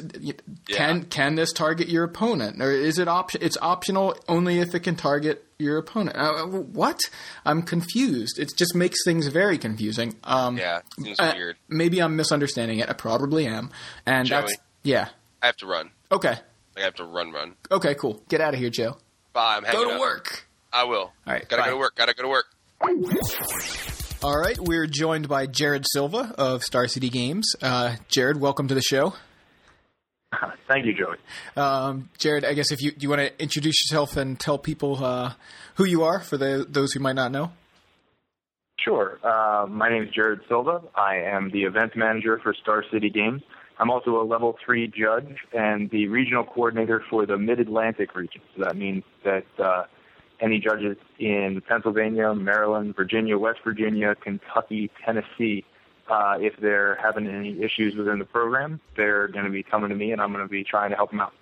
Can 0.68 1.06
can 1.06 1.36
this 1.36 1.52
target 1.52 1.90
your 1.90 2.04
opponent, 2.04 2.62
or 2.62 2.72
is 2.72 3.00
it 3.00 3.08
option? 3.08 3.42
It's 3.42 3.58
optional 3.62 4.16
only 4.28 4.60
if 4.60 4.76
it 4.76 4.82
can 4.82 4.96
target 4.96 5.46
your 5.58 5.78
opponent. 5.78 6.18
Uh, 6.18 6.46
what? 6.46 7.00
I'm 7.46 7.62
confused. 7.64 8.38
It 8.38 8.54
just 8.56 8.76
makes 8.76 8.98
things 9.06 9.28
very 9.28 9.58
confusing. 9.58 10.16
Um, 10.24 10.58
yeah, 10.58 10.82
seems 11.02 11.20
uh, 11.20 11.34
weird. 11.36 11.58
Maybe 11.70 12.02
I'm 12.02 12.16
misunderstanding 12.16 12.80
it. 12.80 12.90
I 12.90 12.94
probably 12.94 13.48
am. 13.48 13.72
And 14.06 14.28
Joey, 14.28 14.42
that's 14.42 14.56
yeah. 14.84 15.10
I 15.42 15.48
have 15.48 15.58
to 15.58 15.68
run. 15.68 15.92
Okay. 16.12 16.36
I 16.78 16.82
have 16.82 16.96
to 16.96 17.06
run, 17.06 17.32
run. 17.32 17.56
Okay, 17.72 17.96
cool. 17.96 18.24
Get 18.30 18.42
out 18.42 18.54
of 18.54 18.60
here, 18.60 18.70
Joe. 18.70 18.98
Bye. 19.32 19.58
I'm 19.58 19.72
Go 19.72 19.86
to 19.86 19.96
up. 19.96 20.00
work. 20.00 20.48
I 20.72 20.86
will. 20.86 20.98
All 20.98 21.14
right. 21.28 21.48
Gotta 21.48 21.62
bye. 21.62 21.68
go 21.68 21.74
to 21.76 21.80
work. 21.80 21.96
Gotta 21.96 22.14
go 22.14 22.24
to 22.24 22.30
work. 22.30 23.93
All 24.24 24.40
right, 24.40 24.58
we're 24.58 24.88
joined 24.88 25.28
by 25.28 25.48
Jared 25.48 25.84
Sylva 25.86 26.34
of 26.38 26.64
Star 26.64 26.88
City 26.88 27.10
Games. 27.10 27.56
Uh, 27.62 27.98
Jared, 28.08 28.40
welcome 28.40 28.70
to 28.70 28.74
the 28.74 28.82
show. 28.82 29.16
Thank 30.70 30.86
you, 30.86 30.94
Joey. 30.94 31.18
Um, 31.62 32.10
Jared, 32.20 32.46
I 32.46 32.54
guess 32.54 32.72
if 32.72 32.82
you 32.82 32.92
do 32.92 33.00
you 33.02 33.10
want 33.10 33.20
to 33.20 33.44
introduce 33.44 33.76
yourself 33.84 34.16
and 34.16 34.40
tell 34.40 34.58
people 34.58 35.04
uh, 35.04 35.34
who 35.76 35.84
you 35.84 36.04
are 36.04 36.22
for 36.22 36.38
the, 36.38 36.66
those 36.70 36.94
who 36.94 37.02
might 37.02 37.18
not 37.18 37.34
know. 37.34 37.52
Sure. 38.80 39.20
Uh, 39.22 39.68
my 39.68 39.90
name 39.90 40.04
is 40.04 40.10
Jared 40.12 40.40
Sylva. 40.48 40.84
I 40.96 41.18
am 41.18 41.52
the 41.52 41.64
event 41.64 41.98
manager 41.98 42.40
for 42.42 42.54
Star 42.54 42.86
City 42.94 43.10
Games. 43.10 43.42
I'm 43.78 43.90
also 43.90 44.22
a 44.22 44.24
level 44.24 44.56
three 44.66 44.88
judge 44.88 45.36
and 45.52 45.90
the 45.90 46.08
regional 46.08 46.46
coordinator 46.46 47.04
for 47.10 47.26
the 47.26 47.38
Mid 47.38 47.60
Atlantic 47.60 48.16
region. 48.16 48.42
So 48.56 48.64
that 48.64 48.78
means 48.78 49.04
that 49.26 49.44
uh, 49.60 49.84
any 50.42 50.60
judges 50.60 50.98
in 51.20 51.62
Pennsylvania, 51.68 52.34
Maryland, 52.34 52.96
Virginia, 52.96 53.38
West 53.38 53.60
Virginia, 53.64 54.16
Kentucky, 54.16 54.92
Tennessee, 55.06 55.66
uh, 56.10 56.36
if 56.40 56.54
they're 56.62 56.96
having 57.02 57.28
any 57.28 57.62
issues 57.64 57.96
within 57.96 58.20
the 58.20 58.26
program, 58.26 58.80
they're 58.98 59.28
going 59.28 59.46
to 59.46 59.52
be 59.52 59.64
coming 59.64 59.90
to 59.90 59.96
me, 59.96 60.12
and 60.12 60.22
I'm 60.22 60.34
going 60.34 60.44
to 60.44 60.50
be 60.50 60.64
trying 60.64 60.90
to 60.90 60.96
help 60.96 61.12
them 61.12 61.22
out. 61.22 61.34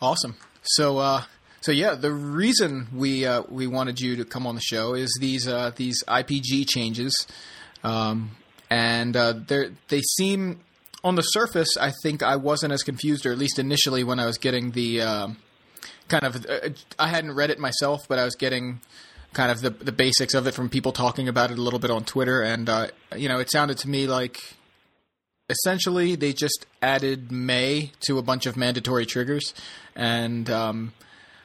Awesome. 0.00 0.36
So, 0.62 0.98
uh, 0.98 1.22
so 1.60 1.72
yeah, 1.72 1.94
the 1.94 2.12
reason 2.12 2.88
we 2.94 3.26
uh, 3.26 3.42
we 3.48 3.66
wanted 3.66 4.00
you 4.00 4.16
to 4.16 4.24
come 4.24 4.46
on 4.46 4.54
the 4.54 4.60
show 4.60 4.94
is 4.94 5.16
these 5.20 5.48
uh, 5.48 5.72
these 5.74 6.02
IPG 6.06 6.68
changes, 6.68 7.26
um, 7.82 8.30
and 8.70 9.16
uh, 9.16 9.34
they 9.88 10.00
seem 10.00 10.60
on 11.02 11.14
the 11.14 11.22
surface. 11.22 11.76
I 11.76 11.92
think 12.02 12.22
I 12.22 12.36
wasn't 12.36 12.72
as 12.72 12.82
confused, 12.82 13.26
or 13.26 13.32
at 13.32 13.38
least 13.38 13.58
initially 13.58 14.04
when 14.04 14.20
I 14.20 14.26
was 14.26 14.38
getting 14.38 14.72
the 14.72 15.02
um, 15.02 15.38
kind 16.08 16.24
of 16.24 16.46
uh, 16.46 16.70
I 16.98 17.08
hadn't 17.08 17.34
read 17.34 17.50
it 17.50 17.58
myself, 17.58 18.06
but 18.08 18.18
I 18.18 18.24
was 18.24 18.34
getting 18.34 18.80
kind 19.32 19.50
of 19.50 19.60
the 19.60 19.70
the 19.70 19.92
basics 19.92 20.34
of 20.34 20.46
it 20.46 20.52
from 20.52 20.68
people 20.68 20.92
talking 20.92 21.28
about 21.28 21.50
it 21.50 21.58
a 21.58 21.62
little 21.62 21.78
bit 21.78 21.90
on 21.90 22.04
Twitter, 22.04 22.42
and 22.42 22.68
uh, 22.68 22.88
you 23.16 23.28
know, 23.28 23.38
it 23.38 23.50
sounded 23.50 23.78
to 23.78 23.88
me 23.88 24.06
like 24.06 24.40
essentially 25.48 26.16
they 26.16 26.32
just 26.32 26.66
added 26.82 27.30
May 27.30 27.92
to 28.00 28.18
a 28.18 28.22
bunch 28.22 28.46
of 28.46 28.56
mandatory 28.56 29.06
triggers, 29.06 29.54
and 29.94 30.50
um, 30.50 30.92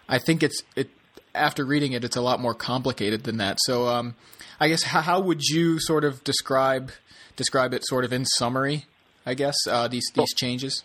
I 0.07 0.19
think 0.19 0.43
it's 0.43 0.61
it. 0.75 0.89
After 1.33 1.63
reading 1.63 1.93
it, 1.93 2.03
it's 2.03 2.17
a 2.17 2.21
lot 2.21 2.41
more 2.41 2.53
complicated 2.53 3.23
than 3.23 3.37
that. 3.37 3.57
So, 3.61 3.87
um, 3.87 4.15
I 4.59 4.67
guess 4.67 4.83
how, 4.83 4.99
how, 4.99 5.21
would 5.21 5.41
you 5.41 5.79
sort 5.79 6.03
of 6.03 6.25
describe 6.25 6.91
describe 7.37 7.73
it, 7.73 7.85
sort 7.85 8.03
of 8.03 8.11
in 8.11 8.25
summary? 8.25 8.85
I 9.25 9.33
guess 9.33 9.55
uh, 9.69 9.87
these 9.87 10.09
these 10.13 10.33
changes. 10.33 10.83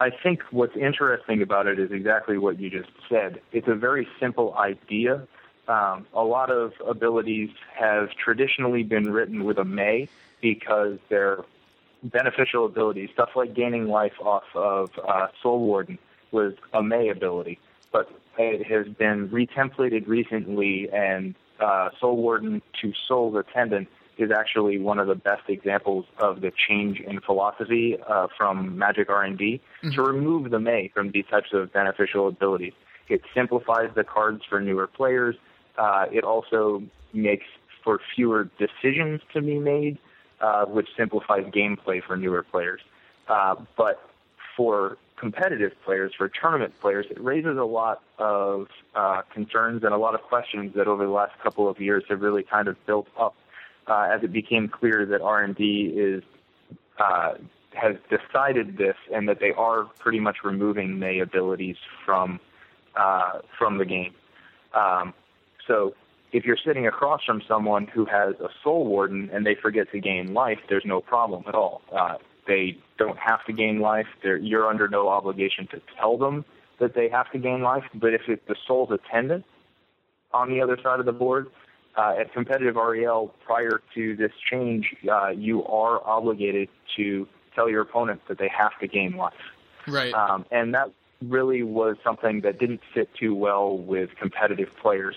I 0.00 0.10
think 0.10 0.42
what's 0.50 0.76
interesting 0.76 1.40
about 1.40 1.66
it 1.66 1.78
is 1.78 1.92
exactly 1.92 2.36
what 2.36 2.58
you 2.58 2.68
just 2.68 2.90
said. 3.08 3.40
It's 3.52 3.68
a 3.68 3.74
very 3.74 4.08
simple 4.18 4.54
idea. 4.54 5.26
Um, 5.68 6.06
a 6.12 6.24
lot 6.24 6.50
of 6.50 6.72
abilities 6.86 7.50
have 7.74 8.10
traditionally 8.10 8.82
been 8.82 9.10
written 9.12 9.44
with 9.44 9.58
a 9.58 9.64
may 9.64 10.08
because 10.40 10.98
they're 11.08 11.44
beneficial 12.02 12.66
abilities. 12.66 13.10
Stuff 13.12 13.30
like 13.36 13.54
gaining 13.54 13.86
life 13.86 14.14
off 14.20 14.44
of 14.54 14.90
uh, 15.06 15.28
Soul 15.42 15.60
Warden 15.60 15.98
was 16.32 16.54
a 16.72 16.82
may 16.82 17.08
ability, 17.08 17.60
but 17.92 18.10
it 18.36 18.66
has 18.66 18.92
been 18.94 19.28
retemplated 19.28 20.08
recently, 20.08 20.90
and 20.92 21.36
uh, 21.60 21.90
Soul 22.00 22.16
Warden 22.16 22.60
to 22.82 22.92
Soul's 23.06 23.36
Attendant 23.36 23.88
is 24.18 24.30
actually 24.30 24.78
one 24.78 24.98
of 24.98 25.06
the 25.06 25.14
best 25.14 25.42
examples 25.48 26.04
of 26.18 26.40
the 26.40 26.52
change 26.68 27.00
in 27.00 27.20
philosophy 27.20 27.96
uh, 28.08 28.28
from 28.36 28.78
Magic 28.78 29.10
R&D 29.10 29.60
mm-hmm. 29.82 29.94
to 29.94 30.02
remove 30.02 30.50
the 30.50 30.60
May 30.60 30.90
from 30.94 31.10
these 31.10 31.24
types 31.30 31.48
of 31.52 31.72
beneficial 31.72 32.28
abilities. 32.28 32.72
It 33.08 33.22
simplifies 33.34 33.90
the 33.94 34.04
cards 34.04 34.42
for 34.48 34.60
newer 34.60 34.86
players. 34.86 35.36
Uh, 35.76 36.06
it 36.10 36.24
also 36.24 36.82
makes 37.12 37.46
for 37.82 38.00
fewer 38.14 38.48
decisions 38.58 39.20
to 39.32 39.42
be 39.42 39.58
made, 39.58 39.98
uh, 40.40 40.64
which 40.64 40.88
simplifies 40.96 41.44
gameplay 41.46 42.02
for 42.02 42.16
newer 42.16 42.42
players. 42.42 42.80
Uh, 43.28 43.56
but 43.76 44.08
for 44.56 44.96
competitive 45.16 45.72
players, 45.84 46.12
for 46.16 46.28
tournament 46.28 46.72
players, 46.80 47.06
it 47.10 47.22
raises 47.22 47.56
a 47.56 47.64
lot 47.64 48.02
of 48.18 48.68
uh, 48.94 49.22
concerns 49.32 49.82
and 49.84 49.92
a 49.92 49.96
lot 49.96 50.14
of 50.14 50.22
questions 50.22 50.74
that 50.74 50.86
over 50.86 51.04
the 51.04 51.12
last 51.12 51.32
couple 51.42 51.68
of 51.68 51.80
years 51.80 52.04
have 52.08 52.20
really 52.20 52.42
kind 52.42 52.68
of 52.68 52.76
built 52.86 53.08
up 53.18 53.34
uh, 53.86 54.08
as 54.12 54.22
it 54.22 54.32
became 54.32 54.68
clear 54.68 55.06
that 55.06 55.20
R&D 55.20 55.92
is 55.96 56.22
uh, 56.98 57.34
has 57.72 57.96
decided 58.08 58.76
this 58.78 58.96
and 59.12 59.28
that 59.28 59.40
they 59.40 59.50
are 59.50 59.84
pretty 59.98 60.20
much 60.20 60.38
removing 60.44 60.98
May 60.98 61.18
abilities 61.18 61.76
from 62.04 62.40
uh, 62.96 63.40
from 63.58 63.78
the 63.78 63.84
game. 63.84 64.14
Um, 64.74 65.12
so 65.66 65.94
if 66.32 66.44
you're 66.44 66.58
sitting 66.64 66.86
across 66.86 67.24
from 67.24 67.42
someone 67.46 67.86
who 67.86 68.04
has 68.06 68.34
a 68.40 68.48
Soul 68.62 68.86
Warden 68.86 69.30
and 69.32 69.44
they 69.46 69.54
forget 69.54 69.90
to 69.92 70.00
gain 70.00 70.34
life, 70.34 70.58
there's 70.68 70.84
no 70.84 71.00
problem 71.00 71.44
at 71.46 71.54
all. 71.54 71.82
Uh, 71.92 72.16
they 72.46 72.76
don't 72.98 73.18
have 73.18 73.44
to 73.46 73.52
gain 73.52 73.80
life. 73.80 74.06
They're, 74.22 74.36
you're 74.36 74.68
under 74.68 74.88
no 74.88 75.08
obligation 75.08 75.66
to 75.68 75.80
tell 75.98 76.18
them 76.18 76.44
that 76.80 76.94
they 76.94 77.08
have 77.08 77.30
to 77.32 77.38
gain 77.38 77.62
life. 77.62 77.84
But 77.94 78.14
if 78.14 78.22
it's 78.28 78.42
the 78.46 78.56
Soul's 78.66 78.90
attendant 78.90 79.44
on 80.32 80.50
the 80.50 80.60
other 80.60 80.76
side 80.82 81.00
of 81.00 81.06
the 81.06 81.12
board, 81.12 81.46
uh, 81.96 82.16
at 82.18 82.32
competitive 82.32 82.76
REL 82.76 83.34
prior 83.44 83.80
to 83.94 84.16
this 84.16 84.32
change, 84.50 84.94
uh, 85.10 85.28
you 85.28 85.64
are 85.64 86.04
obligated 86.06 86.68
to 86.96 87.28
tell 87.54 87.68
your 87.68 87.82
opponent 87.82 88.20
that 88.28 88.38
they 88.38 88.48
have 88.48 88.72
to 88.80 88.88
gain 88.88 89.16
life. 89.16 89.32
Right. 89.86 90.12
Um, 90.12 90.44
and 90.50 90.74
that 90.74 90.90
really 91.22 91.62
was 91.62 91.96
something 92.02 92.40
that 92.40 92.58
didn't 92.58 92.80
fit 92.92 93.08
too 93.14 93.34
well 93.34 93.76
with 93.76 94.10
competitive 94.20 94.70
players. 94.80 95.16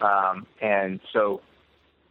Um, 0.00 0.46
and 0.60 1.00
so, 1.12 1.40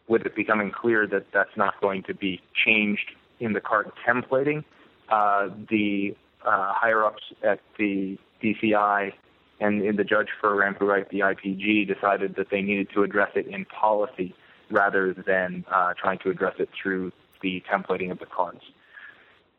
with 0.08 0.26
it 0.26 0.36
becoming 0.36 0.72
clear 0.72 1.06
that 1.08 1.26
that's 1.34 1.56
not 1.58 1.80
going 1.82 2.04
to 2.04 2.14
be 2.14 2.42
changed 2.54 3.12
in 3.40 3.54
the 3.54 3.62
card 3.62 3.92
templating, 4.08 4.64
uh, 5.10 5.50
the 5.70 6.16
uh, 6.46 6.74
higher 6.74 7.04
ups 7.04 7.24
at 7.44 7.60
the 7.78 8.18
DCI 8.42 9.14
and 9.60 9.82
in 9.84 9.96
the 9.96 10.04
judge 10.04 10.28
program 10.40 10.76
who 10.76 10.86
write 10.86 11.10
the 11.10 11.20
IPG 11.20 11.88
decided 11.88 12.36
that 12.36 12.50
they 12.52 12.62
needed 12.62 12.90
to 12.94 13.04
address 13.04 13.32
it 13.36 13.48
in 13.48 13.66
policy 13.66 14.36
rather 14.70 15.14
than 15.14 15.66
uh, 15.72 15.94
trying 16.00 16.20
to 16.20 16.30
address 16.30 16.56
it 16.60 16.70
through 16.82 17.12
the 17.42 17.64
templating 17.72 18.12
of 18.12 18.20
the 18.20 18.26
cards. 18.26 18.62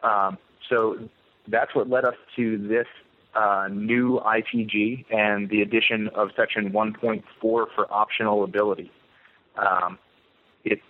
Um, 0.03 0.39
so 0.69 0.99
that's 1.49 1.75
what 1.75 1.89
led 1.89 2.05
us 2.05 2.15
to 2.37 2.59
this 2.69 2.87
uh, 3.35 3.69
new 3.71 4.21
IPG 4.21 5.07
and 5.11 5.49
the 5.49 5.63
addition 5.63 6.09
of 6.09 6.31
Section 6.37 6.71
1.4 6.73 7.23
for 7.41 7.67
optional 7.91 8.45
ability. 8.45 8.91
Um, 9.57 9.99
it 10.65 10.81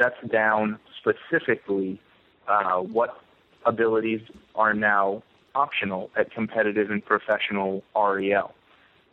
sets 0.00 0.16
down 0.30 0.78
specifically 0.98 2.00
uh, 2.48 2.78
what 2.78 3.20
abilities 3.64 4.20
are 4.54 4.74
now 4.74 5.22
optional 5.56 6.10
at 6.16 6.30
competitive 6.30 6.90
and 6.90 7.04
professional 7.04 7.82
REL. 7.96 8.54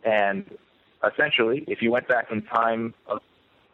And 0.04 0.44
essentially, 1.02 1.64
if 1.66 1.80
you 1.80 1.90
went 1.90 2.06
back 2.06 2.30
in 2.30 2.42
time 2.42 2.94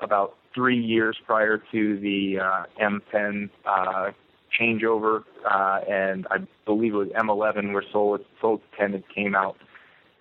about 0.00 0.36
three 0.54 0.78
years 0.78 1.16
prior 1.26 1.60
to 1.72 1.98
the 1.98 2.38
uh, 2.38 2.64
M10 2.80 3.50
uh, 3.66 4.12
changeover, 4.58 5.24
uh, 5.44 5.80
and 5.88 6.26
I 6.30 6.38
believe 6.64 6.94
it 6.94 6.96
was 6.96 7.08
M11 7.08 7.72
where 7.72 7.84
Soul 7.92 8.18
Soul 8.40 8.62
Attendant 8.72 9.04
came 9.12 9.34
out. 9.34 9.56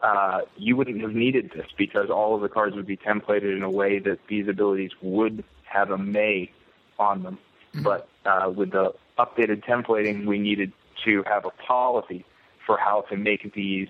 Uh, 0.02 0.42
you 0.56 0.76
wouldn't 0.78 1.02
have 1.02 1.14
needed 1.14 1.52
this 1.54 1.68
because 1.78 2.10
all 2.10 2.34
of 2.34 2.42
the 2.42 2.48
cards 2.48 2.76
would 2.76 2.88
be 2.88 2.96
templated 2.96 3.56
in 3.56 3.64
a 3.64 3.70
way 3.70 4.00
that 4.00 4.18
these 4.30 4.48
abilities 4.48 4.92
would 5.02 5.44
have 5.64 5.92
a 5.92 5.98
May 5.98 6.52
on 6.98 7.24
them. 7.24 7.38
Mm-hmm. 7.74 7.84
But 7.84 8.08
uh, 8.26 8.50
with 8.50 8.72
the 8.72 8.94
updated 9.18 9.66
templating, 9.66 10.26
we 10.26 10.40
needed 10.40 10.72
to 11.04 11.24
have 11.24 11.46
a 11.46 11.50
policy 11.50 12.26
for 12.70 12.78
how 12.78 13.02
to 13.10 13.18
make 13.18 13.52
these 13.56 13.88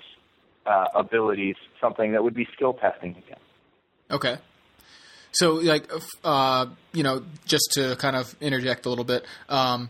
uh, 0.65 0.85
abilities 0.95 1.57
something 1.81 2.13
that 2.13 2.23
would 2.23 2.33
be 2.33 2.47
skill 2.53 2.73
testing 2.73 3.11
again. 3.11 3.39
Okay. 4.09 4.37
So, 5.33 5.55
like, 5.55 5.91
uh, 6.23 6.67
you 6.93 7.03
know, 7.03 7.25
just 7.45 7.71
to 7.73 7.97
kind 7.97 8.15
of 8.15 8.33
interject 8.39 8.85
a 8.85 8.89
little 8.89 9.03
bit, 9.03 9.25
um, 9.49 9.89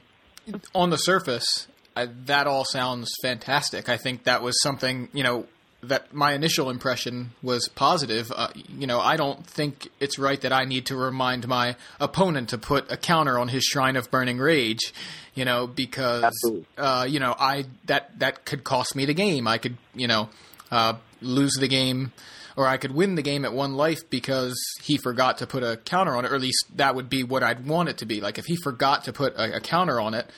on 0.74 0.90
the 0.90 0.98
surface, 0.98 1.68
I, 1.96 2.08
that 2.26 2.48
all 2.48 2.66
sounds 2.66 3.12
fantastic. 3.22 3.90
I 3.90 3.98
think 3.98 4.24
that 4.24 4.42
was 4.42 4.60
something, 4.64 5.10
you 5.14 5.22
know, 5.24 5.46
that 5.82 6.14
my 6.14 6.34
initial 6.34 6.70
impression 6.70 7.32
was 7.42 7.70
positive. 7.70 8.32
Uh, 8.36 8.50
you 8.56 8.88
know, 8.88 9.00
I 9.00 9.16
don't 9.16 9.46
think 9.46 9.90
it's 10.00 10.20
right 10.20 10.40
that 10.42 10.52
I 10.52 10.66
need 10.66 10.86
to 10.88 10.96
remind 10.96 11.48
my 11.48 11.76
opponent 12.00 12.50
to 12.50 12.58
put 12.58 12.92
a 12.92 12.98
counter 12.98 13.40
on 13.40 13.48
his 13.48 13.64
Shrine 13.64 13.96
of 13.96 14.12
Burning 14.12 14.38
Rage. 14.38 14.94
You 15.36 15.46
know, 15.46 15.68
because 15.68 16.34
uh, 16.78 17.08
you 17.10 17.20
know, 17.20 17.34
I 17.40 17.66
that 17.86 18.20
that 18.20 18.46
could 18.46 18.64
cost 18.64 18.96
me 18.96 19.06
the 19.06 19.14
game. 19.14 19.48
I 19.48 19.58
could, 19.58 19.78
you 19.94 20.08
know, 20.08 20.30
uh, 20.70 20.96
lose 21.22 21.54
the 21.54 21.68
game 21.68 22.12
or 22.60 22.68
I 22.68 22.76
could 22.76 22.92
win 22.92 23.16
the 23.16 23.22
game 23.22 23.46
at 23.46 23.54
one 23.54 23.76
life 23.76 24.02
because 24.10 24.54
he 24.84 24.98
forgot 24.98 25.38
to 25.38 25.48
put 25.48 25.64
a 25.64 25.78
counter 25.78 26.14
on 26.14 26.26
it, 26.26 26.32
or 26.32 26.36
at 26.36 26.42
least 26.42 26.66
that 26.76 26.94
would 26.94 27.10
be 27.10 27.24
what 27.24 27.42
I'd 27.42 27.66
want 27.66 27.88
it 27.88 28.00
to 28.00 28.06
be. 28.06 28.20
Like 28.20 28.38
if 28.38 28.46
he 28.46 28.58
forgot 28.58 29.06
to 29.06 29.14
put 29.14 29.34
a, 29.36 29.56
a 29.56 29.60
counter 29.62 29.98
on 29.98 30.14
it, 30.14 30.30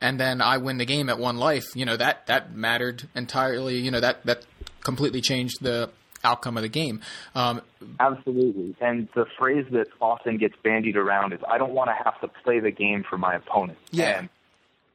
and 0.00 0.18
then 0.18 0.40
I 0.40 0.56
win 0.56 0.78
the 0.78 0.86
game 0.86 1.10
at 1.10 1.18
one 1.18 1.36
life, 1.36 1.66
you 1.74 1.84
know 1.84 1.96
that 1.98 2.26
that 2.26 2.54
mattered 2.54 3.06
entirely. 3.14 3.78
You 3.78 3.90
know 3.90 4.00
that 4.00 4.24
that 4.24 4.44
completely 4.88 5.20
changed 5.20 5.62
the 5.62 5.90
outcome 6.24 6.56
of 6.56 6.62
the 6.62 6.68
game. 6.68 7.02
Um, 7.34 7.60
Absolutely, 8.00 8.74
and 8.80 9.06
the 9.14 9.26
phrase 9.38 9.66
that 9.72 9.88
often 10.00 10.38
gets 10.38 10.54
bandied 10.64 10.96
around 10.96 11.34
is, 11.34 11.40
"I 11.46 11.58
don't 11.58 11.72
want 11.72 11.90
to 11.90 11.96
have 12.04 12.18
to 12.22 12.28
play 12.42 12.58
the 12.58 12.70
game 12.70 13.04
for 13.08 13.18
my 13.18 13.34
opponent." 13.34 13.78
Yeah. 13.90 14.20
And 14.20 14.28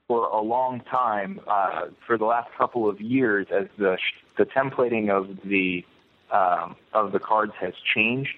for 0.07 0.25
a 0.25 0.41
long 0.41 0.81
time, 0.81 1.39
uh, 1.47 1.89
for 2.07 2.17
the 2.17 2.25
last 2.25 2.49
couple 2.57 2.89
of 2.89 2.99
years, 2.99 3.45
as 3.51 3.67
the 3.77 3.97
the 4.39 4.45
templating 4.45 5.11
of 5.11 5.23
the 5.45 5.85
um, 6.31 6.75
of 6.93 7.11
the 7.11 7.19
cards 7.19 7.53
has 7.59 7.73
changed. 7.93 8.35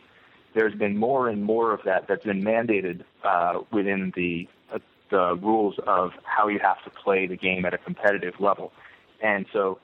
There's 0.53 0.75
been 0.75 0.97
more 0.97 1.27
and 1.29 1.43
more 1.43 1.73
of 1.73 1.81
that 1.85 2.07
that's 2.07 2.23
been 2.23 2.43
mandated 2.43 3.03
uh, 3.23 3.59
within 3.71 4.11
the 4.15 4.47
uh, 4.73 4.79
the 5.09 5.35
rules 5.41 5.75
of 5.87 6.11
how 6.23 6.47
you 6.49 6.59
have 6.59 6.83
to 6.83 6.89
play 6.89 7.27
the 7.27 7.37
game 7.37 7.65
at 7.65 7.73
a 7.73 7.77
competitive 7.77 8.35
level, 8.39 8.73
and 9.21 9.45
so 9.53 9.79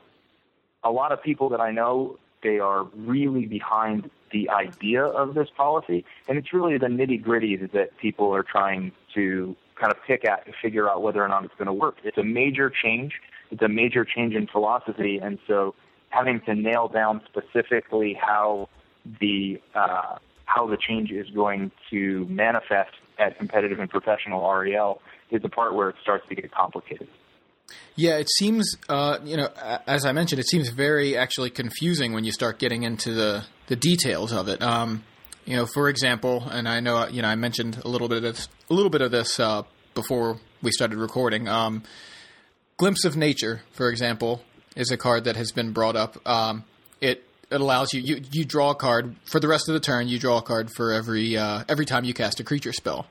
a 0.83 0.91
lot 0.91 1.11
of 1.11 1.21
people 1.21 1.49
that 1.49 1.61
I 1.61 1.71
know 1.71 2.17
they 2.43 2.59
are 2.59 2.85
really 2.95 3.45
behind 3.45 4.09
the 4.31 4.49
idea 4.49 5.03
of 5.03 5.35
this 5.35 5.49
policy, 5.55 6.05
and 6.27 6.37
it's 6.37 6.53
really 6.53 6.77
the 6.77 6.87
nitty 6.87 7.21
gritty 7.21 7.55
that 7.55 7.97
people 7.97 8.33
are 8.33 8.43
trying 8.43 8.91
to 9.13 9.55
kind 9.79 9.91
of 9.91 9.97
pick 10.05 10.25
at 10.25 10.45
to 10.45 10.53
figure 10.61 10.89
out 10.89 11.01
whether 11.01 11.23
or 11.23 11.27
not 11.27 11.43
it's 11.43 11.53
going 11.57 11.67
to 11.67 11.73
work. 11.73 11.97
It's 12.03 12.17
a 12.17 12.23
major 12.23 12.71
change. 12.71 13.13
It's 13.51 13.61
a 13.61 13.67
major 13.67 14.05
change 14.05 14.33
in 14.33 14.47
philosophy, 14.47 15.19
and 15.21 15.37
so 15.47 15.75
having 16.09 16.41
to 16.41 16.55
nail 16.55 16.87
down 16.87 17.21
specifically 17.27 18.17
how 18.19 18.69
the 19.19 19.61
uh, 19.75 20.17
how 20.45 20.67
the 20.67 20.77
change 20.77 21.11
is 21.11 21.29
going 21.29 21.71
to 21.89 22.25
manifest 22.29 22.91
at 23.19 23.37
competitive 23.37 23.79
and 23.79 23.89
professional 23.89 24.41
REL 24.53 25.01
is 25.31 25.41
the 25.41 25.49
part 25.49 25.73
where 25.73 25.89
it 25.89 25.95
starts 26.01 26.27
to 26.29 26.35
get 26.35 26.51
complicated. 26.51 27.07
Yeah, 27.95 28.17
it 28.17 28.29
seems, 28.29 28.75
uh, 28.89 29.19
you 29.23 29.37
know, 29.37 29.49
as 29.85 30.05
I 30.05 30.11
mentioned, 30.11 30.39
it 30.39 30.47
seems 30.47 30.69
very 30.69 31.17
actually 31.17 31.49
confusing 31.49 32.13
when 32.13 32.23
you 32.23 32.31
start 32.31 32.57
getting 32.57 32.83
into 32.83 33.13
the, 33.13 33.43
the 33.67 33.75
details 33.75 34.31
of 34.31 34.47
it. 34.47 34.61
Um, 34.61 35.03
you 35.45 35.55
know, 35.55 35.65
for 35.65 35.89
example, 35.89 36.47
and 36.49 36.67
I 36.67 36.79
know, 36.79 37.07
you 37.07 37.21
know, 37.21 37.27
I 37.27 37.35
mentioned 37.35 37.81
a 37.83 37.87
little 37.87 38.07
bit 38.07 38.17
of 38.17 38.23
this, 38.23 38.47
a 38.69 38.73
little 38.73 38.89
bit 38.89 39.01
of 39.01 39.11
this 39.11 39.39
uh, 39.39 39.63
before 39.93 40.39
we 40.61 40.71
started 40.71 40.97
recording. 40.97 41.47
Um, 41.47 41.83
Glimpse 42.77 43.05
of 43.05 43.15
Nature, 43.15 43.61
for 43.73 43.89
example, 43.89 44.41
is 44.75 44.91
a 44.91 44.97
card 44.97 45.25
that 45.25 45.35
has 45.35 45.51
been 45.51 45.71
brought 45.71 45.95
up. 45.95 46.17
Um, 46.27 46.63
it 46.99 47.23
it 47.51 47.59
allows 47.59 47.93
you, 47.93 48.01
you 48.01 48.21
you 48.31 48.45
draw 48.45 48.71
a 48.71 48.75
card 48.75 49.15
for 49.25 49.39
the 49.39 49.47
rest 49.47 49.67
of 49.67 49.73
the 49.73 49.79
turn. 49.79 50.07
You 50.07 50.17
draw 50.17 50.37
a 50.37 50.41
card 50.41 50.69
for 50.75 50.91
every 50.91 51.37
uh, 51.37 51.63
every 51.67 51.85
time 51.85 52.05
you 52.05 52.13
cast 52.13 52.39
a 52.39 52.43
creature 52.43 52.73
spell, 52.73 53.07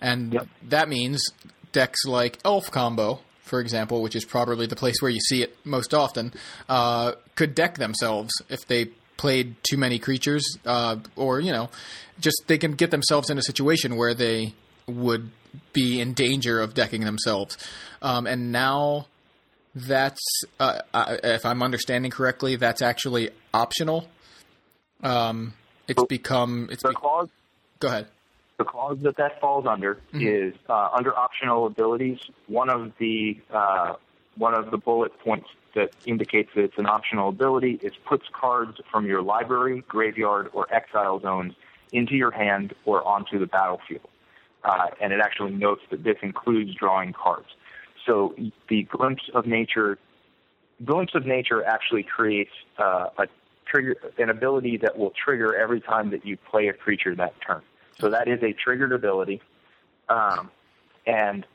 and 0.00 0.32
yep. 0.32 0.48
that 0.68 0.88
means 0.88 1.28
decks 1.72 2.04
like 2.06 2.38
Elf 2.44 2.70
Combo, 2.70 3.20
for 3.44 3.60
example, 3.60 4.02
which 4.02 4.16
is 4.16 4.24
probably 4.24 4.66
the 4.66 4.76
place 4.76 4.96
where 5.00 5.10
you 5.10 5.20
see 5.20 5.42
it 5.42 5.56
most 5.64 5.94
often, 5.94 6.32
uh, 6.68 7.12
could 7.36 7.54
deck 7.54 7.76
themselves 7.76 8.32
if 8.48 8.66
they 8.66 8.86
played 9.16 9.54
too 9.62 9.76
many 9.76 9.98
creatures, 9.98 10.44
uh, 10.66 10.96
or 11.14 11.40
you 11.40 11.52
know, 11.52 11.70
just 12.18 12.42
they 12.46 12.58
can 12.58 12.72
get 12.72 12.90
themselves 12.90 13.30
in 13.30 13.38
a 13.38 13.42
situation 13.42 13.96
where 13.96 14.14
they 14.14 14.54
would 14.86 15.30
be 15.72 16.00
in 16.00 16.14
danger 16.14 16.60
of 16.60 16.74
decking 16.74 17.04
themselves. 17.04 17.56
Um, 18.02 18.26
and 18.26 18.50
now 18.50 19.06
that's 19.74 20.22
uh, 20.58 20.80
if 21.22 21.44
I'm 21.44 21.62
understanding 21.62 22.10
correctly, 22.10 22.56
that's 22.56 22.82
actually 22.82 23.30
optional. 23.52 24.08
Um, 25.02 25.54
it's 25.86 26.04
become 26.04 26.68
it's 26.70 26.82
the 26.82 26.90
be- 26.90 26.94
clause. 26.94 27.28
Go 27.78 27.88
ahead. 27.88 28.06
The 28.56 28.64
clause 28.64 28.98
that 29.02 29.16
that 29.16 29.40
falls 29.40 29.66
under 29.66 29.96
mm-hmm. 30.12 30.26
is 30.26 30.54
uh, 30.68 30.88
under 30.92 31.16
optional 31.16 31.66
abilities. 31.66 32.18
One 32.46 32.70
of 32.70 32.92
the 32.98 33.38
uh, 33.52 33.94
one 34.36 34.54
of 34.54 34.70
the 34.70 34.78
bullet 34.78 35.18
points 35.20 35.48
that 35.74 35.90
indicates 36.06 36.50
that 36.54 36.62
it's 36.62 36.78
an 36.78 36.86
optional 36.86 37.28
ability 37.28 37.80
is 37.82 37.92
puts 38.06 38.26
cards 38.32 38.78
from 38.90 39.06
your 39.06 39.22
library, 39.22 39.82
graveyard, 39.88 40.50
or 40.52 40.72
exile 40.72 41.20
zones 41.20 41.54
into 41.92 42.14
your 42.14 42.30
hand 42.30 42.74
or 42.84 43.06
onto 43.06 43.38
the 43.38 43.46
battlefield. 43.46 44.08
Uh, 44.62 44.86
and 45.00 45.12
it 45.12 45.20
actually 45.20 45.52
notes 45.52 45.82
that 45.90 46.04
this 46.04 46.16
includes 46.22 46.74
drawing 46.74 47.12
cards. 47.12 47.48
So 48.06 48.34
the 48.68 48.84
glimpse 48.84 49.24
of 49.34 49.46
nature, 49.46 49.98
glimpse 50.84 51.14
of 51.14 51.26
nature 51.26 51.64
actually 51.64 52.02
creates 52.02 52.52
uh, 52.78 53.08
a 53.18 53.26
trigger, 53.66 53.96
an 54.18 54.30
ability 54.30 54.78
that 54.78 54.96
will 54.96 55.12
trigger 55.12 55.54
every 55.54 55.80
time 55.80 56.10
that 56.10 56.24
you 56.24 56.36
play 56.36 56.68
a 56.68 56.72
creature 56.72 57.14
that 57.16 57.34
turn. 57.46 57.62
So 58.00 58.10
that 58.10 58.28
is 58.28 58.42
a 58.42 58.52
triggered 58.52 58.92
ability, 58.92 59.40
um, 60.08 60.50
and 61.06 61.46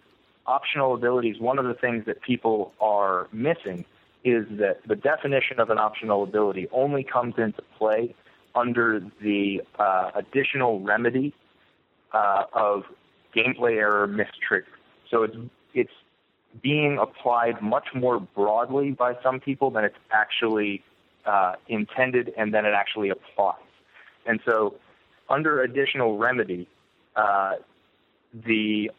optional 0.45 0.93
abilities. 0.95 1.39
One 1.39 1.59
of 1.59 1.65
the 1.65 1.73
things 1.73 2.05
that 2.05 2.21
people 2.21 2.73
are 2.79 3.27
missing 3.31 3.85
is 4.23 4.45
that 4.51 4.79
the 4.87 4.95
definition 4.95 5.59
of 5.59 5.69
an 5.69 5.77
optional 5.77 6.23
ability 6.23 6.67
only 6.71 7.03
comes 7.03 7.35
into 7.37 7.61
play 7.77 8.15
under 8.55 8.99
the 9.21 9.61
uh, 9.77 10.11
additional 10.15 10.81
remedy 10.81 11.33
uh, 12.11 12.43
of 12.53 12.83
gameplay 13.35 13.77
error 13.77 14.07
mistrigger. 14.07 14.65
So 15.09 15.23
it's 15.23 15.37
it's 15.73 15.93
being 16.61 16.97
applied 16.97 17.61
much 17.61 17.87
more 17.93 18.19
broadly 18.19 18.91
by 18.91 19.13
some 19.21 19.39
people 19.39 19.69
than 19.69 19.85
it's 19.85 19.95
actually 20.11 20.83
uh, 21.25 21.53
intended 21.67 22.33
and 22.37 22.53
then 22.53 22.65
it 22.65 22.73
actually 22.73 23.09
applies. 23.09 23.55
And 24.25 24.39
so, 24.45 24.75
under 25.29 25.61
additional 25.61 26.17
remedy, 26.17 26.67
uh, 27.15 27.55
the 28.33 28.91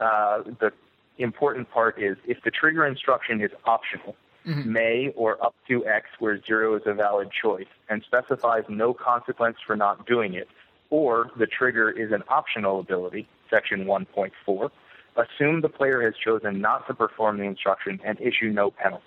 uh, 0.00 0.42
the 0.60 0.72
important 1.18 1.70
part 1.70 2.02
is 2.02 2.16
if 2.26 2.38
the 2.44 2.50
trigger 2.50 2.84
instruction 2.84 3.40
is 3.40 3.50
optional, 3.64 4.16
mm-hmm. 4.46 4.72
may 4.72 5.12
or 5.16 5.42
up 5.44 5.54
to 5.68 5.86
X, 5.86 6.06
where 6.18 6.40
zero 6.42 6.74
is 6.76 6.82
a 6.86 6.94
valid 6.94 7.30
choice, 7.30 7.66
and 7.88 8.02
specifies 8.02 8.64
no 8.68 8.92
consequence 8.92 9.56
for 9.64 9.76
not 9.76 10.06
doing 10.06 10.34
it, 10.34 10.48
or 10.90 11.30
the 11.38 11.46
trigger 11.46 11.90
is 11.90 12.12
an 12.12 12.22
optional 12.28 12.80
ability, 12.80 13.28
section 13.50 13.84
1.4, 13.84 14.70
assume 15.16 15.60
the 15.60 15.68
player 15.68 16.02
has 16.02 16.14
chosen 16.16 16.60
not 16.60 16.86
to 16.88 16.94
perform 16.94 17.38
the 17.38 17.44
instruction 17.44 18.00
and 18.04 18.20
issue 18.20 18.50
no 18.50 18.70
penalty. 18.70 19.04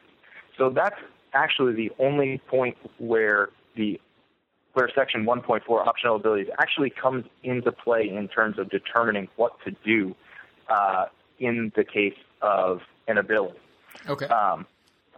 So 0.57 0.69
that's 0.69 0.99
actually 1.33 1.73
the 1.73 1.91
only 1.99 2.39
point 2.47 2.77
where 2.97 3.49
the 3.75 3.99
where 4.77 4.91
section 4.93 5.25
1.4 5.25 5.87
optional 5.87 6.17
abilities 6.17 6.49
actually 6.59 6.91
comes 6.91 7.25
into 7.41 7.71
play 7.71 8.07
in 8.07 8.27
terms 8.27 8.59
of 8.59 8.69
determining 8.69 9.27
what 9.35 9.53
to 9.65 9.71
do 9.83 10.15
uh, 10.69 11.05
in 11.39 11.71
the 11.75 11.83
case 11.83 12.13
of 12.43 12.81
an 13.07 13.17
ability. 13.17 13.57
Okay. 14.07 14.27
Um, 14.27 14.67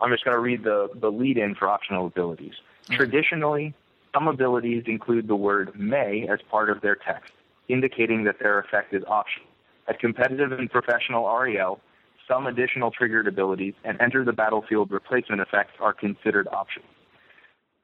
I'm 0.01 0.11
just 0.11 0.23
going 0.23 0.35
to 0.35 0.39
read 0.39 0.63
the, 0.63 0.89
the 0.95 1.11
lead 1.11 1.37
in 1.37 1.55
for 1.55 1.67
optional 1.67 2.07
abilities. 2.07 2.53
Mm-hmm. 2.85 2.95
Traditionally, 2.95 3.73
some 4.13 4.29
abilities 4.29 4.83
include 4.87 5.27
the 5.27 5.35
word 5.35 5.77
may 5.77 6.25
as 6.31 6.39
part 6.49 6.69
of 6.69 6.79
their 6.79 6.95
text, 6.95 7.33
indicating 7.67 8.23
that 8.23 8.39
their 8.39 8.59
effect 8.59 8.93
is 8.93 9.03
optional. 9.07 9.49
At 9.89 9.99
competitive 9.99 10.53
and 10.53 10.71
professional 10.71 11.27
REL, 11.27 11.81
some 12.29 12.47
additional 12.47 12.91
triggered 12.91 13.27
abilities 13.27 13.73
and 13.83 13.99
enter 13.99 14.23
the 14.23 14.31
battlefield 14.31 14.89
replacement 14.89 15.41
effects 15.41 15.73
are 15.81 15.91
considered 15.91 16.47
optional. 16.47 16.87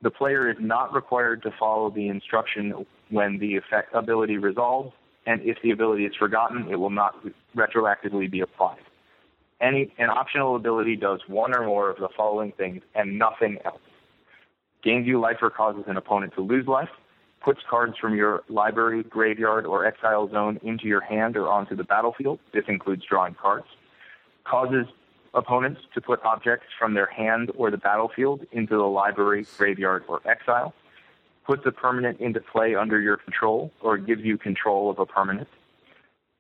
The 0.06 0.12
player 0.12 0.52
is 0.52 0.58
not 0.60 0.94
required 0.94 1.42
to 1.42 1.52
follow 1.58 1.90
the 1.90 2.10
instruction 2.10 2.86
when 3.10 3.40
the 3.40 3.56
effect 3.56 3.92
ability 3.96 4.38
resolves, 4.38 4.94
and 5.26 5.42
if 5.42 5.58
the 5.64 5.72
ability 5.72 6.06
is 6.06 6.14
forgotten, 6.20 6.68
it 6.70 6.76
will 6.76 6.92
not 6.92 7.16
retroactively 7.58 8.30
be 8.30 8.42
applied. 8.42 8.84
Any 9.62 9.92
an 9.98 10.12
optional 10.12 10.56
ability 10.56 10.96
does 10.96 11.22
one 11.26 11.56
or 11.56 11.66
more 11.66 11.90
of 11.90 11.98
the 11.98 12.10
following 12.16 12.52
things 12.52 12.84
and 12.94 13.18
nothing 13.18 13.58
else. 13.66 13.82
Gains 14.84 15.08
you 15.08 15.20
life 15.20 15.38
or 15.42 15.50
causes 15.50 15.86
an 15.88 15.98
opponent 15.98 16.36
to 16.36 16.42
lose 16.42 16.68
life. 16.68 16.90
Puts 17.44 17.62
cards 17.68 17.96
from 18.00 18.14
your 18.14 18.44
library, 18.48 19.02
graveyard, 19.02 19.66
or 19.66 19.88
exile 19.88 20.30
zone 20.30 20.60
into 20.62 20.86
your 20.86 21.02
hand 21.02 21.36
or 21.36 21.48
onto 21.48 21.76
the 21.76 21.84
battlefield. 21.84 22.38
This 22.54 22.66
includes 22.68 23.02
drawing 23.10 23.34
cards. 23.34 23.66
Causes 24.44 24.86
opponents 25.36 25.82
to 25.94 26.02
put 26.02 26.24
objects 26.24 26.68
from 26.80 26.94
their 26.94 27.06
hand 27.06 27.52
or 27.56 27.70
the 27.70 27.78
battlefield 27.78 28.46
into 28.52 28.76
the 28.76 28.84
library, 28.84 29.46
graveyard, 29.58 30.04
or 30.08 30.22
exile. 30.26 30.74
Puts 31.46 31.64
a 31.66 31.72
permanent 31.72 32.20
into 32.20 32.40
play 32.40 32.74
under 32.74 33.00
your 33.00 33.18
control 33.18 33.72
or 33.82 33.98
gives 33.98 34.24
you 34.24 34.38
control 34.38 34.90
of 34.90 34.98
a 34.98 35.06
permanent. 35.06 35.48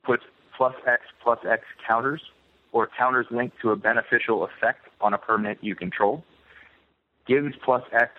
Puts 0.04 0.24
plus 0.58 0.74
X 0.88 1.04
plus 1.22 1.40
X 1.48 1.64
counters 1.88 2.22
or 2.72 2.90
counters 2.98 3.28
linked 3.30 3.60
to 3.62 3.72
a 3.72 3.76
beneficial 3.76 4.46
effect 4.46 4.88
on 5.02 5.14
a 5.14 5.18
permanent 5.18 5.64
you 5.64 5.76
control. 5.76 6.24
Gives 7.28 7.54
plus 7.64 7.84
X 7.92 8.12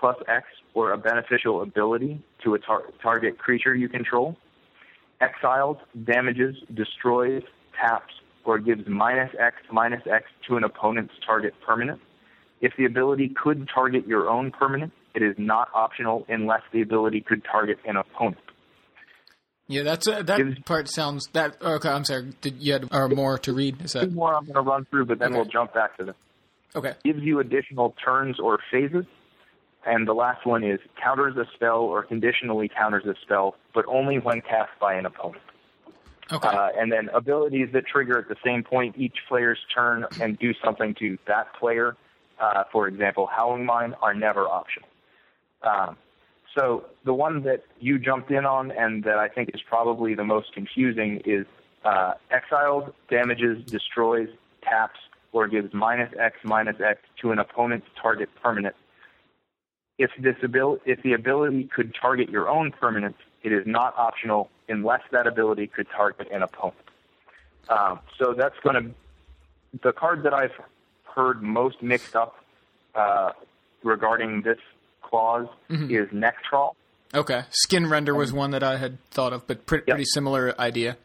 plus 0.00 0.16
X 0.26 0.46
or 0.74 0.92
a 0.92 0.98
beneficial 0.98 1.62
ability 1.62 2.20
to 2.42 2.54
a 2.54 2.58
tar- 2.58 2.84
target 3.02 3.38
creature 3.38 3.74
you 3.74 3.88
control. 3.88 4.36
Exiles, 5.20 5.76
damages, 6.04 6.56
destroys, 6.74 7.42
taps, 7.78 8.14
or 8.44 8.58
gives 8.58 8.86
minus 8.88 9.30
X 9.38 9.56
minus 9.72 10.02
X 10.10 10.24
to 10.48 10.56
an 10.56 10.64
opponent's 10.64 11.14
target 11.24 11.54
permanent. 11.66 12.00
If 12.60 12.72
the 12.76 12.84
ability 12.84 13.34
could 13.42 13.68
target 13.72 14.06
your 14.06 14.28
own 14.28 14.50
permanent, 14.50 14.92
it 15.14 15.22
is 15.22 15.34
not 15.38 15.68
optional 15.74 16.24
unless 16.28 16.62
the 16.72 16.82
ability 16.82 17.20
could 17.22 17.42
target 17.44 17.78
an 17.86 17.96
opponent. 17.96 18.38
Yeah, 19.66 19.82
that's 19.84 20.06
uh, 20.08 20.22
that 20.22 20.38
Gives- 20.38 20.58
part 20.60 20.88
sounds 20.88 21.28
that. 21.32 21.56
Okay, 21.62 21.88
I'm 21.88 22.04
sorry. 22.04 22.32
Did 22.40 22.60
you 22.60 22.72
had 22.72 22.88
or 22.92 23.08
more 23.08 23.38
to 23.38 23.52
read? 23.52 23.80
Is 23.82 23.92
that 23.92 24.12
more 24.12 24.34
I'm 24.34 24.44
going 24.44 24.54
to 24.56 24.60
run 24.62 24.84
through, 24.90 25.06
but 25.06 25.18
then 25.20 25.28
Okay. 25.28 25.36
we'll 25.36 25.44
jump 25.48 25.72
back 25.74 25.96
to 25.98 26.04
them. 26.04 26.14
okay? 26.74 26.94
Gives 27.04 27.20
you 27.22 27.38
additional 27.40 27.94
turns 28.04 28.38
or 28.40 28.58
phases. 28.70 29.04
And 29.86 30.06
the 30.06 30.12
last 30.12 30.44
one 30.44 30.62
is 30.62 30.78
counters 31.02 31.36
a 31.38 31.46
spell 31.54 31.78
or 31.78 32.02
conditionally 32.02 32.68
counters 32.68 33.04
a 33.06 33.14
spell, 33.22 33.54
but 33.74 33.86
only 33.86 34.18
when 34.18 34.42
cast 34.42 34.70
by 34.78 34.92
an 34.94 35.06
opponent. 35.06 35.42
Okay. 36.32 36.48
Uh, 36.48 36.68
and 36.78 36.92
then 36.92 37.08
abilities 37.10 37.68
that 37.72 37.86
trigger 37.86 38.18
at 38.18 38.28
the 38.28 38.36
same 38.44 38.62
point 38.62 38.96
each 38.96 39.18
player's 39.28 39.58
turn 39.74 40.06
and 40.20 40.38
do 40.38 40.54
something 40.64 40.94
to 40.94 41.18
that 41.26 41.52
player, 41.54 41.96
uh, 42.40 42.64
for 42.70 42.86
example, 42.86 43.26
Howling 43.26 43.64
Mine, 43.64 43.94
are 44.00 44.14
never 44.14 44.46
optional. 44.46 44.88
Um, 45.62 45.96
so 46.56 46.84
the 47.04 47.14
one 47.14 47.42
that 47.44 47.64
you 47.78 47.98
jumped 47.98 48.30
in 48.30 48.44
on 48.44 48.70
and 48.70 49.04
that 49.04 49.18
I 49.18 49.28
think 49.28 49.50
is 49.54 49.60
probably 49.68 50.14
the 50.14 50.24
most 50.24 50.52
confusing 50.52 51.20
is 51.24 51.46
uh, 51.84 52.14
Exiled 52.30 52.92
damages, 53.08 53.64
destroys, 53.64 54.28
taps, 54.62 54.98
or 55.32 55.48
gives 55.48 55.72
minus 55.72 56.12
X 56.18 56.36
minus 56.44 56.76
X 56.80 57.00
to 57.22 57.32
an 57.32 57.38
opponent's 57.38 57.86
target 58.00 58.28
permanent. 58.42 58.74
If 59.98 60.10
this 60.18 60.36
abil- 60.42 60.80
if 60.84 61.02
the 61.02 61.12
ability 61.12 61.64
could 61.74 61.94
target 61.94 62.30
your 62.30 62.48
own 62.48 62.72
permanent, 62.72 63.16
it 63.42 63.52
is 63.52 63.66
not 63.66 63.94
optional 63.96 64.50
unless 64.70 65.02
that 65.12 65.26
ability 65.26 65.66
could 65.66 65.86
target 65.94 66.28
an 66.32 66.42
opponent. 66.42 66.76
Um, 67.68 68.00
so 68.18 68.32
that's 68.32 68.54
going 68.64 68.82
to 68.82 68.94
the 69.82 69.92
card 69.92 70.22
that 70.24 70.34
I've 70.34 70.54
heard 71.14 71.42
most 71.42 71.82
mixed 71.82 72.16
up 72.16 72.36
uh, 72.94 73.32
regarding 73.82 74.42
this 74.42 74.58
clause 75.02 75.48
is 75.68 76.08
Nekrataal. 76.08 76.72
okay. 77.14 77.42
Skinrender 77.66 78.16
was 78.16 78.32
one 78.32 78.52
that 78.52 78.62
I 78.62 78.76
had 78.76 79.02
thought 79.10 79.32
of, 79.32 79.46
but 79.46 79.66
pre- 79.66 79.80
pretty 79.80 80.04
similar 80.04 80.58
idea. 80.60 80.96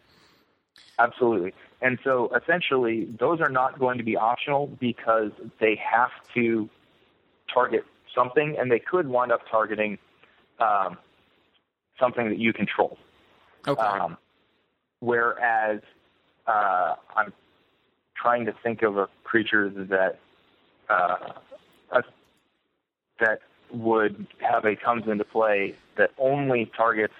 Absolutely. 0.97 1.53
And 1.81 1.99
so 2.03 2.31
essentially, 2.35 3.07
those 3.19 3.41
are 3.41 3.49
not 3.49 3.79
going 3.79 3.97
to 3.97 4.03
be 4.03 4.15
optional 4.15 4.67
because 4.79 5.31
they 5.59 5.79
have 5.91 6.11
to 6.33 6.69
target 7.53 7.83
something, 8.15 8.55
and 8.57 8.71
they 8.71 8.79
could 8.79 9.07
wind 9.07 9.31
up 9.31 9.41
targeting 9.49 9.97
um, 10.59 10.97
something 11.99 12.29
that 12.29 12.39
you 12.39 12.53
control. 12.53 12.97
Okay. 13.67 13.81
Um, 13.81 14.17
whereas 14.99 15.81
uh, 16.47 16.95
I'm 17.15 17.33
trying 18.15 18.45
to 18.45 18.53
think 18.63 18.81
of 18.81 18.97
a 18.97 19.09
creature 19.23 19.69
that 19.69 20.19
uh, 20.89 21.33
a, 21.91 22.03
that 23.19 23.39
would 23.71 24.27
have 24.39 24.65
a 24.65 24.75
comes 24.75 25.07
into 25.07 25.23
play 25.23 25.75
that 25.97 26.11
only 26.17 26.71
targets 26.77 27.13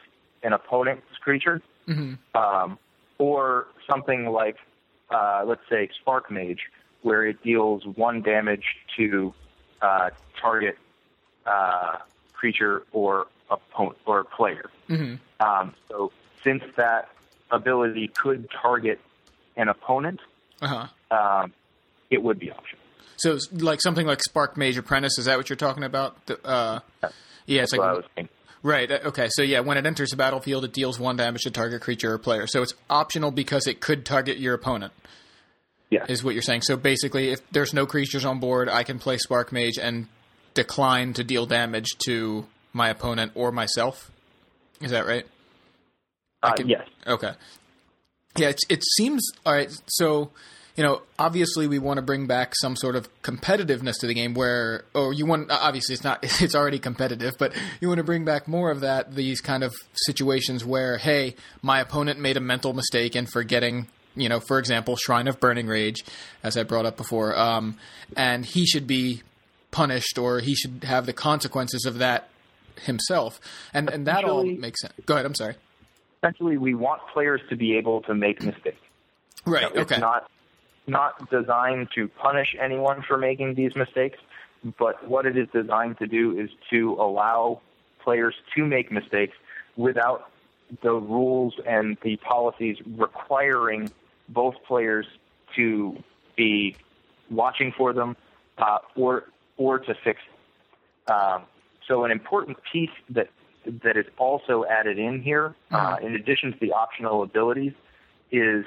an 0.44 0.54
opponent's 0.54 1.18
creature, 1.22 1.62
um, 2.36 2.78
or 3.18 3.68
something 3.90 4.28
like 4.28 4.58
uh, 5.10 5.44
let's 5.46 5.62
say 5.70 5.90
Sparkmage, 6.06 6.60
where 7.02 7.26
it 7.26 7.42
deals 7.44 7.84
one 7.96 8.22
damage 8.22 8.66
to 8.98 9.34
uh, 9.82 10.10
target 10.40 10.78
uh, 11.46 11.98
creature 12.34 12.84
or 12.92 13.28
opponent 13.50 13.98
or 14.06 14.24
player. 14.24 14.70
Um, 15.40 15.74
so 15.90 16.12
since 16.46 16.64
that 16.78 17.10
ability 17.52 18.08
could 18.08 18.48
target 18.62 19.00
an 19.58 19.68
opponent, 19.68 20.20
Uh 20.62 20.88
huh. 21.12 21.16
um, 21.44 21.54
it 22.10 22.22
would 22.24 22.40
be 22.40 22.52
optional. 22.52 22.82
So 23.18 23.38
like 23.52 23.82
something 23.82 24.06
like 24.08 24.20
Sparkmage 24.30 24.78
Apprentice. 24.78 25.18
Is 25.18 25.26
that 25.26 25.38
what 25.38 25.50
you're 25.50 25.56
talking 25.58 25.84
about? 25.84 26.26
The, 26.28 26.40
uh, 26.46 26.80
yeah, 27.46 27.64
it's 27.64 27.72
That's 27.72 27.80
what 27.80 27.88
I 27.88 27.92
like 27.92 27.98
was 27.98 28.06
thinking. 28.16 28.36
right. 28.64 28.92
uh, 28.92 29.00
Okay, 29.06 29.28
so 29.32 29.42
yeah, 29.42 29.60
when 29.62 29.78
it 29.78 29.86
enters 29.86 30.10
the 30.12 30.18
battlefield, 30.18 30.64
it 30.66 30.74
deals 30.74 31.00
one 31.00 31.16
damage 31.18 31.42
to 31.44 31.52
target 31.52 31.82
creature 31.82 32.14
or 32.14 32.18
player. 32.18 32.46
So 32.48 32.62
it's 32.62 32.74
optional 32.90 33.32
because 33.32 33.68
it 33.68 33.80
could 33.82 34.06
target 34.06 34.38
your 34.38 34.54
opponent. 34.54 34.94
Yeah. 35.92 36.06
Is 36.10 36.24
what 36.24 36.34
you're 36.34 36.42
saying. 36.42 36.62
So 36.64 36.76
basically, 36.76 37.30
if 37.30 37.40
there's 37.52 37.74
no 37.74 37.86
creatures 37.86 38.26
on 38.26 38.40
board, 38.40 38.68
I 38.70 38.84
can 38.84 38.98
play 39.00 39.18
Sparkmage 39.18 39.78
and 39.82 40.08
decline 40.56 41.14
to 41.14 41.24
deal 41.24 41.46
damage 41.46 41.88
to 42.06 42.48
my 42.74 42.90
opponent 42.90 43.32
or 43.36 43.52
myself. 43.52 44.12
Is 44.82 44.92
that 44.92 45.06
right? 45.06 45.26
Uh, 46.52 46.56
can- 46.56 46.70
yes. 46.70 46.88
Okay. 47.08 47.32
Yeah, 48.38 48.50
it's, 48.50 48.64
it 48.70 48.84
seems 48.98 49.26
all 49.46 49.54
right. 49.54 49.70
So, 49.88 50.32
you 50.76 50.84
know, 50.84 51.04
obviously 51.18 51.68
we 51.68 51.80
want 51.80 51.98
to 51.98 52.02
bring 52.02 52.28
back 52.28 52.54
some 52.60 52.76
sort 52.76 52.98
of 52.98 53.08
competitiveness 53.22 53.98
to 54.02 54.08
the 54.08 54.14
game 54.14 54.34
where, 54.34 54.84
or 54.94 55.14
you 55.14 55.26
want, 55.26 55.50
obviously 55.50 55.94
it's 55.94 56.04
not, 56.04 56.20
it's 56.42 56.54
already 56.54 56.80
competitive, 56.80 57.36
but 57.40 57.54
you 57.80 57.88
want 57.88 58.00
to 58.00 58.04
bring 58.04 58.26
back 58.26 58.48
more 58.48 58.72
of 58.72 58.82
that, 58.82 59.16
these 59.16 59.40
kind 59.40 59.64
of 59.64 59.74
situations 59.94 60.66
where, 60.66 60.98
hey, 60.98 61.36
my 61.62 61.80
opponent 61.80 62.20
made 62.20 62.36
a 62.36 62.42
mental 62.42 62.74
mistake 62.74 63.16
in 63.16 63.26
forgetting, 63.26 63.88
you 64.18 64.28
know, 64.28 64.42
for 64.42 64.60
example, 64.60 64.98
Shrine 64.98 65.30
of 65.30 65.40
Burning 65.40 65.68
Rage, 65.68 66.04
as 66.44 66.58
I 66.58 66.64
brought 66.64 66.86
up 66.86 66.98
before, 66.98 67.38
um, 67.40 67.78
and 68.18 68.46
he 68.46 68.66
should 68.66 68.86
be 68.86 69.22
punished 69.72 70.18
or 70.18 70.40
he 70.42 70.56
should 70.56 70.84
have 70.84 71.06
the 71.06 71.14
consequences 71.14 71.86
of 71.86 72.00
that 72.00 72.28
himself. 72.82 73.40
And, 73.74 73.90
and 73.90 74.08
that 74.08 74.26
all 74.26 74.44
makes 74.60 74.82
sense. 74.82 74.94
Go 75.06 75.14
ahead, 75.14 75.26
I'm 75.26 75.36
sorry. 75.36 75.56
Essentially, 76.18 76.58
we 76.58 76.74
want 76.74 77.02
players 77.14 77.42
to 77.50 77.56
be 77.56 77.78
able 77.78 78.02
to 78.04 78.16
make 78.16 78.42
mistakes. 78.42 78.78
Right, 79.46 79.66
It's 79.74 79.92
okay. 79.92 80.00
not 80.00 80.30
not 80.88 81.30
designed 81.32 81.90
to 81.96 82.08
punish 82.08 82.56
anyone 82.60 83.02
for 83.08 83.18
making 83.18 83.56
these 83.56 83.76
mistakes, 83.76 84.20
but 84.78 85.08
what 85.08 85.26
it 85.26 85.36
is 85.36 85.48
designed 85.52 85.98
to 85.98 86.08
do 86.08 86.38
is 86.38 86.50
to 86.70 86.94
allow 87.00 87.62
players 88.04 88.36
to 88.56 88.66
make 88.66 88.92
mistakes 88.92 89.36
without 89.76 90.30
the 90.84 90.94
rules 90.94 91.56
and 91.66 91.98
the 92.04 92.18
policies 92.18 92.78
requiring 92.86 93.92
both 94.30 94.56
players 94.68 95.06
to 95.56 95.98
be 96.36 96.76
watching 97.30 97.72
for 97.76 97.94
them 97.94 98.16
uh, 98.58 98.78
or 98.96 99.26
or 99.58 99.80
to 99.80 99.96
fix 100.04 100.20
them. 101.08 101.16
Um, 101.18 101.44
so 101.88 102.04
an 102.04 102.12
important 102.12 102.58
piece 102.72 102.90
that 103.10 103.30
that 103.84 103.98
is 103.98 104.06
also 104.18 104.66
added 104.70 105.00
in 105.00 105.22
here, 105.22 105.56
uh, 105.72 105.98
in 106.02 106.16
addition 106.16 106.52
to 106.52 106.58
the 106.60 106.72
optional 106.72 107.24
abilities, 107.24 107.74
is 108.32 108.66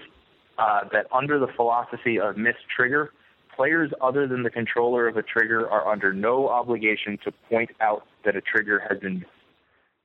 uh, 0.59 0.81
that 0.93 1.07
under 1.13 1.39
the 1.39 1.49
philosophy 1.57 2.19
of 2.19 2.37
miss 2.37 2.57
trigger, 2.75 3.13
players 3.55 3.91
other 4.01 4.27
than 4.27 4.43
the 4.43 4.51
controller 4.51 5.09
of 5.09 5.17
a 5.17 5.23
trigger 5.23 5.69
are 5.69 5.91
under 5.91 6.13
no 6.13 6.49
obligation 6.49 7.19
to 7.25 7.33
point 7.49 7.71
out 7.81 8.07
that 8.25 8.37
a 8.37 8.41
trigger 8.41 8.83
has 8.89 8.99
been 8.99 9.21
missed, 9.21 9.31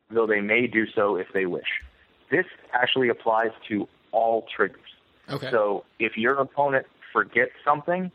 though 0.10 0.28
they 0.28 0.42
may 0.42 0.68
do 0.68 0.86
so 0.96 1.16
if 1.16 1.28
they 1.34 1.46
wish. 1.46 1.82
This 2.32 2.46
actually 2.74 3.10
applies 3.10 3.52
to 3.70 3.88
all 4.12 4.46
triggers. 4.56 4.80
Okay. 5.30 5.50
So 5.52 5.86
if 6.00 6.18
your 6.18 6.34
opponent 6.40 6.86
forgets 7.12 7.52
something, 7.64 8.12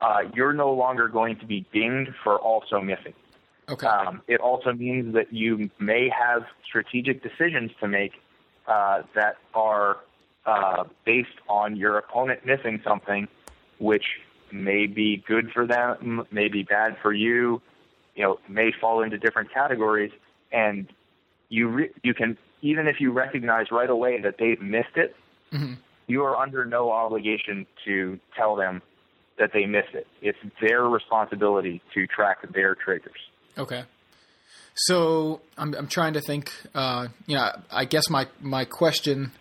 uh, 0.00 0.20
you're 0.34 0.52
no 0.52 0.72
longer 0.72 1.08
going 1.08 1.36
to 1.38 1.46
be 1.46 1.66
dinged 1.72 2.12
for 2.22 2.38
also 2.38 2.80
missing. 2.80 3.14
Okay. 3.70 3.86
Um, 3.86 4.22
it 4.28 4.40
also 4.40 4.72
means 4.72 5.14
that 5.14 5.32
you 5.32 5.70
may 5.78 6.08
have 6.08 6.42
strategic 6.64 7.22
decisions 7.22 7.70
to 7.80 7.88
make 7.88 8.12
uh, 8.66 9.02
that 9.14 9.36
are 9.54 9.98
uh, 10.46 10.84
based 11.04 11.28
on 11.48 11.76
your 11.76 11.98
opponent 11.98 12.44
missing 12.46 12.80
something, 12.84 13.28
which 13.78 14.04
may 14.52 14.86
be 14.86 15.22
good 15.26 15.50
for 15.52 15.66
them, 15.66 16.26
may 16.30 16.48
be 16.48 16.62
bad 16.62 16.96
for 17.02 17.12
you. 17.12 17.60
You 18.14 18.24
know, 18.24 18.40
may 18.48 18.72
fall 18.80 19.02
into 19.02 19.18
different 19.18 19.52
categories, 19.52 20.12
and 20.52 20.86
you 21.48 21.68
re- 21.68 21.90
you 22.02 22.14
can 22.14 22.36
even 22.62 22.86
if 22.86 23.00
you 23.00 23.12
recognize 23.12 23.70
right 23.70 23.88
away 23.88 24.20
that 24.20 24.36
they've 24.38 24.60
missed 24.60 24.96
it, 24.96 25.16
you 26.06 26.24
are 26.24 26.36
under 26.36 26.64
no 26.64 26.90
obligation 26.90 27.66
to 27.84 28.18
tell 28.36 28.56
them 28.56 28.82
that 29.38 29.52
they 29.52 29.64
missed 29.64 29.94
it. 29.94 30.06
It's 30.20 30.38
their 30.60 30.84
responsibility 30.84 31.80
to 31.94 32.06
track 32.06 32.38
their 32.52 32.74
triggers. 32.74 33.29
Okay. 33.58 33.84
So 34.74 35.40
I'm 35.58 35.74
I'm 35.74 35.88
trying 35.88 36.14
to 36.14 36.20
think. 36.20 36.52
Uh, 36.74 37.08
you 37.26 37.36
know, 37.36 37.50
I 37.70 37.84
guess 37.84 38.08
my 38.08 38.26
my 38.40 38.64
question. 38.64 39.32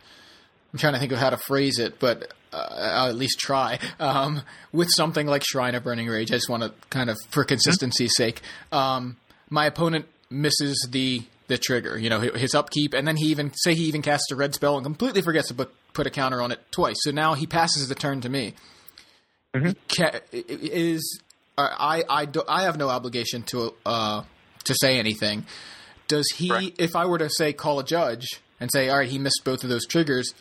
I'm 0.74 0.80
trying 0.80 0.94
to 0.94 1.00
think 1.00 1.12
of 1.12 1.18
how 1.18 1.30
to 1.32 1.38
phrase 1.38 1.80
it, 1.80 2.00
but 2.00 2.32
uh, 2.54 2.68
I'll 2.80 3.10
at 3.10 3.16
least 3.16 3.40
try. 3.40 3.80
Um, 4.00 4.42
with 4.72 4.90
something 4.96 5.26
like 5.28 5.44
Shrine 5.44 5.76
of 5.76 5.84
Burning 5.84 6.08
Rage, 6.08 6.32
I 6.32 6.36
just 6.36 6.50
want 6.50 6.62
to 6.64 6.74
kind 6.90 7.10
of, 7.10 7.18
for 7.30 7.44
consistency's 7.44 8.12
sake, 8.16 8.42
um, 8.72 9.18
my 9.50 9.66
opponent 9.66 10.06
misses 10.30 10.88
the 10.92 11.24
the 11.48 11.58
trigger. 11.58 11.98
You 11.98 12.10
know, 12.10 12.20
his 12.20 12.54
upkeep, 12.54 12.94
and 12.94 13.08
then 13.08 13.18
he 13.18 13.28
even 13.28 13.52
say 13.56 13.74
he 13.74 13.86
even 13.86 14.02
casts 14.02 14.32
a 14.32 14.36
red 14.36 14.54
spell 14.54 14.76
and 14.78 14.84
completely 14.84 15.22
forgets 15.22 15.48
to 15.48 15.54
put 15.54 15.74
put 15.94 16.06
a 16.06 16.12
counter 16.12 16.42
on 16.42 16.52
it 16.52 16.60
twice. 16.72 16.98
So 17.00 17.12
now 17.12 17.34
he 17.34 17.48
passes 17.48 17.88
the 17.88 17.96
turn 17.96 18.22
to 18.22 18.30
me. 18.30 18.54
Mm-hmm. 19.56 19.72
Ca- 19.98 20.20
is 20.32 21.20
I 21.60 22.04
I 22.10 22.26
do, 22.26 22.44
I 22.48 22.64
have 22.64 22.78
no 22.78 22.90
obligation 22.90 23.44
to 23.44 23.74
uh, 23.86 24.24
to 24.66 24.76
say 24.80 25.00
anything. 25.00 25.46
Does 26.08 26.28
he? 26.36 26.52
Right. 26.52 26.76
If 26.78 26.96
I 26.96 27.06
were 27.06 27.18
to 27.20 27.30
say 27.30 27.54
call 27.54 27.80
a 27.80 27.84
judge 27.84 28.26
and 28.60 28.70
say, 28.74 28.90
all 28.90 28.98
right, 28.98 29.08
he 29.10 29.20
missed 29.20 29.42
both 29.46 29.64
of 29.64 29.70
those 29.70 29.86
triggers, 29.86 30.34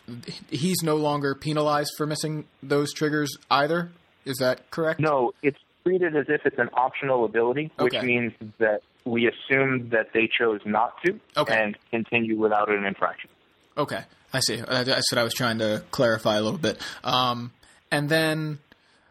he's 0.51 0.83
no 0.83 0.97
longer 0.97 1.35
penalized 1.35 1.91
for 1.97 2.07
missing 2.07 2.47
those 2.63 2.93
triggers 2.93 3.31
either. 3.51 3.91
Is 4.25 4.37
that 4.39 4.71
correct? 4.71 5.01
No, 5.01 5.33
it's 5.43 5.59
treated 5.85 6.17
as 6.17 6.27
if 6.29 6.43
it's 6.45 6.59
an 6.59 6.69
optional 6.75 7.25
ability, 7.25 7.71
which 7.79 7.95
Okay. 7.95 8.05
means 8.05 8.33
that 8.59 8.81
we 9.05 9.27
assume 9.29 9.89
that 9.91 10.13
they 10.13 10.27
chose 10.39 10.61
not 10.67 10.95
to 11.05 11.19
Okay. 11.37 11.55
and 11.57 11.77
continue 11.91 12.37
without 12.37 12.69
an 12.71 12.85
infraction. 12.85 13.31
Okay, 13.77 14.03
I 14.35 14.41
see. 14.41 14.61
Uh, 14.61 14.85
That's 14.85 15.11
what 15.13 15.19
I 15.19 15.23
was 15.23 15.33
trying 15.35 15.59
to 15.61 15.83
clarify 15.93 16.37
a 16.37 16.43
little 16.43 16.59
bit. 16.59 16.79
Um, 17.05 17.53
and 17.91 18.09
then, 18.09 18.59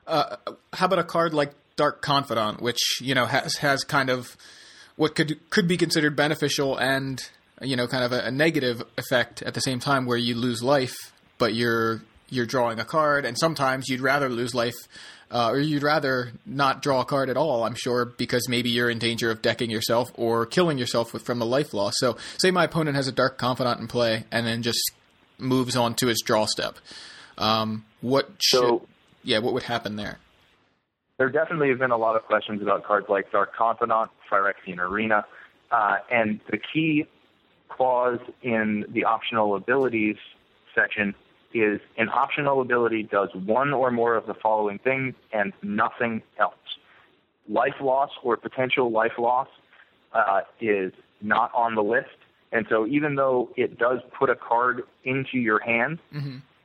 uh, 0.05 0.35
how 0.73 0.85
about 0.87 0.99
a 0.99 1.03
card 1.03 1.33
like 1.33 1.51
Dark 1.77 2.01
Confidant, 2.01 2.61
which 2.61 2.99
you 3.01 3.15
know 3.15 3.25
has 3.25 3.55
has 3.57 3.83
kind 3.85 4.09
of 4.09 4.35
what 4.97 5.15
could 5.15 5.39
could 5.49 5.67
be 5.67 5.77
considered 5.77 6.15
beneficial 6.15 6.75
and 6.77 7.21
you 7.61 7.75
know 7.77 7.87
kind 7.87 8.03
of 8.03 8.11
a, 8.11 8.25
a 8.25 8.31
negative 8.31 8.83
effect 8.97 9.41
at 9.43 9.53
the 9.53 9.61
same 9.61 9.79
time, 9.79 10.05
where 10.05 10.17
you 10.17 10.35
lose 10.35 10.61
life, 10.61 10.95
but 11.37 11.53
you're 11.53 12.01
you're 12.29 12.45
drawing 12.45 12.77
a 12.79 12.83
card, 12.85 13.23
and 13.23 13.37
sometimes 13.39 13.87
you'd 13.87 14.01
rather 14.01 14.27
lose 14.27 14.53
life. 14.53 14.75
Uh, 15.29 15.49
or 15.51 15.59
you'd 15.59 15.83
rather 15.83 16.31
not 16.45 16.81
draw 16.81 17.01
a 17.01 17.05
card 17.05 17.29
at 17.29 17.35
all, 17.35 17.65
I'm 17.65 17.75
sure, 17.75 18.05
because 18.05 18.47
maybe 18.47 18.69
you're 18.69 18.89
in 18.89 18.97
danger 18.97 19.29
of 19.29 19.41
decking 19.41 19.69
yourself 19.69 20.07
or 20.13 20.45
killing 20.45 20.77
yourself 20.77 21.11
with, 21.11 21.23
from 21.23 21.37
the 21.39 21.45
life 21.45 21.73
loss. 21.73 21.95
So, 21.97 22.15
say 22.37 22.49
my 22.49 22.63
opponent 22.63 22.95
has 22.95 23.09
a 23.09 23.11
Dark 23.11 23.37
Confidant 23.37 23.81
in 23.81 23.87
play 23.89 24.23
and 24.31 24.47
then 24.47 24.63
just 24.63 24.79
moves 25.37 25.75
on 25.75 25.95
to 25.95 26.07
his 26.07 26.21
draw 26.25 26.45
step. 26.45 26.77
Um, 27.37 27.83
what 27.99 28.29
should, 28.39 28.59
So- 28.61 28.87
yeah, 29.25 29.39
what 29.39 29.53
would 29.53 29.63
happen 29.63 29.97
there? 29.97 30.19
There 31.17 31.29
definitely 31.29 31.69
have 31.69 31.79
been 31.79 31.91
a 31.91 31.97
lot 31.97 32.15
of 32.15 32.23
questions 32.23 32.61
about 32.61 32.83
cards 32.83 33.07
like 33.09 33.31
Dark 33.31 33.55
Confidant, 33.55 34.11
Phyrexian 34.31 34.77
Arena, 34.77 35.25
uh, 35.71 35.97
and 36.11 36.39
the 36.51 36.57
key 36.57 37.07
clause 37.69 38.19
in 38.43 38.85
the 38.89 39.03
optional 39.03 39.55
abilities 39.55 40.15
section 40.75 41.15
is 41.53 41.79
an 41.97 42.09
optional 42.09 42.61
ability 42.61 43.03
does 43.03 43.29
one 43.33 43.73
or 43.73 43.89
more 43.89 44.15
of 44.15 44.27
the 44.27 44.33
following 44.35 44.77
things 44.79 45.15
and 45.33 45.53
nothing 45.63 46.21
else. 46.39 46.53
Life 47.49 47.75
loss 47.81 48.11
or 48.23 48.37
potential 48.37 48.91
life 48.91 49.13
loss 49.17 49.47
uh, 50.13 50.41
is 50.61 50.91
not 51.21 51.51
on 51.55 51.73
the 51.75 51.83
list, 51.83 52.09
and 52.51 52.65
so 52.69 52.85
even 52.85 53.15
though 53.15 53.49
it 53.55 53.79
does 53.79 53.99
put 54.17 54.29
a 54.29 54.35
card 54.35 54.83
into 55.03 55.37
your 55.37 55.59
hand, 55.59 55.99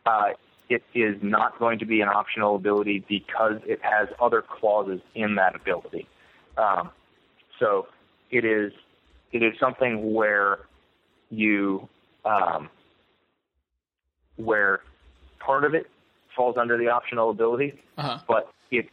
uh, 0.07 0.31
it 0.69 0.83
is 0.95 1.17
not 1.23 1.59
going 1.59 1.79
to 1.79 1.85
be 1.85 2.01
an 2.01 2.09
optional 2.09 2.57
ability 2.57 3.05
because 3.09 3.61
it 3.67 3.81
has 3.83 4.09
other 4.21 4.43
clauses 4.43 5.01
in 5.15 5.35
that 5.37 5.55
ability. 5.55 6.07
Um, 6.57 6.91
so 7.59 7.87
it 8.31 8.45
is 8.45 8.73
it 9.33 9.43
is 9.43 9.59
something 9.59 10.13
where 10.15 10.61
you 11.31 11.89
um, 12.25 12.69
where 14.37 14.81
part 15.39 15.65
of 15.65 15.75
it 15.75 15.87
falls 16.37 16.57
under 16.57 16.79
the 16.79 16.89
optional 16.89 17.31
ability, 17.31 17.81
Uh-huh. 17.99 18.19
but 18.27 18.53
if 18.71 18.87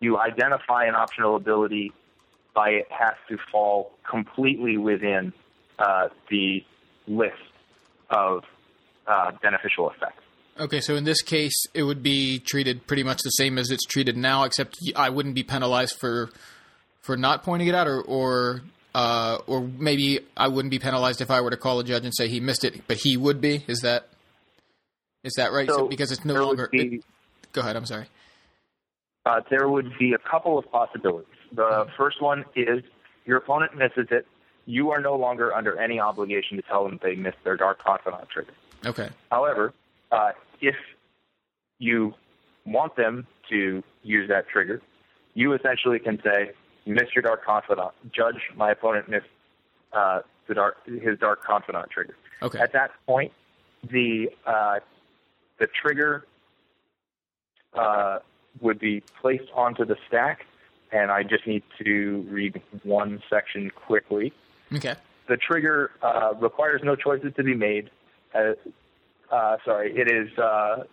you 0.00 0.18
identify 0.18 0.84
an 0.86 0.94
optional 0.94 1.36
ability 1.36 1.92
by 2.54 2.70
it 2.70 2.86
has 2.90 3.14
to 3.28 3.38
fall 3.50 3.92
completely 4.08 4.76
within 4.76 5.32
uh, 5.78 6.08
the 6.28 6.64
list 7.06 7.36
of 8.10 8.44
uh, 9.06 9.32
beneficial 9.42 9.90
effects. 9.90 10.21
Okay, 10.60 10.80
so 10.80 10.96
in 10.96 11.04
this 11.04 11.22
case, 11.22 11.54
it 11.72 11.82
would 11.82 12.02
be 12.02 12.38
treated 12.38 12.86
pretty 12.86 13.02
much 13.02 13.22
the 13.22 13.30
same 13.30 13.58
as 13.58 13.70
it's 13.70 13.84
treated 13.84 14.16
now, 14.16 14.44
except 14.44 14.76
I 14.94 15.08
wouldn't 15.08 15.34
be 15.34 15.42
penalized 15.42 15.96
for 15.98 16.30
for 17.00 17.16
not 17.16 17.42
pointing 17.42 17.68
it 17.68 17.74
out, 17.74 17.86
or 17.88 18.02
or 18.02 18.62
uh, 18.94 19.38
or 19.46 19.62
maybe 19.62 20.20
I 20.36 20.48
wouldn't 20.48 20.70
be 20.70 20.78
penalized 20.78 21.20
if 21.20 21.30
I 21.30 21.40
were 21.40 21.50
to 21.50 21.56
call 21.56 21.80
a 21.80 21.84
judge 21.84 22.04
and 22.04 22.14
say 22.14 22.28
he 22.28 22.38
missed 22.38 22.64
it, 22.64 22.86
but 22.86 22.98
he 22.98 23.16
would 23.16 23.40
be. 23.40 23.64
Is 23.66 23.80
that 23.80 24.08
is 25.24 25.32
that 25.36 25.52
right? 25.52 25.68
So 25.68 25.88
because 25.88 26.12
it's 26.12 26.24
no 26.24 26.34
longer. 26.34 26.68
be- 26.70 26.96
it- 26.96 27.04
go 27.52 27.62
ahead. 27.62 27.76
I'm 27.76 27.86
sorry. 27.86 28.06
Uh, 29.24 29.40
there 29.50 29.68
would 29.68 29.96
be 29.98 30.12
a 30.14 30.18
couple 30.18 30.58
of 30.58 30.70
possibilities. 30.70 31.28
The 31.52 31.86
first 31.96 32.20
one 32.20 32.44
is 32.56 32.82
your 33.24 33.38
opponent 33.38 33.76
misses 33.76 34.08
it. 34.10 34.26
You 34.66 34.90
are 34.90 35.00
no 35.00 35.16
longer 35.16 35.54
under 35.54 35.78
any 35.80 35.98
obligation 36.00 36.56
to 36.56 36.62
tell 36.62 36.84
them 36.84 36.98
they 37.02 37.14
missed 37.14 37.38
their 37.44 37.56
Dark 37.56 37.78
Confidant 37.82 38.28
trigger. 38.30 38.52
Okay. 38.84 39.08
However, 39.30 39.72
uh, 40.12 40.32
if 40.60 40.76
you 41.78 42.14
want 42.64 42.94
them 42.96 43.26
to 43.48 43.82
use 44.02 44.28
that 44.28 44.48
trigger, 44.48 44.80
you 45.34 45.52
essentially 45.54 45.98
can 45.98 46.20
say, 46.22 46.52
"You 46.84 46.94
missed 46.94 47.14
your 47.14 47.22
Dark 47.22 47.44
Confidant. 47.44 47.92
Judge, 48.14 48.40
my 48.54 48.70
opponent 48.70 49.08
missed 49.08 49.26
uh, 49.92 50.20
the 50.46 50.54
dark, 50.54 50.76
his 50.86 51.18
Dark 51.18 51.42
Confidant 51.42 51.90
trigger." 51.90 52.14
Okay. 52.42 52.58
At 52.58 52.72
that 52.74 52.92
point, 53.06 53.32
the 53.90 54.28
uh, 54.46 54.80
the 55.58 55.66
trigger 55.66 56.26
uh, 57.74 58.18
would 58.60 58.78
be 58.78 59.02
placed 59.20 59.50
onto 59.54 59.84
the 59.84 59.96
stack, 60.06 60.44
and 60.92 61.10
I 61.10 61.22
just 61.22 61.46
need 61.46 61.62
to 61.84 62.26
read 62.28 62.60
one 62.82 63.22
section 63.30 63.70
quickly. 63.70 64.32
Okay. 64.74 64.94
The 65.28 65.36
trigger 65.36 65.92
uh, 66.02 66.34
requires 66.38 66.82
no 66.84 66.96
choices 66.96 67.32
to 67.36 67.42
be 67.42 67.54
made. 67.54 67.90
Uh, 69.32 69.56
sorry, 69.64 69.92
it 69.96 70.08
is 70.10 70.38
uh, 70.38 70.84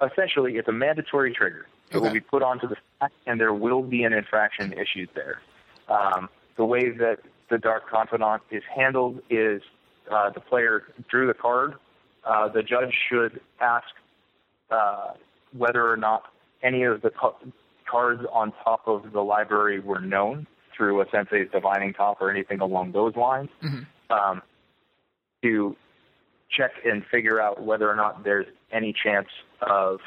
essentially 0.00 0.56
it's 0.56 0.68
a 0.68 0.72
mandatory 0.72 1.34
trigger. 1.34 1.66
It 1.90 1.98
will 1.98 2.12
be 2.12 2.20
put 2.20 2.42
onto 2.42 2.68
the 2.68 2.76
stack, 2.96 3.12
and 3.26 3.40
there 3.40 3.52
will 3.52 3.82
be 3.82 4.04
an 4.04 4.12
infraction 4.12 4.72
issued 4.72 5.08
there. 5.14 5.40
Um, 5.88 6.28
the 6.56 6.64
way 6.64 6.90
that 6.90 7.18
the 7.50 7.58
Dark 7.58 7.88
Confidant 7.88 8.42
is 8.50 8.62
handled 8.74 9.20
is 9.28 9.62
uh, 10.10 10.30
the 10.30 10.40
player 10.40 10.84
drew 11.08 11.26
the 11.26 11.34
card. 11.34 11.74
Uh, 12.24 12.48
the 12.48 12.62
judge 12.62 12.92
should 13.08 13.40
ask 13.60 13.86
uh, 14.70 15.12
whether 15.56 15.88
or 15.88 15.96
not 15.96 16.24
any 16.62 16.82
of 16.82 17.02
the 17.02 17.10
ca- 17.10 17.34
cards 17.88 18.22
on 18.32 18.52
top 18.64 18.82
of 18.86 19.12
the 19.12 19.20
library 19.20 19.78
were 19.78 20.00
known 20.00 20.46
through 20.76 21.00
a 21.00 21.06
Sensei's 21.10 21.48
Divining 21.52 21.92
Top 21.92 22.20
or 22.20 22.30
anything 22.30 22.60
along 22.60 22.92
those 22.92 23.14
lines. 23.16 23.48
Um, 24.10 24.42
to 25.42 25.76
check 26.50 26.72
and 26.84 27.04
figure 27.10 27.40
out 27.40 27.62
whether 27.62 27.90
or 27.90 27.96
not 27.96 28.24
there's 28.24 28.46
any 28.72 28.92
chance 28.92 29.28
of 29.62 29.98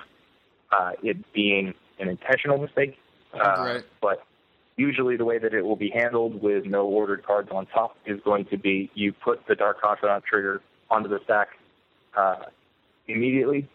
uh, 0.71 0.91
it 1.03 1.17
being 1.33 1.73
an 1.99 2.07
intentional 2.07 2.57
mistake. 2.57 2.97
Uh, 3.33 3.55
Right. 3.57 3.83
But 4.01 4.23
usually, 4.77 5.17
the 5.17 5.25
way 5.25 5.37
that 5.37 5.53
it 5.53 5.63
will 5.63 5.75
be 5.75 5.91
handled 5.93 6.41
with 6.41 6.65
no 6.65 6.85
ordered 6.85 7.25
cards 7.25 7.49
on 7.51 7.65
top 7.67 7.97
is 8.05 8.19
going 8.23 8.45
to 8.45 8.57
be 8.57 8.89
you 8.95 9.13
put 9.13 9.45
the 9.47 9.55
Dark 9.55 9.81
Confidant 9.81 10.23
trigger 10.23 10.61
onto 10.89 11.09
the 11.09 11.19
stack 11.23 11.49
uh, 12.17 12.45
immediately. 13.07 13.67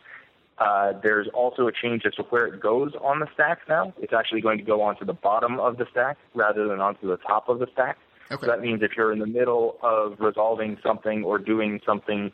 Uh, 0.59 0.93
there's 1.03 1.29
also 1.35 1.67
a 1.67 1.73
change 1.73 2.03
as 2.07 2.15
to 2.15 2.23
where 2.25 2.47
it 2.47 2.61
goes 2.61 2.93
on 3.01 3.19
the 3.19 3.27
stack 3.35 3.59
now. 3.69 3.93
It's 3.99 4.13
actually 4.13 4.41
going 4.41 4.59
to 4.59 4.65
go 4.65 4.83
onto 4.83 5.05
the 5.05 5.13
bottom 5.13 5.59
of 5.59 5.79
the 5.79 5.87
stack 5.91 6.17
rather 6.35 6.69
than 6.69 6.81
onto 6.81 7.09
the 7.09 7.17
top 7.17 7.49
of 7.49 7.59
the 7.59 7.67
stack. 7.73 7.99
Okay. 8.31 8.41
So 8.41 8.47
that 8.47 8.61
means 8.61 8.83
if 8.83 8.93
you're 8.97 9.13
in 9.13 9.19
the 9.19 9.27
middle 9.27 9.77
of 9.83 10.15
resolving 10.21 10.79
something 10.83 11.25
or 11.25 11.39
doing 11.39 11.81
something 11.85 12.33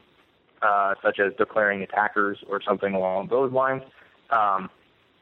uh, 0.62 0.94
such 1.02 1.18
as 1.18 1.32
declaring 1.38 1.82
attackers 1.82 2.38
or 2.48 2.60
something 2.62 2.94
along 2.94 3.28
those 3.28 3.52
lines, 3.52 3.82
um, 4.30 4.70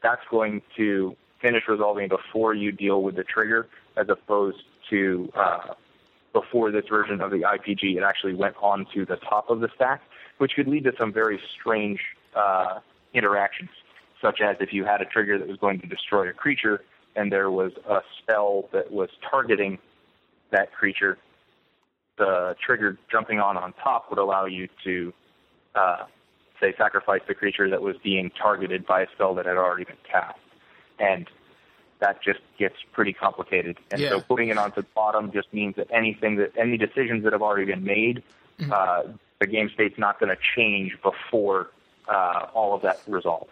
that's 0.01 0.21
going 0.29 0.61
to 0.77 1.15
finish 1.41 1.63
resolving 1.67 2.07
before 2.07 2.53
you 2.53 2.71
deal 2.71 3.01
with 3.01 3.15
the 3.15 3.23
trigger, 3.23 3.67
as 3.97 4.07
opposed 4.09 4.63
to 4.89 5.31
uh, 5.35 5.73
before 6.33 6.71
this 6.71 6.85
version 6.89 7.21
of 7.21 7.31
the 7.31 7.37
IPG, 7.37 7.97
it 7.97 8.03
actually 8.03 8.33
went 8.35 8.55
onto 8.61 9.05
the 9.05 9.15
top 9.15 9.49
of 9.49 9.61
the 9.61 9.69
stack, 9.75 10.01
which 10.37 10.53
could 10.55 10.67
lead 10.67 10.83
to 10.83 10.93
some 10.99 11.11
very 11.11 11.39
strange 11.59 11.99
uh, 12.35 12.79
interactions, 13.13 13.69
such 14.21 14.41
as 14.41 14.57
if 14.59 14.71
you 14.71 14.85
had 14.85 15.01
a 15.01 15.05
trigger 15.05 15.37
that 15.39 15.47
was 15.47 15.57
going 15.57 15.79
to 15.79 15.87
destroy 15.87 16.29
a 16.29 16.33
creature 16.33 16.81
and 17.15 17.31
there 17.31 17.51
was 17.51 17.71
a 17.89 17.99
spell 18.17 18.69
that 18.71 18.91
was 18.91 19.09
targeting 19.29 19.77
that 20.51 20.71
creature, 20.71 21.17
the 22.17 22.55
trigger 22.63 22.97
jumping 23.11 23.39
on 23.39 23.57
on 23.57 23.73
top 23.73 24.09
would 24.09 24.19
allow 24.19 24.45
you 24.45 24.67
to 24.83 25.13
uh, 25.75 26.05
say, 26.59 26.73
sacrifice 26.77 27.21
the 27.27 27.33
creature 27.33 27.69
that 27.69 27.81
was 27.81 27.95
being 28.03 28.31
targeted 28.31 28.85
by 28.85 29.01
a 29.01 29.07
spell 29.13 29.35
that 29.35 29.45
had 29.45 29.57
already 29.57 29.85
been 29.85 29.97
cast. 30.09 30.39
And 30.99 31.27
that 31.99 32.21
just 32.21 32.39
gets 32.57 32.75
pretty 32.91 33.13
complicated. 33.13 33.77
And 33.91 34.01
Yeah. 34.01 34.09
so 34.09 34.21
putting 34.21 34.49
it 34.49 34.57
onto 34.57 34.81
the 34.81 34.87
bottom 34.95 35.31
just 35.31 35.53
means 35.53 35.75
that 35.75 35.87
anything 35.91 36.37
that 36.37 36.51
any 36.57 36.77
decisions 36.77 37.23
that 37.23 37.33
have 37.33 37.41
already 37.41 37.65
been 37.65 37.83
made, 37.83 38.23
uh, 38.71 39.03
the 39.39 39.47
game 39.47 39.69
state's 39.73 39.97
not 39.97 40.19
going 40.19 40.29
to 40.35 40.41
change 40.55 40.97
before 41.01 41.69
uh, 42.07 42.47
all 42.53 42.73
of 42.75 42.81
that 42.81 43.01
resolves. 43.07 43.51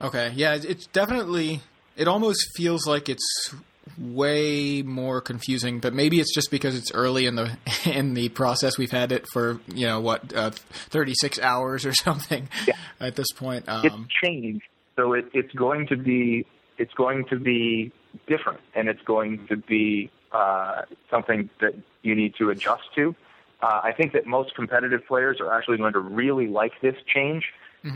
Okay, 0.00 0.32
yeah, 0.34 0.54
it's 0.54 0.86
definitely. 0.86 1.60
It 1.96 2.06
almost 2.06 2.40
feels 2.56 2.86
like 2.86 3.08
it's 3.08 3.54
way 3.98 4.82
more 4.82 5.20
confusing, 5.20 5.80
but 5.80 5.92
maybe 5.94 6.20
it's 6.20 6.34
just 6.34 6.50
because 6.50 6.76
it's 6.76 6.92
early 6.92 7.26
in 7.26 7.34
the 7.34 7.56
in 7.84 8.14
the 8.14 8.28
process. 8.30 8.78
We've 8.78 8.90
had 8.90 9.12
it 9.12 9.26
for 9.32 9.60
you 9.74 9.86
know 9.86 10.00
what 10.00 10.32
uh, 10.34 10.50
thirty 10.50 11.14
six 11.14 11.38
hours 11.38 11.84
or 11.86 11.92
something 11.94 12.48
Yeah. 12.66 12.74
at 13.00 13.16
this 13.16 13.30
point. 13.32 13.64
it's 13.68 13.92
Um, 13.94 14.08
changed. 14.22 14.64
So 14.96 15.12
it, 15.12 15.26
it's 15.34 15.52
going 15.54 15.86
to 15.88 15.96
be 15.96 16.46
it's 16.78 16.94
going 16.94 17.24
to 17.30 17.38
be 17.38 17.92
different, 18.26 18.60
and 18.74 18.88
it's 18.88 19.02
going 19.02 19.46
to 19.48 19.56
be 19.56 20.10
uh, 20.32 20.82
something 21.10 21.50
that 21.60 21.74
you 22.02 22.14
need 22.14 22.34
to 22.36 22.50
adjust 22.50 22.82
to. 22.96 23.14
Uh, 23.60 23.80
I 23.82 23.92
think 23.92 24.12
that 24.12 24.26
most 24.26 24.54
competitive 24.54 25.04
players 25.06 25.40
are 25.40 25.52
actually 25.52 25.78
going 25.78 25.92
to 25.94 25.98
really 26.00 26.46
like 26.46 26.80
this 26.80 26.94
change 27.12 27.44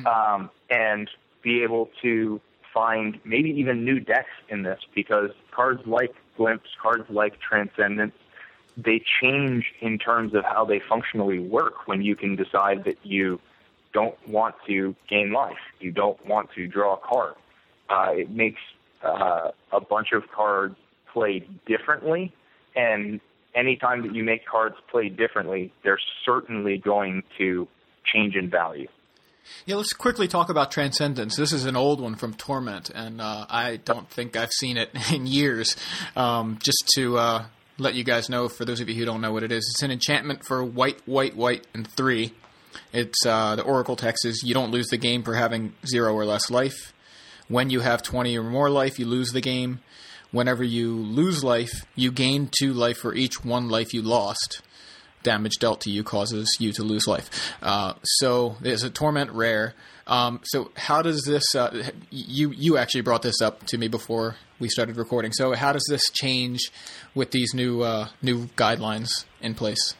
um, 0.07 0.51
and 0.71 1.09
be 1.43 1.63
able 1.63 1.91
to 2.03 2.41
find 2.73 3.19
maybe 3.25 3.51
even 3.51 3.85
new 3.85 4.01
decks 4.01 4.31
in 4.49 4.63
this 4.63 4.81
because 4.95 5.31
cards 5.51 5.83
like 5.87 6.15
Glimpse, 6.37 6.69
cards 6.81 7.05
like 7.11 7.39
Transcendence, 7.41 8.15
they 8.77 9.03
change 9.21 9.67
in 9.81 9.99
terms 9.99 10.35
of 10.35 10.45
how 10.45 10.65
they 10.65 10.81
functionally 10.89 11.39
work 11.39 11.87
when 11.87 12.03
you 12.03 12.17
can 12.17 12.37
decide 12.37 12.85
that 12.85 12.97
you 13.03 13.41
don't 13.93 14.17
want 14.27 14.55
to 14.67 14.97
gain 15.09 15.33
life. 15.33 15.59
You 15.81 15.93
don't 15.93 16.25
want 16.27 16.51
to 16.55 16.67
draw 16.67 16.95
a 16.95 16.99
card. 16.99 17.35
Uh, 17.91 18.13
it 18.13 18.31
makes 18.31 18.61
uh, 19.05 19.51
a 19.73 19.81
bunch 19.81 20.13
of 20.13 20.23
cards 20.35 20.77
play 21.13 21.47
differently, 21.67 22.33
and 22.75 23.21
anytime 23.55 24.03
that 24.03 24.15
you 24.15 24.25
make 24.25 24.47
cards 24.47 24.77
play 24.91 25.11
differently, 25.11 25.73
they're 25.85 26.01
certainly 26.25 26.79
going 26.79 27.23
to 27.37 27.69
change 28.05 28.35
in 28.35 28.49
value. 28.49 28.89
Yeah, 29.67 29.77
let's 29.77 29.93
quickly 29.93 30.29
talk 30.29 30.49
about 30.49 30.71
Transcendence. 30.71 31.37
This 31.37 31.53
is 31.53 31.67
an 31.67 31.77
old 31.77 32.01
one 32.01 32.15
from 32.15 32.35
Torment, 32.35 32.91
and 32.91 33.21
uh, 33.21 33.47
I 33.49 33.77
don't 33.77 34.09
think 34.11 34.37
I've 34.37 34.53
seen 34.53 34.77
it 34.77 34.91
in 35.13 35.27
years. 35.27 35.77
Um, 36.17 36.59
just 36.63 36.91
to 36.97 37.19
uh, 37.19 37.45
let 37.79 37.95
you 37.95 38.05
guys 38.05 38.29
know, 38.29 38.49
for 38.49 38.65
those 38.65 38.81
of 38.81 38.89
you 38.89 38.95
who 38.95 39.05
don't 39.05 39.21
know 39.21 39.33
what 39.33 39.43
it 39.43 39.53
is, 39.53 39.69
it's 39.75 39.83
an 39.83 39.91
enchantment 39.91 40.45
for 40.45 40.65
white, 40.65 41.01
white, 41.07 41.37
white, 41.37 41.67
and 41.75 41.87
three. 41.87 42.33
It's 42.93 43.25
uh, 43.27 43.57
the 43.57 43.63
Oracle 43.63 43.97
text 43.97 44.25
is 44.25 44.43
you 44.45 44.55
don't 44.55 44.71
lose 44.71 44.89
the 44.89 44.97
game 44.97 45.23
for 45.23 45.35
having 45.35 45.75
zero 45.87 46.15
or 46.15 46.25
less 46.25 46.51
life. 46.51 46.93
When 47.49 47.71
you 47.71 47.81
have 47.81 48.03
20 48.03 48.37
or 48.39 48.43
more 48.43 48.71
life, 48.71 48.99
you 48.99 49.07
lose 49.07 49.31
the 49.31 49.41
game. 49.41 49.81
Whenever 50.31 50.65
you 50.65 50.95
lose 50.95 51.45
life, 51.45 51.85
you 51.95 52.11
gain 52.11 52.49
two 52.59 52.73
life 52.73 52.97
for 52.99 53.15
each 53.15 53.45
one 53.45 53.69
life 53.69 53.93
you 53.93 54.01
lost. 54.01 54.63
Damage 55.23 55.59
dealt 55.59 55.81
to 55.83 55.91
you 55.91 56.03
causes 56.03 56.49
you 56.59 56.73
to 56.73 56.83
lose 56.83 57.07
life. 57.07 57.31
Uh, 57.63 57.95
so 58.03 58.57
there's 58.61 58.83
a 58.83 58.91
torment 58.91 59.31
rare. 59.33 59.75
Um, 60.07 60.41
so 60.45 60.71
how 60.77 61.03
does 61.03 61.23
this? 61.25 61.55
Uh, 61.55 61.91
you 62.11 62.51
you 62.51 62.77
actually 62.77 63.03
brought 63.03 63.23
this 63.23 63.41
up 63.41 63.65
to 63.67 63.79
me 63.79 63.89
before 63.89 64.37
we 64.59 64.69
started 64.69 64.97
recording. 64.97 65.33
So 65.33 65.55
how 65.55 65.73
does 65.73 65.87
this 65.89 66.03
change 66.13 66.71
with 67.15 67.31
these 67.31 67.55
new 67.55 67.83
uh, 67.83 68.09
new 68.21 68.47
guidelines 68.57 69.25
in 69.41 69.55
place? 69.55 69.95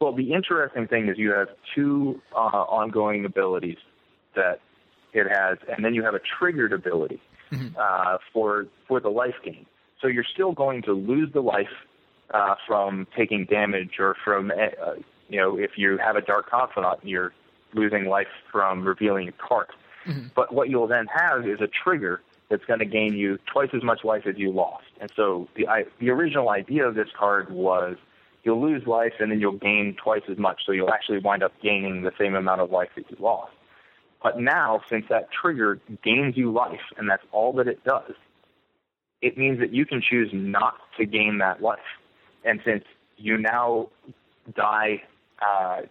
Well, 0.00 0.14
the 0.14 0.32
interesting 0.32 0.86
thing 0.86 1.08
is 1.08 1.16
you 1.18 1.32
have 1.32 1.48
two 1.74 2.20
uh, 2.34 2.36
ongoing 2.36 3.24
abilities 3.24 3.78
that 4.34 4.60
it 5.12 5.26
has, 5.30 5.58
and 5.74 5.84
then 5.84 5.94
you 5.94 6.02
have 6.02 6.14
a 6.14 6.20
triggered 6.38 6.72
ability 6.72 7.20
uh, 7.78 8.18
for 8.32 8.66
for 8.88 9.00
the 9.00 9.08
life 9.08 9.34
gain. 9.44 9.66
So 10.00 10.08
you're 10.08 10.26
still 10.34 10.52
going 10.52 10.82
to 10.82 10.92
lose 10.92 11.32
the 11.32 11.40
life 11.40 11.72
uh, 12.32 12.54
from 12.66 13.06
taking 13.16 13.44
damage, 13.44 13.98
or 13.98 14.16
from 14.24 14.50
uh, 14.50 14.94
you 15.28 15.38
know 15.38 15.58
if 15.58 15.72
you 15.76 15.98
have 15.98 16.16
a 16.16 16.22
dark 16.22 16.50
confidant, 16.50 17.00
you're 17.02 17.32
losing 17.74 18.06
life 18.06 18.28
from 18.50 18.84
revealing 18.84 19.28
a 19.28 19.32
card. 19.32 19.68
But 20.34 20.54
what 20.54 20.70
you'll 20.70 20.86
then 20.86 21.06
have 21.14 21.48
is 21.48 21.60
a 21.60 21.66
trigger 21.66 22.22
that's 22.48 22.64
going 22.64 22.78
to 22.78 22.86
gain 22.86 23.14
you 23.14 23.38
twice 23.52 23.70
as 23.74 23.82
much 23.82 24.04
life 24.04 24.22
as 24.26 24.36
you 24.38 24.52
lost. 24.52 24.84
And 25.00 25.10
so 25.16 25.48
the 25.56 25.66
I, 25.66 25.84
the 25.98 26.10
original 26.10 26.50
idea 26.50 26.86
of 26.86 26.94
this 26.94 27.08
card 27.18 27.50
was 27.50 27.96
you'll 28.44 28.62
lose 28.62 28.86
life 28.86 29.14
and 29.18 29.32
then 29.32 29.40
you'll 29.40 29.58
gain 29.58 29.96
twice 30.02 30.22
as 30.30 30.38
much. 30.38 30.62
So 30.64 30.72
you'll 30.72 30.92
actually 30.92 31.18
wind 31.18 31.42
up 31.42 31.52
gaining 31.60 32.02
the 32.02 32.12
same 32.18 32.34
amount 32.34 32.60
of 32.60 32.70
life 32.70 32.90
that 32.96 33.10
you 33.10 33.16
lost. 33.18 33.52
But 34.22 34.40
now, 34.40 34.80
since 34.88 35.04
that 35.08 35.28
trigger 35.30 35.80
gains 36.02 36.36
you 36.36 36.50
life, 36.52 36.80
and 36.96 37.08
that's 37.08 37.22
all 37.32 37.52
that 37.54 37.68
it 37.68 37.84
does, 37.84 38.12
it 39.20 39.36
means 39.36 39.58
that 39.60 39.72
you 39.72 39.84
can 39.84 40.00
choose 40.00 40.30
not 40.32 40.74
to 40.98 41.04
gain 41.04 41.38
that 41.38 41.62
life. 41.62 41.78
And 42.46 42.60
since 42.64 42.84
you 43.18 43.36
now 43.36 43.88
die 44.54 45.02
uh, 45.42 45.82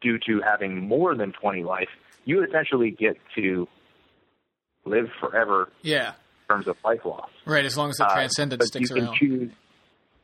due 0.00 0.18
to 0.26 0.40
having 0.40 0.76
more 0.88 1.14
than 1.14 1.32
20 1.32 1.64
life, 1.64 1.88
you 2.24 2.42
essentially 2.44 2.90
get 2.92 3.16
to 3.34 3.68
live 4.86 5.08
forever 5.20 5.68
Yeah, 5.82 6.10
in 6.48 6.54
terms 6.54 6.68
of 6.68 6.76
life 6.84 7.04
loss. 7.04 7.28
right. 7.44 7.64
As 7.64 7.76
long 7.76 7.90
as 7.90 7.96
the 7.96 8.06
Uh, 8.06 8.14
transcendence 8.14 8.60
but 8.60 8.66
sticks 8.68 8.88
you 8.90 8.96
can 8.96 9.04
around. 9.06 9.16
choose. 9.16 9.50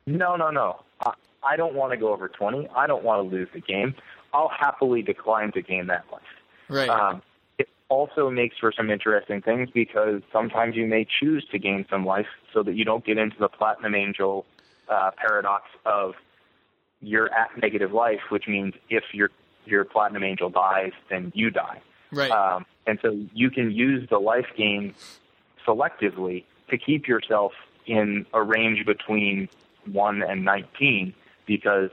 No, 0.07 0.37
no, 0.37 0.51
no. 0.51 0.81
I, 1.05 1.12
I 1.43 1.57
don't 1.57 1.75
want 1.75 1.91
to 1.93 1.97
go 1.99 2.12
over 2.12 2.29
20. 2.29 2.69
I 2.75 2.87
don't 2.87 3.03
want 3.05 3.29
to 3.29 3.37
lose 3.37 3.49
the 3.53 3.61
game. 3.61 3.95
I'll 4.33 4.49
happily 4.57 5.03
decline 5.03 5.53
to 5.53 5.62
gain 5.62 5.89
that 5.89 6.05
life. 6.12 6.23
Right. 6.69 6.89
Um, 6.89 7.23
it 7.59 7.69
also 7.89 8.31
makes 8.31 8.57
for 8.59 8.73
some 8.77 8.91
interesting 8.91 9.41
things 9.43 9.69
because 9.73 10.23
sometimes 10.33 10.77
you 10.77 10.87
may 10.87 11.07
choose 11.21 11.45
to 11.51 11.59
gain 11.59 11.87
some 11.91 12.05
life 12.07 12.27
so 12.55 12.62
that 12.62 12.75
you 12.75 12.85
don't 12.85 13.05
get 13.05 13.19
into 13.19 13.37
the 13.39 13.49
Platinum 13.49 13.95
Angel 13.95 14.45
uh, 14.89 15.11
paradox 15.16 15.64
of 15.84 16.14
you're 17.01 17.32
at 17.32 17.51
negative 17.61 17.93
life, 17.93 18.20
which 18.30 18.49
means 18.49 18.74
if 18.89 19.05
your 19.12 19.30
your 19.64 19.84
Platinum 19.84 20.22
Angel 20.22 20.49
dies, 20.49 20.93
then 21.11 21.32
you 21.34 21.51
die. 21.51 21.80
right. 22.12 22.30
Um, 22.30 22.66
and 22.87 22.99
so 23.03 23.18
you 23.34 23.51
can 23.51 23.70
use 23.72 24.09
the 24.09 24.18
life 24.18 24.47
gain 24.57 24.95
selectively 25.66 26.45
to 26.70 26.78
keep 26.78 27.09
yourself 27.09 27.53
in 27.87 28.26
a 28.32 28.43
range 28.43 28.87
between 28.87 29.49
1 29.91 30.22
and 30.22 30.45
19 30.45 31.14
because 31.47 31.91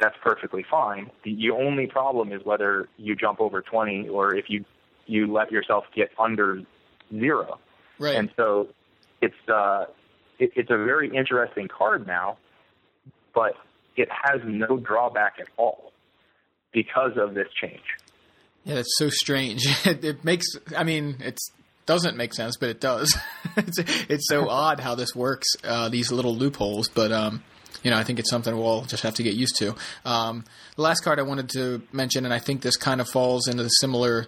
that's 0.00 0.16
perfectly 0.22 0.64
fine. 0.68 1.10
The, 1.24 1.34
the 1.34 1.50
only 1.50 1.86
problem 1.86 2.32
is 2.32 2.44
whether 2.44 2.88
you 2.96 3.14
jump 3.16 3.40
over 3.40 3.60
20 3.60 4.08
or 4.08 4.34
if 4.34 4.46
you, 4.48 4.64
you 5.06 5.32
let 5.32 5.50
yourself 5.50 5.84
get 5.94 6.10
under 6.18 6.62
zero. 7.12 7.58
right. 7.98 8.16
And 8.16 8.30
so 8.36 8.68
it's, 9.20 9.34
uh, 9.48 9.86
it, 10.40 10.50
it's 10.56 10.70
a 10.70 10.76
very 10.76 11.14
interesting 11.14 11.68
card 11.68 12.06
now, 12.06 12.38
but 13.34 13.52
it 13.96 14.08
has 14.10 14.40
no 14.44 14.78
drawback 14.78 15.34
at 15.40 15.46
all 15.56 15.92
because 16.72 17.12
of 17.16 17.34
this 17.34 17.48
change. 17.60 17.82
Yeah, 18.64 18.76
that's 18.76 18.96
so 18.96 19.08
strange. 19.10 19.66
It, 19.86 20.04
it 20.04 20.24
makes. 20.24 20.46
I 20.76 20.84
mean, 20.84 21.16
it 21.20 21.38
doesn't 21.86 22.16
make 22.16 22.34
sense, 22.34 22.56
but 22.56 22.68
it 22.68 22.80
does. 22.80 23.16
it's, 23.56 23.78
it's 24.08 24.28
so 24.28 24.48
odd 24.48 24.80
how 24.80 24.94
this 24.94 25.14
works. 25.14 25.48
Uh, 25.64 25.88
these 25.88 26.12
little 26.12 26.34
loopholes, 26.34 26.88
but 26.88 27.12
um, 27.12 27.42
you 27.82 27.90
know, 27.90 27.96
I 27.96 28.04
think 28.04 28.18
it's 28.18 28.30
something 28.30 28.56
we'll 28.56 28.82
just 28.82 29.02
have 29.02 29.14
to 29.14 29.22
get 29.22 29.34
used 29.34 29.56
to. 29.58 29.74
Um, 30.04 30.44
the 30.76 30.82
last 30.82 31.00
card 31.00 31.18
I 31.18 31.22
wanted 31.22 31.48
to 31.50 31.82
mention, 31.92 32.24
and 32.24 32.34
I 32.34 32.38
think 32.38 32.62
this 32.62 32.76
kind 32.76 33.00
of 33.00 33.08
falls 33.08 33.48
into 33.48 33.62
the 33.62 33.68
similar 33.68 34.26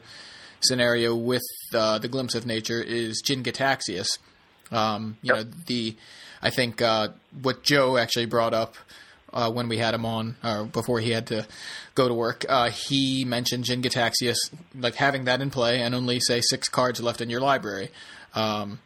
scenario 0.60 1.14
with 1.14 1.42
uh, 1.74 1.98
the 1.98 2.08
glimpse 2.08 2.34
of 2.34 2.46
nature, 2.46 2.80
is 2.80 3.20
Jin 3.20 3.42
Gitaxias. 3.42 4.18
Um, 4.72 5.16
you 5.22 5.32
know, 5.32 5.44
the 5.66 5.96
I 6.42 6.50
think 6.50 6.82
uh, 6.82 7.08
what 7.40 7.62
Joe 7.62 7.96
actually 7.96 8.26
brought 8.26 8.54
up 8.54 8.76
uh, 9.32 9.50
when 9.50 9.68
we 9.68 9.78
had 9.78 9.94
him 9.94 10.04
on, 10.04 10.36
or 10.42 10.64
before 10.64 11.00
he 11.00 11.10
had 11.10 11.26
to 11.28 11.46
go 11.94 12.08
to 12.08 12.14
work, 12.14 12.44
uh, 12.48 12.70
he 12.70 13.24
mentioned 13.24 13.64
Jin 13.64 13.82
Gitaxias, 13.82 14.36
like 14.78 14.96
having 14.96 15.24
that 15.24 15.40
in 15.40 15.50
play 15.50 15.80
and 15.80 15.94
only 15.94 16.20
say 16.20 16.40
six 16.40 16.68
cards 16.68 17.00
left 17.00 17.20
in 17.20 17.30
your 17.30 17.40
library, 17.40 17.90
um, 18.34 18.80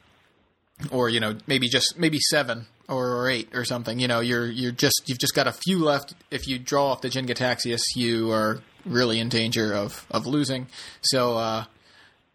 or 0.91 1.09
you 1.09 1.21
know 1.21 1.37
maybe 1.47 1.69
just 1.69 1.99
maybe 1.99 2.19
seven 2.31 2.67
or, 2.89 3.15
or 3.17 3.31
eight 3.31 3.49
or 3.55 3.65
something. 3.65 3.99
You 3.99 4.09
know, 4.09 4.21
you're 4.21 4.47
you're 4.47 4.73
just 4.73 5.03
you've 5.07 5.19
just 5.19 5.35
got 5.35 5.47
a 5.47 5.53
few 5.53 5.79
left. 5.79 6.15
If 6.31 6.47
you 6.47 6.59
draw 6.59 6.93
off 6.93 7.01
the 7.01 7.09
Jin 7.09 7.27
Gitaxias, 7.27 7.83
you 7.95 8.31
are 8.31 8.61
really 8.85 9.19
in 9.19 9.29
danger 9.29 9.75
of 9.75 10.07
of 10.11 10.27
losing. 10.27 10.69
So 11.01 11.39
uh, 11.39 11.65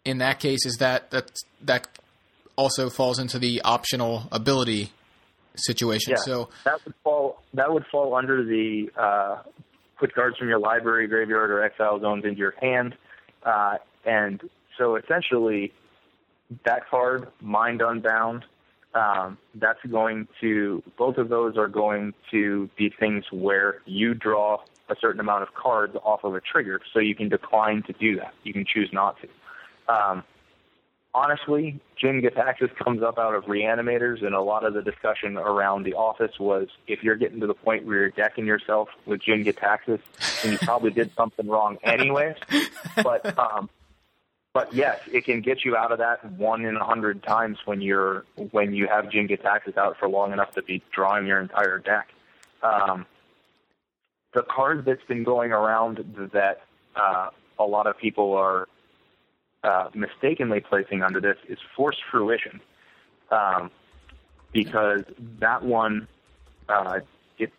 in 0.04 0.18
that 0.18 0.40
case, 0.40 0.66
is 0.66 0.76
that 0.78 1.10
that 1.10 1.30
that 1.62 1.88
also 2.56 2.90
falls 2.90 3.18
into 3.18 3.38
the 3.38 3.60
optional 3.62 4.28
ability 4.32 4.92
situation. 5.56 6.12
Yeah, 6.12 6.22
So 6.24 6.48
that 6.64 6.84
would 6.84 6.94
fall 7.02 7.42
that 7.54 7.72
would 7.72 7.84
fall 7.90 8.14
under 8.14 8.44
the 8.44 8.90
uh, 8.96 9.42
put 9.98 10.14
cards 10.14 10.36
from 10.38 10.48
your 10.48 10.58
library, 10.58 11.06
graveyard, 11.08 11.50
or 11.50 11.62
exile 11.62 12.00
zones 12.00 12.24
into 12.24 12.38
your 12.38 12.54
hand, 12.60 12.94
uh, 13.44 13.76
and 14.04 14.40
so 14.78 14.96
essentially 14.96 15.72
that 16.64 16.88
card, 16.88 17.28
Mind 17.40 17.80
Unbound, 17.82 18.44
um, 18.94 19.38
that's 19.54 19.82
going 19.90 20.28
to 20.40 20.82
both 20.98 21.16
of 21.16 21.28
those 21.28 21.56
are 21.56 21.68
going 21.68 22.12
to 22.30 22.68
be 22.76 22.92
things 22.98 23.24
where 23.30 23.80
you 23.86 24.14
draw 24.14 24.58
a 24.88 24.94
certain 25.00 25.20
amount 25.20 25.42
of 25.42 25.54
cards 25.54 25.96
off 26.04 26.24
of 26.24 26.34
a 26.34 26.40
trigger, 26.40 26.80
so 26.92 27.00
you 27.00 27.14
can 27.14 27.28
decline 27.28 27.82
to 27.86 27.92
do 27.94 28.16
that. 28.16 28.34
You 28.42 28.52
can 28.52 28.64
choose 28.66 28.90
not 28.92 29.16
to. 29.22 29.92
Um, 29.92 30.24
honestly, 31.14 31.80
Jin 31.96 32.22
Gitaxias 32.22 32.74
comes 32.76 33.02
up 33.02 33.18
out 33.18 33.34
of 33.34 33.44
reanimators, 33.44 34.24
and 34.24 34.34
a 34.34 34.40
lot 34.40 34.64
of 34.64 34.74
the 34.74 34.82
discussion 34.82 35.36
around 35.36 35.84
the 35.84 35.94
office 35.94 36.38
was 36.38 36.68
if 36.86 37.02
you're 37.02 37.16
getting 37.16 37.40
to 37.40 37.46
the 37.46 37.54
point 37.54 37.84
where 37.84 37.98
you're 37.98 38.10
decking 38.10 38.46
yourself 38.46 38.88
with 39.06 39.22
Jin 39.22 39.44
Gitaxias, 39.44 40.00
then 40.42 40.52
you 40.52 40.58
probably 40.58 40.90
did 40.90 41.12
something 41.16 41.46
wrong 41.46 41.78
anyway. 41.82 42.34
But 43.02 43.38
um, 43.38 43.68
but 44.54 44.72
yes, 44.74 45.00
it 45.10 45.24
can 45.24 45.40
get 45.40 45.64
you 45.64 45.76
out 45.76 45.92
of 45.92 45.98
that 45.98 46.30
one 46.32 46.64
in 46.64 46.76
a 46.76 46.84
hundred 46.84 47.22
times 47.22 47.58
when 47.64 47.80
you're 47.80 48.24
when 48.50 48.74
you 48.74 48.86
have 48.86 49.10
Jin 49.10 49.28
Gitaxias 49.28 49.76
out 49.76 49.98
for 49.98 50.08
long 50.08 50.32
enough 50.32 50.52
to 50.54 50.62
be 50.62 50.82
drawing 50.92 51.26
your 51.26 51.40
entire 51.40 51.78
deck. 51.78 52.08
Um, 52.62 53.06
the 54.34 54.42
card 54.42 54.84
that's 54.84 55.04
been 55.04 55.24
going 55.24 55.52
around 55.52 56.30
that 56.32 56.62
uh, 56.96 57.28
a 57.58 57.64
lot 57.64 57.86
of 57.86 57.98
people 57.98 58.34
are 58.34 58.68
uh, 59.64 59.88
mistakenly 59.94 60.60
placing 60.60 61.02
under 61.02 61.20
this 61.20 61.36
is 61.48 61.58
Forced 61.76 62.00
Fruition, 62.10 62.60
um, 63.30 63.70
because 64.52 65.02
that 65.40 65.62
one, 65.62 66.08
uh, 66.68 67.00
it 67.38 67.52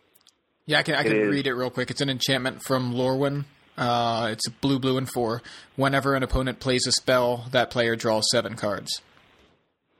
Yeah, 0.66 0.78
I 0.78 0.82
can 0.82 0.94
I 0.94 1.02
can 1.02 1.16
is- 1.16 1.28
read 1.30 1.46
it 1.46 1.54
real 1.54 1.70
quick. 1.70 1.90
It's 1.90 2.00
an 2.00 2.10
enchantment 2.10 2.62
from 2.64 2.92
Lorwyn. 2.94 3.44
Uh, 3.76 4.28
it's 4.30 4.48
blue, 4.48 4.78
blue, 4.78 4.96
and 4.98 5.10
four. 5.10 5.42
Whenever 5.76 6.14
an 6.14 6.22
opponent 6.22 6.60
plays 6.60 6.86
a 6.86 6.92
spell, 6.92 7.46
that 7.50 7.70
player 7.70 7.96
draws 7.96 8.22
seven 8.30 8.54
cards. 8.54 9.02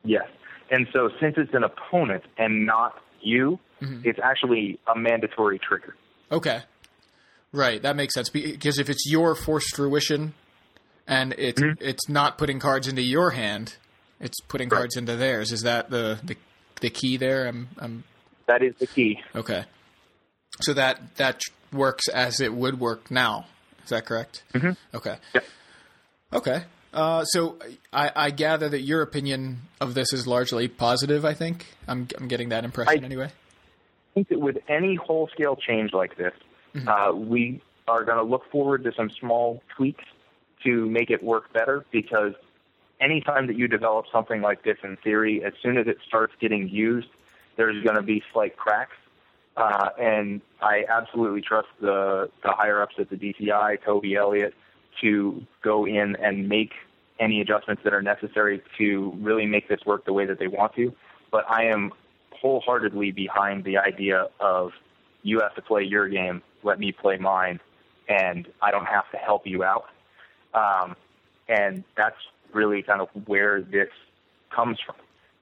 yes, 0.05 0.27
and 0.71 0.87
so 0.93 1.09
since 1.21 1.35
it's 1.39 1.53
an 1.55 1.65
opponent 1.65 2.23
and 2.39 2.65
not 2.67 3.01
you, 3.21 3.59
it's 4.03 4.19
actually 4.23 4.79
a 4.95 4.99
mandatory 4.99 5.59
trigger. 5.59 5.95
Okay, 6.33 6.61
right. 7.53 7.83
That 7.83 7.97
makes 7.97 8.15
sense 8.15 8.31
because 8.31 8.79
if 8.79 8.89
it's 8.89 9.05
your 9.11 9.35
forced 9.35 9.75
fruition, 9.77 10.33
and 11.07 11.35
it's 11.39 11.61
it's 11.81 12.09
not 12.09 12.39
putting 12.39 12.59
cards 12.61 12.89
into 12.89 13.03
your 13.03 13.31
hand, 13.31 13.77
it's 14.21 14.41
putting 14.49 14.69
Right. 14.69 14.79
cards 14.79 14.97
into 14.97 15.17
theirs. 15.17 15.53
Is 15.53 15.63
that 15.63 15.91
the 15.91 16.19
the, 16.23 16.37
the 16.81 16.91
key 16.91 17.17
there? 17.17 17.47
I'm, 17.47 17.69
I'm 17.79 18.05
That 18.47 18.63
is 18.63 18.75
the 18.79 18.87
key. 18.87 19.21
okay. 19.35 19.65
So 20.61 20.73
that 20.75 21.17
that 21.17 21.41
works 21.73 22.09
as 22.09 22.41
it 22.41 22.55
would 22.55 22.79
work 22.81 23.11
now. 23.11 23.47
Is 23.83 23.91
that 23.91 24.07
correct? 24.07 24.43
Mm-hmm. 24.55 24.97
Okay. 24.97 25.17
Yep. 25.35 25.45
Okay. 26.33 26.65
Uh, 26.93 27.25
so 27.25 27.59
I, 27.93 28.11
I 28.15 28.31
gather 28.31 28.69
that 28.69 28.83
your 28.83 29.03
opinion 29.03 29.63
of 29.81 29.95
this 29.95 30.13
is 30.13 30.29
largely 30.29 30.69
positive. 30.69 31.25
I 31.25 31.35
think 31.35 31.67
I'm 31.89 32.07
I'm 32.19 32.29
getting 32.29 32.51
that 32.51 32.65
impression 32.65 33.03
I- 33.03 33.05
anyway. 33.07 33.27
I 33.27 34.15
think 34.15 34.29
that 34.29 34.39
with 34.41 34.59
any 34.69 34.95
whole 34.95 35.29
scale 35.35 35.57
change 35.57 35.93
like 35.93 36.17
this, 36.17 36.33
uh, 36.87 37.11
we 37.13 37.61
are 37.89 38.05
going 38.05 38.19
to 38.19 38.23
look 38.23 38.49
forward 38.53 38.85
to 38.85 38.93
some 38.97 39.11
small 39.19 39.61
tweaks 39.77 40.05
to 40.65 40.89
make 40.89 41.11
it 41.11 41.23
work 41.23 41.53
better 41.53 41.85
because 41.93 42.33
anytime 43.01 43.47
that 43.47 43.57
you 43.57 43.69
develop 43.69 44.07
something 44.13 44.41
like 44.41 44.65
this 44.65 44.79
in 44.83 44.97
theory, 45.03 45.45
as 45.45 45.53
soon 45.63 45.77
as 45.77 45.87
it 45.87 45.99
starts 46.07 46.33
getting 46.41 46.69
used, 46.69 47.09
there's 47.57 47.83
going 47.85 47.97
to 47.97 48.03
be 48.03 48.23
slight 48.33 48.57
cracks. 48.57 48.97
Uh, 49.57 49.91
and 50.01 50.41
I 50.61 50.85
absolutely 50.89 51.41
trust 51.41 51.69
the, 51.81 52.29
the 52.43 52.51
higher 52.51 52.83
ups 52.83 52.97
at 52.99 53.09
the 53.11 53.17
DCI, 53.17 53.85
Toby 53.85 54.17
Elliott, 54.17 54.55
to 55.01 55.45
go 55.63 55.87
in 55.87 56.17
and 56.17 56.49
make 56.49 56.73
any 57.21 57.41
adjustments 57.41 57.83
that 57.85 57.95
are 57.95 58.03
necessary 58.03 58.63
to 58.79 59.13
really 59.21 59.47
make 59.47 59.69
this 59.69 59.81
work 59.87 60.05
the 60.05 60.13
way 60.13 60.27
that 60.27 60.39
they 60.39 60.49
want 60.49 60.75
to. 60.75 60.93
But 61.31 61.49
I 61.49 61.67
am 61.67 61.93
wholeheartedly 62.33 63.13
behind 63.13 63.65
the 63.65 63.79
idea 63.79 64.29
of 64.41 64.73
you 65.23 65.41
have 65.41 65.55
to 65.55 65.63
play 65.63 65.83
your 65.83 66.09
game, 66.09 66.43
let 66.63 66.79
me 66.79 66.93
play 66.93 67.17
mine, 67.17 67.61
and 68.09 68.49
I 68.61 68.71
don't 68.71 68.87
have 68.87 69.11
to 69.13 69.17
help 69.17 69.47
you 69.47 69.63
out. 69.63 69.87
Um, 70.55 70.97
and 71.49 71.85
that's 71.97 72.17
really 72.53 72.83
kind 72.83 73.01
of 73.01 73.09
where 73.27 73.61
this 73.61 73.91
comes 74.51 74.79
from. 74.81 74.97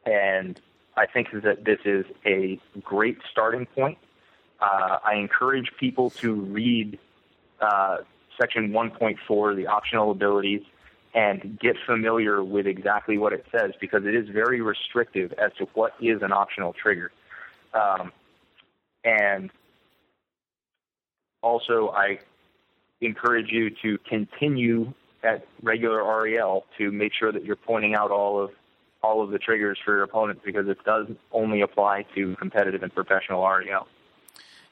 And 0.04 0.60
I 0.96 1.06
think 1.06 1.28
that 1.32 1.64
this 1.64 1.78
is 1.84 2.04
a 2.26 2.58
great 2.82 3.18
starting 3.30 3.66
point. 3.66 3.98
Uh, 4.60 4.98
I 5.04 5.14
encourage 5.14 5.72
people 5.78 6.10
to 6.10 6.34
read 6.34 6.98
uh, 7.60 7.98
section 8.40 8.70
1.4, 8.70 9.56
the 9.56 9.66
optional 9.66 10.10
abilities, 10.10 10.62
and 11.14 11.58
get 11.60 11.76
familiar 11.84 12.42
with 12.42 12.66
exactly 12.66 13.18
what 13.18 13.32
it 13.32 13.44
says 13.52 13.72
because 13.80 14.04
it 14.06 14.14
is 14.14 14.28
very 14.28 14.60
restrictive 14.60 15.32
as 15.34 15.52
to 15.58 15.66
what 15.74 15.94
is 16.00 16.22
an 16.22 16.32
optional 16.32 16.72
trigger. 16.72 17.12
Um, 17.74 18.12
and 19.04 19.50
also, 21.42 21.90
I 21.90 22.20
encourage 23.00 23.50
you 23.50 23.70
to 23.82 23.98
continue 24.08 24.94
at 25.22 25.46
regular 25.62 26.02
REL 26.04 26.64
to 26.78 26.90
make 26.90 27.12
sure 27.18 27.32
that 27.32 27.44
you're 27.44 27.56
pointing 27.56 27.94
out 27.94 28.10
all 28.10 28.42
of 28.42 28.50
all 29.02 29.22
of 29.22 29.30
the 29.30 29.38
triggers 29.38 29.78
for 29.84 29.94
your 29.94 30.04
opponents 30.04 30.42
because 30.44 30.68
it 30.68 30.78
does 30.84 31.08
only 31.32 31.60
apply 31.60 32.06
to 32.14 32.36
competitive 32.36 32.84
and 32.84 32.94
professional 32.94 33.42
REL. 33.42 33.86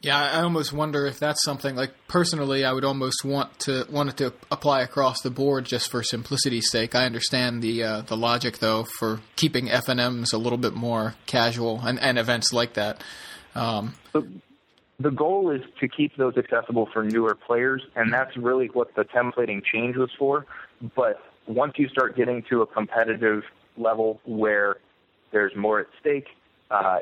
Yeah, 0.03 0.19
I 0.19 0.39
I 0.39 0.43
almost 0.43 0.73
wonder 0.73 1.07
if 1.07 1.19
that's 1.19 1.45
something 1.45 1.77
like 1.77 1.93
personally, 2.09 2.65
I 2.65 2.73
would 2.73 2.85
almost 2.85 3.25
want 3.25 3.59
to 3.61 3.87
want 3.91 4.11
it 4.11 4.17
to 4.19 4.33
apply 4.51 4.81
across 4.81 5.21
the 5.21 5.31
board 5.31 5.67
just 5.67 5.91
for 5.91 6.03
simplicity's 6.03 6.71
sake. 6.71 6.95
I 6.95 7.05
understand 7.05 7.63
the 7.63 7.83
uh, 7.83 8.01
the 8.03 8.17
logic 8.17 8.59
though 8.59 8.85
for 8.99 9.21
keeping 9.37 9.71
F 9.71 9.89
and 9.89 10.01
M's 10.01 10.33
a 10.33 10.39
little 10.39 10.59
bit 10.59 10.75
more 10.75 11.17
casual 11.27 11.81
and, 11.83 12.01
and 12.01 12.19
events 12.19 12.53
like 12.53 12.75
that. 12.75 13.03
Um, 13.55 13.95
the 15.01 15.11
goal 15.11 15.51
is 15.51 15.63
to 15.81 15.89
keep 15.89 16.17
those 16.17 16.37
accessible 16.37 16.87
for 16.93 17.03
newer 17.03 17.35
players, 17.35 17.83
and 17.97 18.13
that's 18.13 18.37
really 18.37 18.67
what 18.67 18.95
the 18.95 19.05
templating 19.05 19.65
change 19.65 19.97
was 19.97 20.11
for. 20.19 20.45
But 20.95 21.21
once 21.47 21.75
you 21.77 21.89
start 21.89 22.17
getting 22.17 22.43
to 22.51 22.61
a 22.61 22.67
competitive 22.67 23.43
level 23.79 24.21
where 24.27 24.77
there's 25.33 25.57
more 25.57 25.81
at 25.81 25.87
stake, 26.01 26.29
uh, 26.71 26.99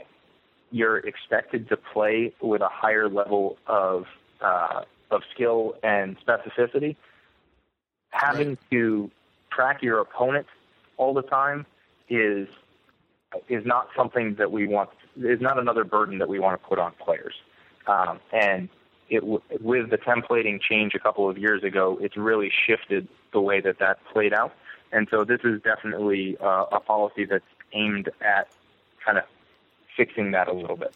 you're 0.71 0.99
expected 0.99 1.69
to 1.71 1.77
play 1.77 2.33
with 2.41 2.63
a 2.63 2.69
higher 2.69 3.09
level 3.09 3.59
of 3.67 4.05
uh, 4.41 4.83
of 5.11 5.23
skill 5.35 5.75
and 5.83 6.17
specificity. 6.25 6.95
Having 8.11 8.59
to 8.71 9.11
track 9.51 9.83
your 9.83 9.99
opponent 9.99 10.47
all 10.99 11.15
the 11.15 11.23
time 11.23 11.67
is 12.09 12.47
is 13.49 13.67
not 13.67 13.89
something 13.97 14.37
that 14.37 14.53
we 14.53 14.69
want. 14.69 14.91
Is 15.17 15.41
not 15.41 15.59
another 15.59 15.83
burden 15.83 16.19
that 16.19 16.29
we 16.29 16.39
want 16.39 16.61
to 16.61 16.69
put 16.69 16.79
on 16.79 16.93
players. 17.05 17.35
Um, 17.89 18.20
and 18.32 18.68
it, 19.09 19.24
with 19.24 19.91
the 19.91 19.99
templating 19.99 20.61
change 20.61 20.95
a 20.95 20.99
couple 20.99 21.28
of 21.28 21.39
years 21.39 21.64
ago, 21.64 21.99
it's 22.01 22.16
really 22.16 22.51
shifted 22.66 23.09
the 23.32 23.41
way 23.41 23.61
that 23.61 23.78
that 23.78 23.99
played 24.12 24.34
out. 24.34 24.53
And 24.93 25.09
so 25.11 25.24
this 25.24 25.41
is 25.45 25.61
definitely 25.62 26.36
uh, 26.41 26.66
a 26.72 26.80
policy 26.80 27.24
that's 27.24 27.45
aimed 27.72 28.11
at 28.20 28.49
kind 29.05 29.18
of 29.18 29.24
fixing 29.97 30.30
that 30.32 30.49
a 30.49 30.53
little 30.53 30.76
bit. 30.76 30.95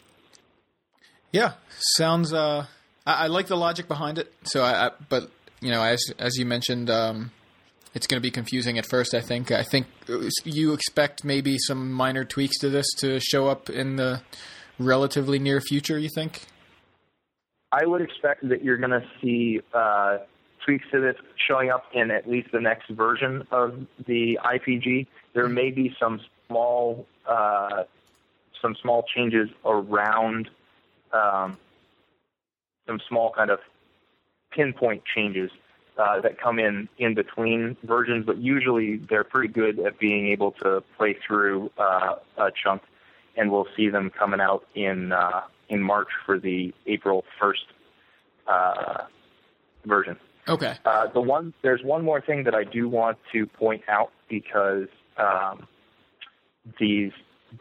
yeah, 1.32 1.54
sounds. 1.96 2.32
Uh, 2.32 2.66
I, 3.06 3.24
I 3.24 3.26
like 3.26 3.46
the 3.48 3.56
logic 3.56 3.88
behind 3.88 4.18
it. 4.18 4.32
So, 4.44 4.62
I, 4.62 4.86
I 4.86 4.90
but 5.08 5.30
you 5.60 5.70
know, 5.70 5.82
as 5.82 6.02
as 6.18 6.36
you 6.36 6.46
mentioned, 6.46 6.90
um, 6.90 7.30
it's 7.94 8.06
going 8.06 8.18
to 8.18 8.22
be 8.22 8.30
confusing 8.30 8.78
at 8.78 8.86
first. 8.86 9.14
I 9.14 9.20
think. 9.20 9.50
I 9.50 9.62
think 9.62 9.86
you 10.44 10.72
expect 10.72 11.24
maybe 11.24 11.56
some 11.58 11.92
minor 11.92 12.24
tweaks 12.24 12.58
to 12.58 12.70
this 12.70 12.86
to 12.98 13.20
show 13.20 13.48
up 13.48 13.68
in 13.68 13.96
the 13.96 14.22
relatively 14.78 15.38
near 15.38 15.60
future. 15.60 15.98
You 15.98 16.10
think? 16.14 16.46
I 17.72 17.86
would 17.86 18.02
expect 18.02 18.46
that 18.48 18.62
you're 18.62 18.76
going 18.76 18.90
to 18.90 19.04
see 19.20 19.60
uh, 19.72 20.18
tweaks 20.64 20.84
to 20.92 21.00
this 21.00 21.16
showing 21.48 21.70
up 21.70 21.84
in 21.94 22.10
at 22.10 22.28
least 22.28 22.52
the 22.52 22.60
next 22.60 22.88
version 22.90 23.46
of 23.50 23.86
the 24.06 24.38
IPG. 24.44 25.06
There 25.34 25.48
may 25.48 25.70
be 25.70 25.96
some 25.98 26.20
small 26.48 27.06
uh, 27.26 27.84
some 28.60 28.76
small 28.80 29.04
changes 29.14 29.48
around 29.64 30.50
um, 31.12 31.56
some 32.86 33.00
small 33.08 33.32
kind 33.32 33.50
of 33.50 33.58
pinpoint 34.50 35.02
changes 35.04 35.50
uh, 35.98 36.20
that 36.20 36.38
come 36.38 36.58
in 36.58 36.88
in 36.98 37.14
between 37.14 37.76
versions, 37.84 38.24
but 38.26 38.38
usually 38.38 38.96
they're 38.96 39.24
pretty 39.24 39.52
good 39.52 39.78
at 39.80 39.98
being 39.98 40.28
able 40.28 40.52
to 40.52 40.82
play 40.96 41.16
through 41.26 41.70
uh, 41.78 42.16
a 42.38 42.50
chunk, 42.62 42.82
and 43.36 43.50
we'll 43.50 43.68
see 43.76 43.88
them 43.88 44.10
coming 44.10 44.40
out 44.40 44.66
in 44.74 45.12
uh, 45.12 45.42
in 45.72 45.82
March 45.82 46.08
for 46.24 46.38
the 46.38 46.72
April 46.86 47.24
first 47.40 47.64
uh, 48.46 49.04
version. 49.86 50.16
Okay. 50.46 50.74
Uh, 50.84 51.06
the 51.12 51.20
one 51.20 51.54
there's 51.62 51.82
one 51.82 52.04
more 52.04 52.20
thing 52.20 52.44
that 52.44 52.54
I 52.54 52.64
do 52.64 52.88
want 52.88 53.18
to 53.32 53.46
point 53.46 53.82
out 53.88 54.10
because 54.28 54.88
um, 55.16 55.66
these 56.78 57.12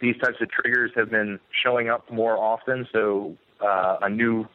these 0.01 0.17
types 0.17 0.37
of 0.41 0.49
triggers 0.51 0.91
have 0.95 1.09
been 1.09 1.39
showing 1.63 1.89
up 1.89 2.11
more 2.11 2.37
often. 2.37 2.87
So 2.91 3.37
uh, 3.61 3.97
a 4.01 4.09
new 4.09 4.45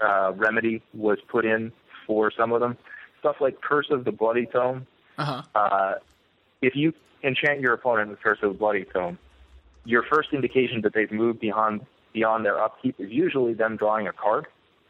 uh, 0.00 0.32
remedy 0.36 0.82
was 0.94 1.18
put 1.28 1.44
in 1.44 1.72
for 2.06 2.30
some 2.36 2.52
of 2.52 2.60
them. 2.60 2.76
Stuff 3.18 3.36
like 3.40 3.60
Curse 3.60 3.88
of 3.90 4.04
the 4.04 4.12
Bloody 4.12 4.46
Tome. 4.46 4.86
Uh 5.18 5.24
huh. 5.24 5.42
Uh, 5.54 5.94
if 6.60 6.76
you 6.76 6.92
enchant 7.24 7.60
your 7.60 7.72
opponent 7.72 8.10
with 8.10 8.20
Curse 8.20 8.38
of 8.42 8.52
the 8.52 8.58
Bloody 8.58 8.84
Tome, 8.92 9.18
your 9.84 10.04
first 10.04 10.28
indication 10.32 10.82
that 10.82 10.94
they've 10.94 11.10
moved 11.10 11.40
beyond 11.40 11.86
beyond 12.12 12.44
their 12.44 12.60
upkeep 12.62 12.96
is 12.98 13.10
usually 13.10 13.54
them 13.54 13.76
drawing 13.76 14.06
a 14.06 14.12
card. 14.12 14.46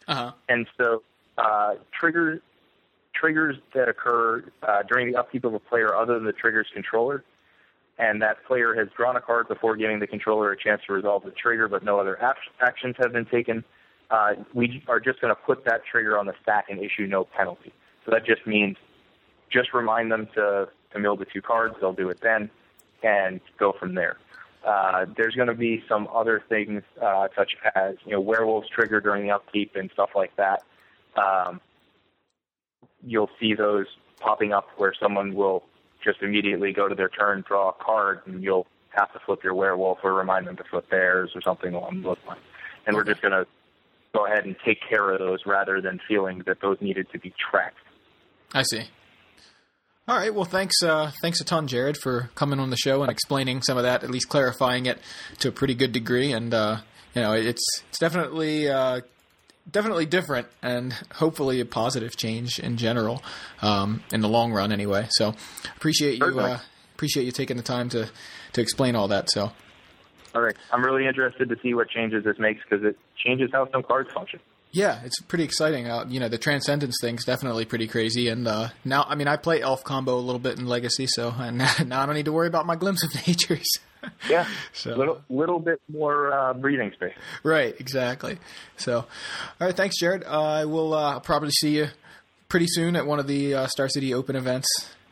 Uh 0.08 0.14
huh. 0.14 0.32
And 0.48 0.66
so 0.76 1.02
uh, 1.38 1.74
triggers 1.98 2.40
triggers 3.14 3.56
that 3.74 3.88
occur 3.88 4.44
uh, 4.62 4.82
during 4.88 5.12
the 5.12 5.18
upkeep 5.18 5.44
of 5.44 5.54
a 5.54 5.58
player 5.58 5.94
other 5.94 6.14
than 6.14 6.24
the 6.24 6.32
trigger's 6.32 6.66
controller, 6.72 7.24
and 7.98 8.22
that 8.22 8.44
player 8.46 8.74
has 8.74 8.88
drawn 8.96 9.16
a 9.16 9.20
card 9.20 9.48
before 9.48 9.76
giving 9.76 10.00
the 10.00 10.06
controller 10.06 10.50
a 10.50 10.56
chance 10.56 10.80
to 10.86 10.92
resolve 10.92 11.22
the 11.24 11.30
trigger, 11.30 11.68
but 11.68 11.84
no 11.84 12.00
other 12.00 12.20
ap- 12.22 12.36
actions 12.60 12.96
have 12.98 13.12
been 13.12 13.26
taken. 13.26 13.64
Uh, 14.10 14.34
we 14.52 14.82
are 14.88 15.00
just 15.00 15.20
going 15.20 15.34
to 15.34 15.40
put 15.40 15.64
that 15.64 15.82
trigger 15.84 16.18
on 16.18 16.26
the 16.26 16.34
stack 16.42 16.66
and 16.68 16.78
issue 16.80 17.06
no 17.06 17.24
penalty. 17.24 17.72
So 18.04 18.10
that 18.10 18.26
just 18.26 18.46
means 18.46 18.76
just 19.50 19.72
remind 19.72 20.10
them 20.10 20.26
to, 20.34 20.68
to 20.92 20.98
mill 20.98 21.16
the 21.16 21.26
two 21.26 21.42
cards. 21.42 21.76
They'll 21.80 21.92
do 21.92 22.08
it 22.10 22.20
then 22.20 22.50
and 23.02 23.40
go 23.58 23.72
from 23.72 23.94
there. 23.94 24.18
Uh, 24.64 25.06
there's 25.16 25.34
going 25.34 25.48
to 25.48 25.54
be 25.54 25.82
some 25.88 26.08
other 26.14 26.42
things 26.48 26.82
uh, 27.00 27.28
such 27.36 27.52
as 27.74 27.96
you 28.04 28.12
know 28.12 28.20
werewolves 28.20 28.68
trigger 28.68 29.00
during 29.00 29.26
the 29.26 29.32
upkeep 29.32 29.74
and 29.74 29.90
stuff 29.92 30.10
like 30.14 30.34
that. 30.36 30.62
Um, 31.16 31.60
you'll 33.04 33.30
see 33.40 33.54
those 33.54 33.86
popping 34.20 34.52
up 34.52 34.68
where 34.76 34.94
someone 35.00 35.34
will 35.34 35.64
just 36.04 36.22
immediately 36.22 36.72
go 36.72 36.88
to 36.88 36.94
their 36.94 37.08
turn, 37.08 37.44
draw 37.46 37.70
a 37.70 37.72
card, 37.72 38.20
and 38.26 38.42
you'll 38.42 38.66
have 38.90 39.12
to 39.12 39.18
flip 39.24 39.42
your 39.42 39.54
werewolf 39.54 39.98
or 40.02 40.14
remind 40.14 40.46
them 40.46 40.56
to 40.56 40.64
flip 40.64 40.88
theirs 40.90 41.30
or 41.34 41.40
something 41.40 41.74
along 41.74 42.02
those 42.02 42.18
lines. 42.26 42.40
And 42.86 42.96
we're 42.96 43.04
just 43.04 43.22
going 43.22 43.32
to 43.32 43.46
go 44.14 44.26
ahead 44.26 44.44
and 44.44 44.56
take 44.64 44.78
care 44.88 45.10
of 45.10 45.18
those 45.18 45.40
rather 45.46 45.80
than 45.80 45.98
feeling 46.06 46.42
that 46.46 46.60
those 46.60 46.76
needed 46.80 47.06
to 47.12 47.18
be 47.18 47.32
tracked. 47.50 47.78
I 48.52 48.62
see. 48.62 48.82
All 50.12 50.18
right. 50.18 50.34
Well, 50.34 50.44
thanks. 50.44 50.82
Uh, 50.82 51.10
thanks 51.22 51.40
a 51.40 51.44
ton, 51.44 51.66
Jared, 51.66 51.96
for 51.96 52.28
coming 52.34 52.60
on 52.60 52.68
the 52.68 52.76
show 52.76 53.00
and 53.00 53.10
explaining 53.10 53.62
some 53.62 53.78
of 53.78 53.84
that, 53.84 54.04
at 54.04 54.10
least 54.10 54.28
clarifying 54.28 54.84
it 54.84 54.98
to 55.38 55.48
a 55.48 55.52
pretty 55.52 55.74
good 55.74 55.92
degree. 55.92 56.32
And 56.32 56.52
uh, 56.52 56.80
you 57.14 57.22
know, 57.22 57.32
it's 57.32 57.62
it's 57.88 57.98
definitely 57.98 58.68
uh, 58.68 59.00
definitely 59.70 60.04
different, 60.04 60.48
and 60.60 60.92
hopefully 61.14 61.60
a 61.60 61.64
positive 61.64 62.14
change 62.14 62.58
in 62.58 62.76
general 62.76 63.22
um, 63.62 64.04
in 64.12 64.20
the 64.20 64.28
long 64.28 64.52
run, 64.52 64.70
anyway. 64.70 65.06
So 65.12 65.34
appreciate 65.76 66.18
you 66.18 66.40
uh, 66.40 66.58
appreciate 66.94 67.24
you 67.24 67.32
taking 67.32 67.56
the 67.56 67.62
time 67.62 67.88
to 67.88 68.10
to 68.52 68.60
explain 68.60 68.94
all 68.96 69.08
that. 69.08 69.30
So. 69.30 69.50
All 70.34 70.42
right. 70.42 70.56
I'm 70.70 70.84
really 70.84 71.06
interested 71.06 71.48
to 71.48 71.56
see 71.62 71.72
what 71.72 71.88
changes 71.88 72.22
this 72.22 72.38
makes 72.38 72.60
because 72.68 72.84
it 72.84 72.98
changes 73.16 73.48
how 73.50 73.66
some 73.70 73.82
cards 73.82 74.12
function. 74.12 74.40
Yeah, 74.72 75.00
it's 75.04 75.20
pretty 75.20 75.44
exciting. 75.44 75.86
Uh, 75.86 76.06
you 76.08 76.18
know, 76.18 76.28
the 76.28 76.38
transcendence 76.38 76.96
thing's 77.00 77.26
definitely 77.26 77.66
pretty 77.66 77.86
crazy. 77.86 78.28
And 78.28 78.48
uh, 78.48 78.68
now, 78.86 79.04
I 79.06 79.14
mean, 79.16 79.28
I 79.28 79.36
play 79.36 79.60
elf 79.60 79.84
combo 79.84 80.16
a 80.16 80.20
little 80.20 80.38
bit 80.38 80.58
in 80.58 80.66
Legacy, 80.66 81.06
so 81.06 81.28
and 81.38 81.58
now 81.58 82.02
I 82.02 82.06
don't 82.06 82.14
need 82.14 82.24
to 82.24 82.32
worry 82.32 82.48
about 82.48 82.64
my 82.64 82.76
glimpse 82.76 83.04
of 83.04 83.14
natures. 83.26 83.68
yeah, 84.28 84.46
so 84.72 84.96
little 84.96 85.20
little 85.28 85.60
bit 85.60 85.80
more 85.92 86.32
uh, 86.32 86.54
breathing 86.54 86.90
space. 86.92 87.14
Right, 87.42 87.74
exactly. 87.78 88.38
So, 88.78 88.96
all 89.00 89.06
right, 89.60 89.76
thanks, 89.76 89.98
Jared. 90.00 90.24
I 90.24 90.64
will 90.64 90.94
uh, 90.94 91.20
probably 91.20 91.50
see 91.50 91.76
you 91.76 91.88
pretty 92.48 92.66
soon 92.68 92.96
at 92.96 93.06
one 93.06 93.20
of 93.20 93.26
the 93.26 93.54
uh, 93.54 93.66
Star 93.66 93.88
City 93.90 94.14
Open 94.14 94.36
events 94.36 94.66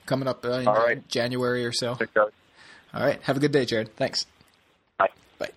coming 0.07 0.27
up 0.27 0.45
uh, 0.45 0.53
in 0.53 0.69
all 0.69 0.75
right. 0.75 1.07
January 1.09 1.67
or 1.67 1.73
so. 1.73 1.99
All 2.17 3.05
right, 3.05 3.21
have 3.23 3.37
a 3.37 3.41
good 3.41 3.53
day, 3.53 3.67
Jared. 3.67 3.95
Thanks. 3.97 4.25
Bye. 4.99 5.11
Bye. 5.39 5.51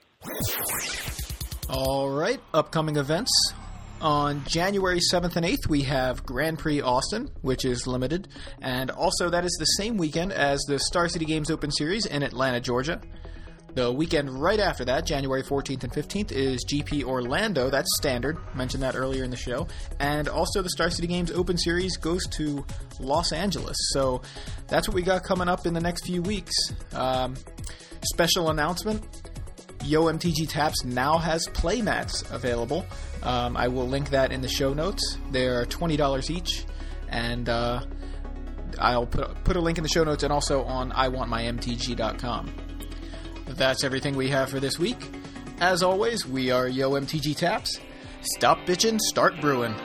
All 1.70 2.10
right, 2.10 2.41
upcoming 2.54 2.97
events. 2.97 3.32
On 4.04 4.43
January 4.43 4.99
7th 4.99 5.38
and 5.38 5.45
8th, 5.45 5.70
we 5.70 5.84
have 5.84 6.26
Grand 6.26 6.60
Prix 6.60 6.82
Austin, 6.82 7.30
which 7.41 7.64
is 7.64 7.88
limited, 7.88 8.28
and 8.62 8.91
also 8.91 9.30
that 9.30 9.45
is 9.45 9.56
the 9.58 9.66
same 9.66 9.95
weekend 9.95 10.34
as 10.34 10.60
the 10.68 10.78
Star 10.78 11.08
City 11.08 11.24
Games 11.24 11.49
Open 11.49 11.72
Series 11.72 12.06
in 12.06 12.22
Atlanta, 12.22 12.60
Georgia. 12.60 12.99
The 13.76 13.89
weekend 13.93 14.30
right 14.41 14.60
after 14.60 14.84
that, 14.84 15.06
January 15.06 15.41
14th 15.41 15.86
and 15.86 15.93
15th, 15.93 16.34
is 16.34 16.66
GP 16.66 17.06
Orlando. 17.06 17.70
That's 17.70 17.88
standard. 17.95 18.38
Mentioned 18.54 18.84
that 18.84 18.97
earlier 18.97 19.24
in 19.24 19.32
the 19.32 19.38
show. 19.38 19.70
And 20.01 20.28
also, 20.28 20.62
the 20.62 20.70
Star 20.70 20.89
City 20.89 21.08
Games 21.08 21.32
Open 21.32 21.58
Series 21.58 21.95
goes 21.95 22.28
to 22.32 22.66
Los 22.99 23.32
Angeles. 23.32 23.78
So 23.93 24.22
that's 24.68 24.86
what 24.86 24.95
we 24.95 25.01
got 25.01 25.24
coming 25.24 25.47
up 25.47 25.66
in 25.66 25.74
the 25.74 25.80
next 25.80 26.06
few 26.06 26.22
weeks. 26.22 26.54
Um, 26.91 27.36
special 28.04 28.49
announcement 28.49 29.01
Yo 29.86 30.04
MTG 30.04 30.47
Taps 30.47 30.86
now 30.86 31.18
has 31.18 31.45
playmats 31.47 32.30
available. 32.32 32.86
Um, 33.24 33.56
I 33.56 33.70
will 33.70 33.88
link 33.88 34.10
that 34.10 34.32
in 34.32 34.42
the 34.42 34.50
show 34.50 34.74
notes. 34.74 35.18
They're 35.32 35.66
twenty 35.66 35.98
dollars 35.98 36.30
each, 36.30 36.66
and 37.08 37.48
uh, 37.48 37.84
I'll 38.80 39.06
put 39.06 39.44
put 39.44 39.56
a 39.56 39.62
link 39.62 39.78
in 39.78 39.84
the 39.84 39.90
show 39.90 40.04
notes 40.04 40.24
and 40.24 40.34
also 40.34 40.64
on 40.64 40.92
iwantmymtg.com. 40.92 42.54
That's 43.48 43.84
everything 43.84 44.16
we 44.16 44.30
have 44.30 44.50
for 44.50 44.60
this 44.60 44.78
week. 44.78 45.10
As 45.60 45.84
always, 45.84 46.26
we 46.26 46.52
are 46.52 46.68
Yo 46.68 46.92
MTG 46.92 47.36
Taps. 47.38 47.80
Stop 48.22 48.60
bitching, 48.66 49.00
start 49.00 49.40
brewing. 49.40 49.76